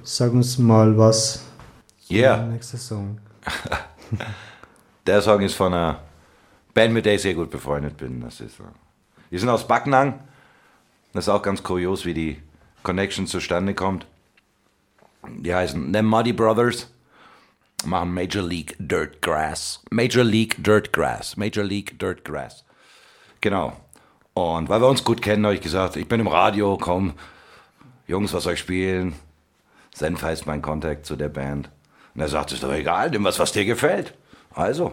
sag 0.03 0.33
uns 0.33 0.59
mal 0.59 0.97
was. 0.97 1.43
Yeah. 2.11 2.37
Der 2.37 2.47
nächste 2.47 2.77
Song. 2.77 3.19
Der 5.07 5.21
Song 5.23 5.41
ist 5.41 5.55
von 5.55 5.73
einer 5.73 6.01
Band, 6.75 6.95
mit 6.95 7.07
der 7.07 7.15
ich 7.15 7.23
sehr 7.23 7.35
gut 7.35 7.51
befreundet 7.51 7.97
bin. 7.97 8.21
Das 8.21 8.41
ist, 8.41 8.61
äh, 8.61 8.65
die 9.31 9.39
sind 9.39 9.49
aus 9.49 9.67
Backnang. 9.67 10.21
Das 11.13 11.25
ist 11.25 11.29
auch 11.29 11.43
ganz 11.43 11.63
kurios, 11.63 12.05
wie 12.05 12.15
die 12.15 12.43
Connection 12.83 13.27
zustande 13.27 13.75
kommt. 13.75 14.07
Die 15.29 15.55
heißen 15.55 15.93
The 15.93 16.03
Muddy 16.03 16.33
Brothers. 16.33 16.89
Machen 17.85 18.15
Major 18.15 18.45
League 18.45 18.77
Dirt 18.79 19.21
Grass. 19.23 19.83
Major 19.91 20.23
League 20.23 20.63
Dirt 20.63 20.93
Grass. 20.93 21.37
Major 21.37 21.65
League 21.65 21.99
Dirt 21.99 22.25
Grass. 22.25 22.65
Genau. 23.41 23.77
Und 24.35 24.69
weil 24.69 24.81
wir 24.81 24.89
uns 24.89 25.03
gut 25.03 25.21
kennen, 25.21 25.45
habe 25.45 25.57
ich 25.57 25.61
gesagt, 25.61 25.97
ich 25.97 26.07
bin 26.07 26.21
im 26.21 26.29
Radio, 26.29 26.79
komm, 26.81 27.15
Jungs, 28.07 28.33
was 28.33 28.45
soll 28.45 28.55
ich 28.55 28.61
spielen? 28.61 29.15
Senf 29.95 30.23
heißt 30.23 30.47
mein 30.47 30.63
Kontakt 30.63 31.07
zu 31.07 31.17
der 31.17 31.29
Band. 31.29 31.71
Und 32.15 32.21
er 32.21 32.29
sagt, 32.29 32.53
ist 32.53 32.63
doch 32.63 32.73
egal, 32.73 33.11
nimm 33.11 33.25
was, 33.25 33.39
was 33.39 33.53
dir 33.53 33.65
gefällt. 33.65 34.15
Also. 34.55 34.93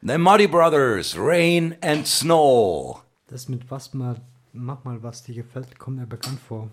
The 0.00 0.16
Muddy 0.16 0.46
Brothers, 0.46 1.16
Rain 1.18 1.76
and 1.82 2.06
Snow. 2.06 3.02
Das 3.26 3.48
mit 3.48 3.70
was 3.70 3.92
mal, 3.94 4.16
mach 4.52 4.84
mal, 4.84 5.02
was 5.02 5.22
dir 5.22 5.34
gefällt, 5.34 5.78
kommt 5.78 5.96
mir 5.98 6.06
bekannt 6.06 6.38
vor. 6.46 6.70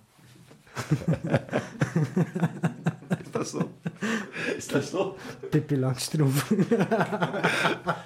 Ist 3.21 3.33
das 3.33 3.51
so? 3.51 3.69
Ist 4.57 4.75
das 4.75 4.91
so? 4.91 5.15
Pippi 5.51 5.75
Langstrumpf. 5.75 6.53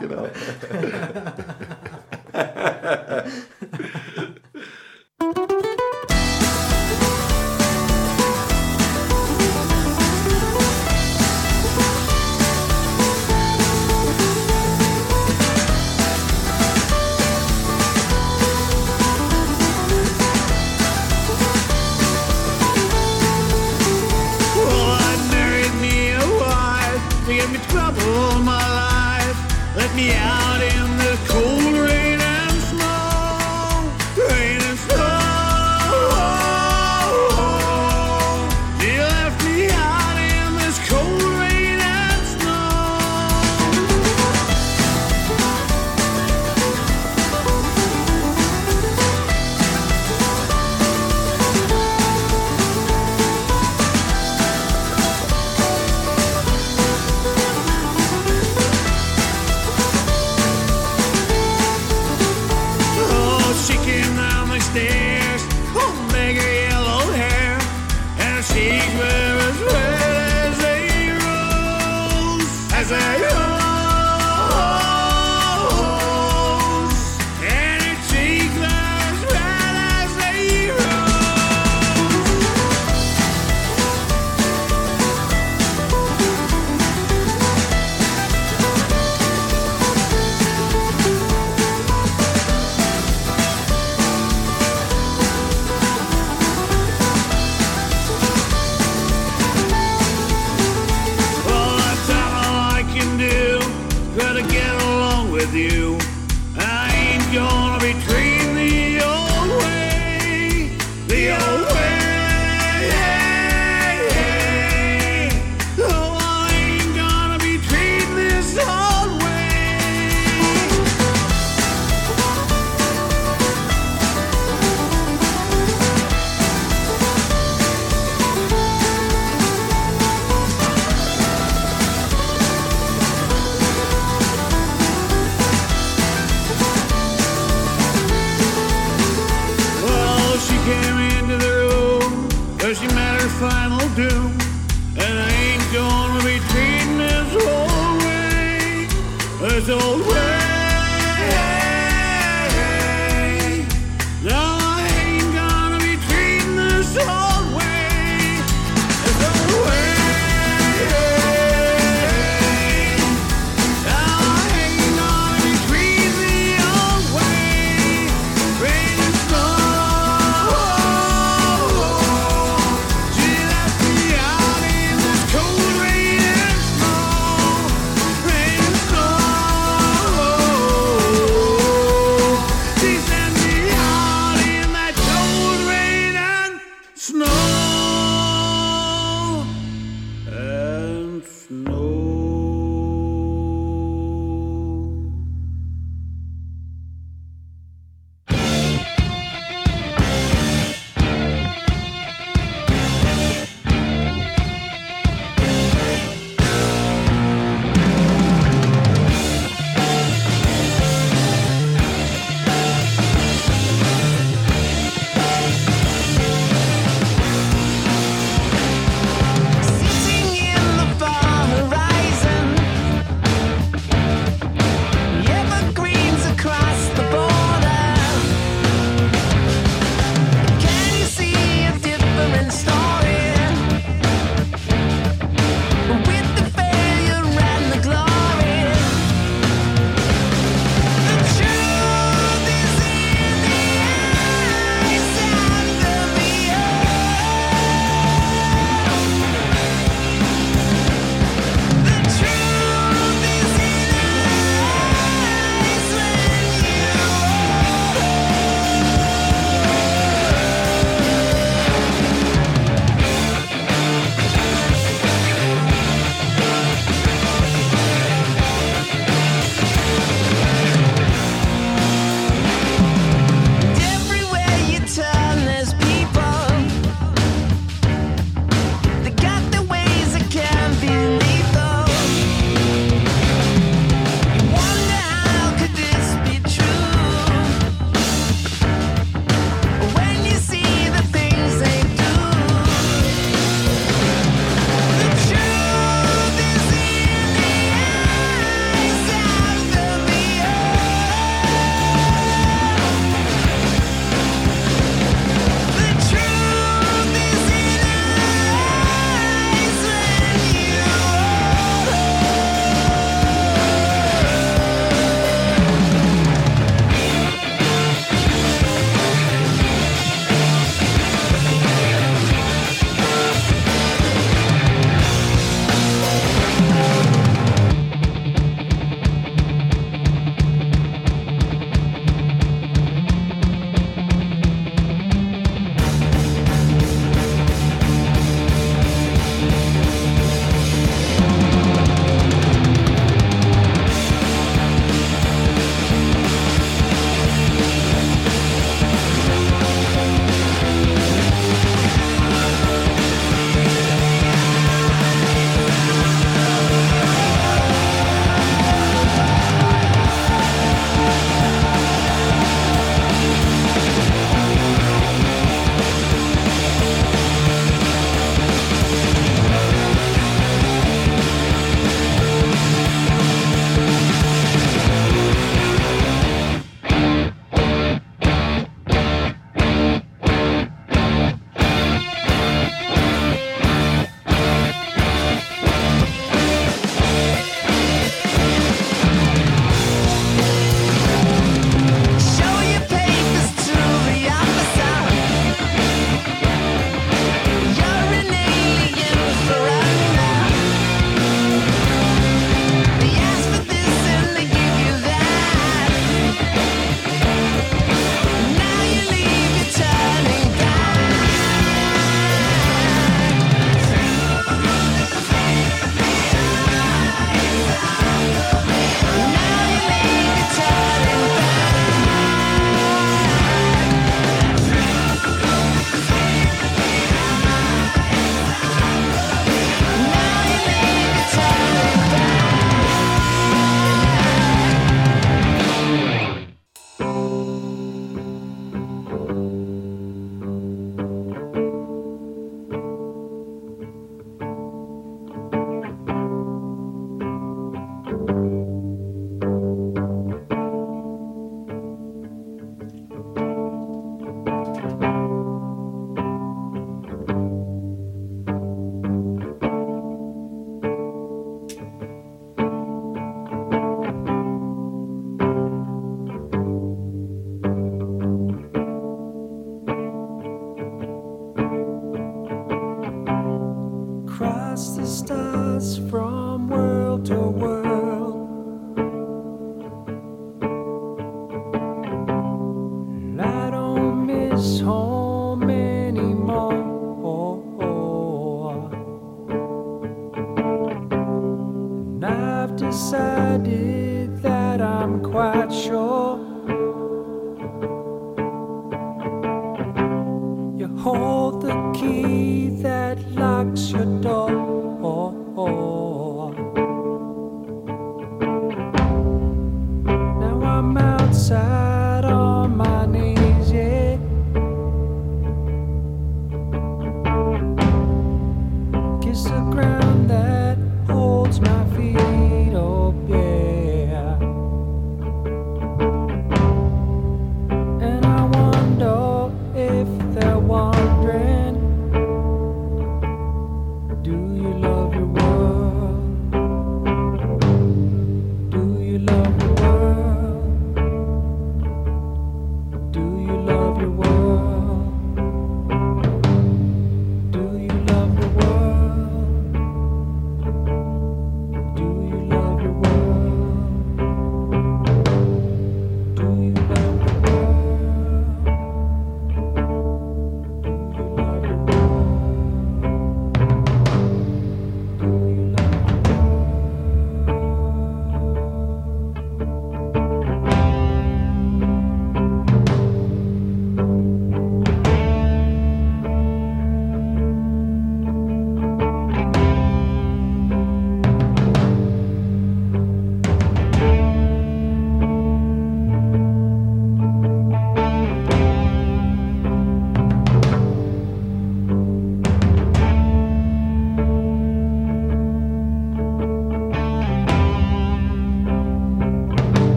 Genau. 0.00 0.26
out 30.08 30.49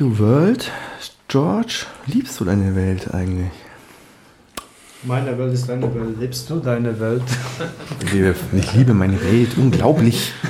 your 0.00 0.18
world? 0.18 0.70
George, 1.28 1.86
liebst 2.06 2.38
du 2.40 2.44
deine 2.44 2.74
Welt 2.74 3.12
eigentlich? 3.12 3.50
Meine 5.02 5.36
Welt 5.38 5.54
ist 5.54 5.68
deine 5.68 5.92
Welt. 5.94 6.18
Lebst 6.18 6.48
du 6.50 6.60
deine 6.60 6.98
Welt? 7.00 7.22
Ich 8.52 8.74
liebe 8.74 8.94
meine 8.94 9.20
Welt, 9.20 9.56
unglaublich. 9.56 10.32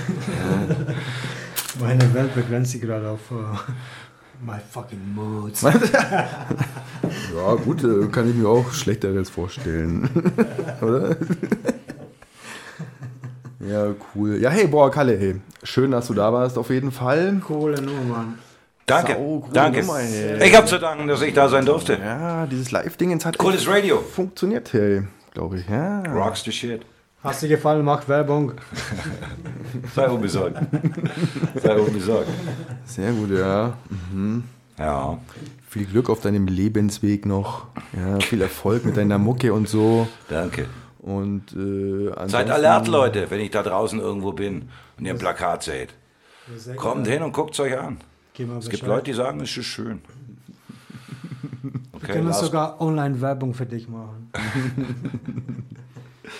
Meine 1.80 2.12
Welt 2.12 2.34
begrenzt 2.34 2.72
sich 2.72 2.80
gerade 2.80 3.08
auf 3.08 3.20
äh, 3.30 4.44
my 4.44 4.58
fucking 4.70 5.14
moods. 5.14 5.64
Ja, 7.36 7.54
gut, 7.54 7.84
äh, 7.84 8.08
kann 8.08 8.28
ich 8.28 8.34
mir 8.34 8.48
auch 8.48 8.72
Schlechteres 8.72 9.30
vorstellen. 9.30 10.10
Oder? 10.82 11.16
ja, 13.60 13.94
cool. 14.14 14.38
Ja, 14.40 14.50
hey, 14.50 14.66
boah, 14.66 14.90
Kalle, 14.90 15.16
hey. 15.16 15.36
Schön, 15.62 15.92
dass 15.92 16.08
du 16.08 16.14
da 16.14 16.32
warst, 16.32 16.58
auf 16.58 16.70
jeden 16.70 16.90
Fall. 16.90 17.40
Coole 17.46 17.80
Nummer, 17.80 18.02
Mann. 18.02 18.38
Danke, 18.88 19.12
Sau 19.12 19.48
danke. 19.52 19.80
Nummer. 19.80 20.00
Ich 20.42 20.56
habe 20.56 20.66
zu 20.66 20.78
danken, 20.78 21.06
dass 21.06 21.20
ich 21.22 21.34
da 21.34 21.48
sein 21.48 21.66
durfte. 21.66 21.98
Ja, 22.02 22.46
dieses 22.46 22.70
Live-Ding 22.70 23.22
hat 23.24 23.36
Cooles 23.38 23.68
Radio. 23.68 23.98
funktioniert, 24.00 24.72
hey, 24.72 25.02
glaube 25.32 25.58
ich. 25.58 25.68
Ja. 25.68 26.02
Rocks 26.04 26.42
the 26.42 26.50
shit. 26.52 26.82
Hast 27.22 27.42
dir 27.42 27.48
gefallen? 27.48 27.84
Mach 27.84 28.08
Werbung. 28.08 28.52
Sei 29.94 30.08
unbesorgt. 30.08 30.56
Sei 31.60 31.78
unbesorgt. 31.78 32.28
Sehr 32.86 33.12
gut, 33.12 33.30
ja. 33.30 33.74
Ja. 34.78 35.18
Viel 35.68 35.84
Glück 35.84 36.08
auf 36.08 36.20
deinem 36.20 36.46
Lebensweg 36.46 37.26
noch. 37.26 37.66
Ja, 37.94 38.20
viel 38.20 38.40
Erfolg 38.40 38.84
mit 38.84 38.96
deiner 38.96 39.18
Mucke 39.18 39.52
und 39.52 39.68
so. 39.68 40.08
Danke. 40.28 40.66
Und 41.00 41.52
äh, 41.54 42.28
Seid 42.28 42.50
alert, 42.50 42.86
Leute, 42.88 43.30
wenn 43.30 43.40
ich 43.40 43.50
da 43.50 43.62
draußen 43.62 43.98
irgendwo 43.98 44.32
bin 44.32 44.68
und 44.96 45.04
ihr 45.04 45.12
ein 45.12 45.18
Plakat 45.18 45.64
seht. 45.64 45.90
Kommt 46.76 47.06
hin 47.06 47.22
und 47.22 47.32
guckt 47.32 47.54
es 47.54 47.60
euch 47.60 47.78
an. 47.78 47.98
Gib 48.38 48.48
mal 48.48 48.58
Es 48.58 48.68
gibt. 48.70 48.86
Leute, 48.86 49.02
die 49.10 49.14
sagen, 49.14 49.40
es 49.40 49.56
ist 49.56 49.66
schön. 49.66 50.00
Wir 51.60 51.72
Okay, 51.92 52.12
können 52.12 52.28
Lars, 52.28 52.40
sogar 52.40 52.80
Online-Werbung 52.80 53.52
für 53.52 53.66
dich 53.66 53.88
machen. 53.88 54.30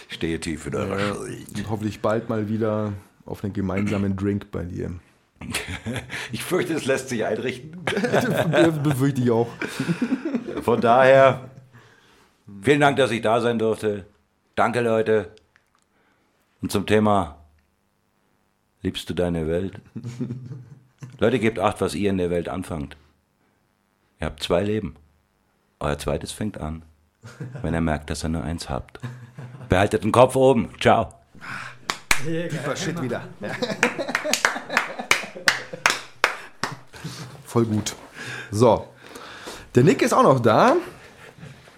ich 0.08 0.14
stehe 0.14 0.38
tief 0.38 0.68
in 0.68 0.76
eurer 0.76 1.00
Schuld. 1.00 1.46
Und 1.56 1.68
hoffentlich 1.70 2.00
bald 2.00 2.28
mal 2.28 2.48
wieder 2.48 2.92
auf 3.26 3.42
einen 3.42 3.52
gemeinsamen 3.52 4.16
Drink 4.16 4.50
bei 4.52 4.62
dir. 4.64 4.92
Ich 6.30 6.44
fürchte, 6.44 6.74
es 6.74 6.84
lässt 6.84 7.08
sich 7.08 7.24
einrichten. 7.24 7.76
Befürchte 8.82 9.20
ich 9.22 9.30
auch. 9.30 9.48
Von 10.62 10.80
daher, 10.80 11.50
vielen 12.62 12.80
Dank, 12.80 12.96
dass 12.96 13.10
ich 13.10 13.22
da 13.22 13.40
sein 13.40 13.58
durfte. 13.58 14.04
Danke, 14.54 14.80
Leute. 14.82 15.32
Und 16.60 16.70
zum 16.70 16.86
Thema, 16.86 17.38
liebst 18.82 19.08
du 19.10 19.14
deine 19.14 19.46
Welt? 19.48 19.80
Leute, 21.18 21.38
gebt 21.38 21.58
acht, 21.58 21.80
was 21.80 21.94
ihr 21.94 22.10
in 22.10 22.18
der 22.18 22.30
Welt 22.30 22.48
anfangt. 22.48 22.96
Ihr 24.20 24.26
habt 24.26 24.42
zwei 24.42 24.62
Leben. 24.62 24.96
Euer 25.80 25.98
zweites 25.98 26.32
fängt 26.32 26.58
an, 26.58 26.82
wenn 27.62 27.74
ihr 27.74 27.80
merkt, 27.80 28.10
dass 28.10 28.24
ihr 28.24 28.28
nur 28.28 28.42
eins 28.42 28.68
habt. 28.68 28.98
Behaltet 29.68 30.02
den 30.02 30.12
Kopf 30.12 30.34
oben. 30.34 30.70
Ciao. 30.80 31.14
Tiefer 32.24 32.74
Shit 32.74 33.00
wieder. 33.00 33.22
Voll 37.44 37.66
gut. 37.66 37.94
So. 38.50 38.88
Der 39.74 39.84
Nick 39.84 40.02
ist 40.02 40.12
auch 40.12 40.22
noch 40.22 40.40
da. 40.40 40.76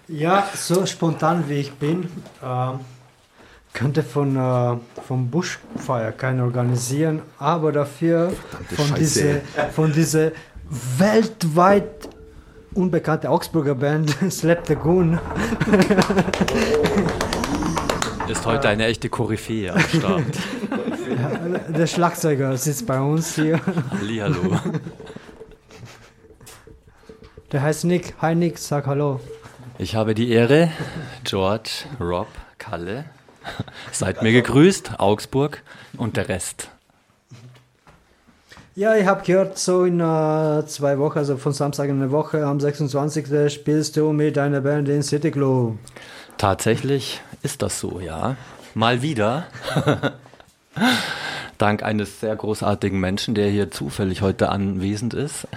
Ja, 0.07 0.49
so 0.55 0.85
spontan 0.85 1.47
wie 1.47 1.59
ich 1.59 1.71
bin, 1.73 2.09
ähm, 2.43 2.79
könnte 3.73 4.03
von, 4.03 4.35
äh, 4.35 4.77
vom 5.07 5.29
Buschfeuer 5.29 6.11
keiner 6.11 6.43
organisieren, 6.43 7.21
aber 7.39 7.71
dafür 7.71 8.33
von 8.75 8.87
Scheiße. 8.87 8.97
dieser 8.99 9.69
von 9.69 9.93
diese 9.93 10.33
weltweit 10.97 12.09
unbekannte 12.73 13.29
Augsburger 13.29 13.75
Band 13.75 14.15
Slap 14.31 14.65
the 14.67 14.75
Goon. 14.75 15.19
Ist 18.27 18.45
heute 18.45 18.69
eine 18.69 18.85
echte 18.85 19.09
Koryphäe 19.09 19.73
am 19.73 19.79
Start. 19.81 20.23
Der 21.77 21.87
Schlagzeuger 21.87 22.55
sitzt 22.55 22.87
bei 22.87 22.99
uns 22.99 23.35
hier. 23.35 23.59
Hallihallo. 23.99 24.57
Der 27.51 27.61
heißt 27.61 27.83
Nick. 27.83 28.13
Hi 28.21 28.33
Nick, 28.35 28.57
sag 28.57 28.87
Hallo. 28.87 29.19
Ich 29.77 29.95
habe 29.95 30.13
die 30.13 30.29
Ehre, 30.31 30.69
George, 31.25 31.85
Rob, 31.99 32.27
Kalle. 32.57 33.05
Seid 33.91 34.21
mir 34.21 34.31
gegrüßt, 34.31 34.99
Augsburg 34.99 35.63
und 35.97 36.17
der 36.17 36.29
Rest. 36.29 36.69
Ja, 38.73 38.95
ich 38.95 39.05
habe 39.05 39.23
gehört, 39.25 39.57
so 39.57 39.83
in 39.83 39.99
äh, 39.99 40.65
zwei 40.65 40.97
Wochen, 40.97 41.17
also 41.17 41.35
von 41.35 41.51
Samstag 41.51 41.89
in 41.89 41.99
der 41.99 42.11
Woche, 42.11 42.45
am 42.45 42.59
26. 42.59 43.53
spielst 43.53 43.97
du 43.97 44.13
mit 44.13 44.37
deiner 44.37 44.61
Band 44.61 44.87
in 44.87 45.03
City 45.03 45.29
Club. 45.29 45.77
Tatsächlich 46.37 47.21
ist 47.43 47.61
das 47.61 47.79
so, 47.79 47.99
ja. 47.99 48.37
Mal 48.73 49.01
wieder. 49.01 49.45
Dank 51.57 51.83
eines 51.83 52.21
sehr 52.21 52.35
großartigen 52.35 52.99
Menschen, 52.99 53.35
der 53.35 53.49
hier 53.49 53.69
zufällig 53.71 54.21
heute 54.21 54.49
anwesend 54.49 55.13
ist. 55.13 55.47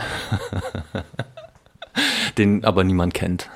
Den 2.36 2.64
aber 2.64 2.82
niemand 2.82 3.14
kennt. 3.14 3.48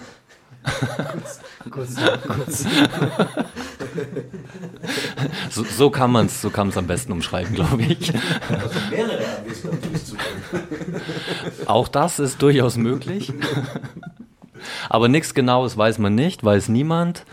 Kurz, 1.70 1.96
kurz. 2.26 2.64
So, 5.50 5.64
so 5.64 5.90
kann 5.90 6.12
man 6.12 6.26
es 6.26 6.40
so 6.40 6.50
kann 6.50 6.68
man's 6.68 6.76
am 6.76 6.86
besten 6.86 7.12
umschreiben, 7.12 7.54
glaube 7.54 7.82
ich. 7.82 8.12
Auch 11.66 11.88
das 11.88 12.18
ist 12.18 12.40
durchaus 12.42 12.76
möglich. 12.76 13.32
Aber 14.88 15.08
nichts 15.08 15.34
Genaues 15.34 15.76
weiß 15.76 15.98
man 15.98 16.14
nicht, 16.14 16.44
weiß 16.44 16.68
niemand. 16.68 17.24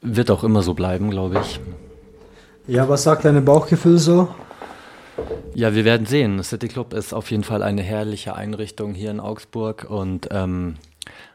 Wird 0.00 0.30
auch 0.30 0.44
immer 0.44 0.62
so 0.62 0.74
bleiben, 0.74 1.10
glaube 1.10 1.40
ich. 1.42 1.60
Ja, 2.66 2.88
was 2.88 3.02
sagt 3.02 3.24
dein 3.24 3.44
Bauchgefühl 3.44 3.98
so? 3.98 4.28
Ja, 5.54 5.74
wir 5.74 5.84
werden 5.84 6.06
sehen. 6.06 6.42
City 6.42 6.68
Club 6.68 6.94
ist 6.94 7.12
auf 7.12 7.30
jeden 7.30 7.44
Fall 7.44 7.62
eine 7.62 7.82
herrliche 7.82 8.34
Einrichtung 8.34 8.94
hier 8.94 9.10
in 9.10 9.20
Augsburg 9.20 9.86
und 9.88 10.28
ähm, 10.30 10.76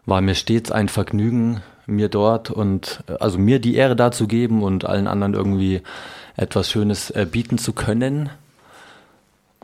war 0.06 0.22
mir 0.22 0.36
stets 0.36 0.72
ein 0.72 0.90
Vergnügen, 0.90 1.62
mir 1.88 2.10
dort 2.10 2.52
und 2.52 3.04
äh, 3.08 3.14
also 3.14 3.40
mir 3.40 3.60
die 3.60 3.76
Ehre 3.76 3.96
dazu 3.96 4.28
geben 4.28 4.62
und 4.62 4.86
allen 4.86 5.08
anderen 5.08 5.34
irgendwie 5.34 5.82
etwas 6.36 6.70
Schönes 6.70 7.10
äh, 7.10 7.26
bieten 7.30 7.58
zu 7.58 7.74
können. 7.74 8.30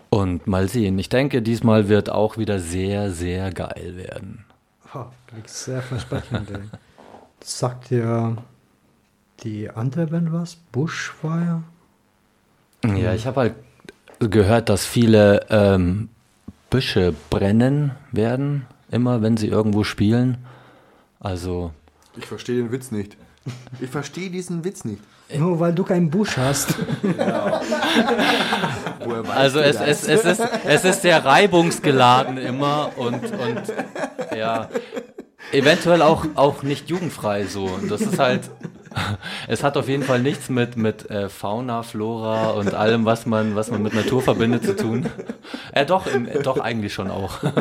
Und 0.09 0.45
mal 0.45 0.67
sehen. 0.67 0.99
Ich 0.99 1.09
denke, 1.09 1.41
diesmal 1.41 1.89
wird 1.89 2.09
auch 2.09 2.37
wieder 2.37 2.59
sehr, 2.59 3.11
sehr 3.11 3.51
geil 3.51 3.93
werden. 3.95 4.45
Oh, 4.93 5.05
klingt 5.27 5.49
sehr 5.49 5.81
versprechend. 5.81 6.51
ey. 6.51 6.59
Sagt 7.43 7.89
dir 7.89 8.37
die 9.43 9.69
andere 9.69 10.07
Band 10.07 10.31
was? 10.31 10.55
Bushfire? 10.71 11.63
Ja, 12.83 13.13
ich 13.13 13.25
habe 13.25 13.39
halt 13.39 13.55
gehört, 14.19 14.69
dass 14.69 14.85
viele 14.85 15.45
ähm, 15.49 16.09
Büsche 16.69 17.13
brennen 17.29 17.91
werden, 18.11 18.65
immer 18.91 19.21
wenn 19.21 19.37
sie 19.37 19.47
irgendwo 19.47 19.83
spielen. 19.83 20.37
Also, 21.19 21.71
Ich 22.15 22.25
verstehe 22.25 22.57
den 22.57 22.71
Witz 22.71 22.91
nicht. 22.91 23.17
Ich 23.79 23.89
verstehe 23.89 24.29
diesen 24.29 24.63
Witz 24.63 24.85
nicht. 24.85 25.01
Nur 25.35 25.59
weil 25.59 25.73
du 25.73 25.83
keinen 25.83 26.09
Busch 26.09 26.37
hast. 26.37 26.75
Woher 27.01 27.27
weißt 29.27 29.31
also 29.31 29.59
du 29.59 29.65
es, 29.65 29.77
das? 29.77 29.87
es, 29.87 30.07
es, 30.07 30.25
ist, 30.39 30.47
es 30.65 30.85
ist 30.85 31.01
sehr 31.01 31.25
reibungsgeladen 31.25 32.37
immer 32.37 32.91
und, 32.97 33.23
und 33.23 33.63
ja, 34.35 34.69
eventuell 35.51 36.01
auch, 36.01 36.25
auch 36.35 36.63
nicht 36.63 36.89
jugendfrei 36.89 37.45
so. 37.45 37.79
Das 37.89 38.01
ist 38.01 38.19
halt, 38.19 38.49
es 39.47 39.63
hat 39.63 39.75
auf 39.77 39.87
jeden 39.87 40.03
Fall 40.03 40.19
nichts 40.19 40.49
mit, 40.49 40.77
mit 40.77 41.09
äh, 41.09 41.29
Fauna, 41.29 41.81
Flora 41.83 42.51
und 42.51 42.75
allem, 42.75 43.05
was 43.05 43.25
man, 43.25 43.55
was 43.55 43.71
man 43.71 43.81
mit 43.81 43.93
Natur 43.93 44.21
verbindet, 44.21 44.63
zu 44.63 44.75
tun. 44.75 45.07
Äh, 45.71 45.85
doch, 45.85 46.05
äh, 46.05 46.43
doch 46.43 46.59
eigentlich 46.59 46.93
schon 46.93 47.09
auch. 47.09 47.39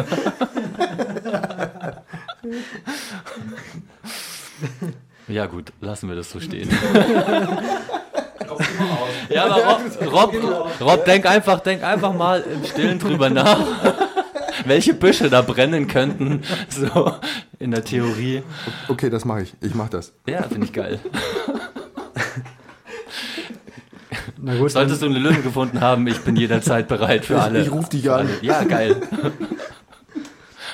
Ja 5.29 5.47
gut, 5.47 5.73
lassen 5.81 6.09
wir 6.09 6.17
das 6.17 6.31
so 6.31 6.41
stehen. 6.41 6.69
Ja, 9.29 9.47
aber 9.47 9.65
Rob, 9.65 10.33
Rob, 10.35 10.81
Rob, 10.81 11.05
denk 11.05 11.27
einfach, 11.27 11.61
denk 11.61 11.83
einfach 11.83 12.13
mal 12.13 12.41
im 12.43 12.65
Stillen 12.65 12.99
drüber 12.99 13.31
nach, 13.31 13.59
welche 14.67 14.95
Büsche 14.95 15.31
da 15.31 15.41
brennen 15.43 15.87
könnten, 15.87 16.43
so 16.69 17.13
in 17.59 17.71
der 17.71 17.83
Theorie. 17.85 18.43
Okay, 18.89 19.09
das 19.11 19.25
mache 19.25 19.43
ich. 19.43 19.55
Ich 19.61 19.75
mache 19.75 19.91
das. 19.91 20.13
Ja, 20.27 20.43
finde 20.43 20.67
ich 20.67 20.73
geil. 20.73 20.99
Na 24.39 24.57
gut, 24.57 24.71
Solltest 24.73 25.03
du 25.03 25.07
eine 25.07 25.19
Lösung 25.19 25.43
gefunden 25.43 25.81
haben, 25.81 26.07
ich 26.07 26.21
bin 26.21 26.37
jederzeit 26.37 26.89
bereit 26.89 27.25
für 27.25 27.41
alle. 27.41 27.63
ich 27.63 27.71
ruf 27.71 27.89
dich 27.89 28.11
an. 28.11 28.27
Alle. 28.27 28.31
Ja, 28.43 28.65
geil. 28.65 28.97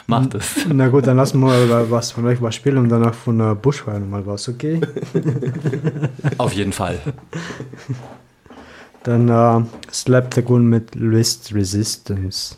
Mach 0.08 0.24
das. 0.26 0.56
Na 0.72 0.88
gut, 0.88 1.06
dann 1.06 1.18
lassen 1.18 1.38
wir 1.38 1.48
mal 1.66 1.90
was 1.90 2.12
von 2.12 2.26
euch 2.26 2.40
was 2.40 2.54
spielen 2.54 2.78
und 2.78 2.88
danach 2.88 3.12
von 3.12 3.38
äh, 3.40 3.54
Bushfire 3.54 4.00
nochmal 4.00 4.26
was, 4.26 4.48
okay? 4.48 4.80
Auf 6.38 6.54
jeden 6.54 6.72
Fall. 6.72 6.98
Dann 9.02 9.28
äh, 9.28 9.64
Slap 9.92 10.32
the 10.32 10.42
Gun 10.42 10.66
mit 10.66 10.94
List 10.94 11.54
Resistance. 11.54 12.56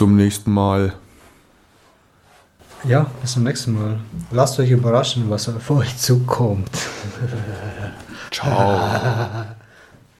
Zum 0.00 0.16
nächsten 0.16 0.50
Mal. 0.50 0.94
Ja, 2.84 3.04
bis 3.20 3.32
zum 3.32 3.42
nächsten 3.42 3.74
Mal. 3.74 4.00
Lasst 4.30 4.58
euch 4.58 4.70
überraschen, 4.70 5.28
was 5.28 5.46
auf 5.50 5.70
euch 5.70 5.94
zukommt. 5.98 6.70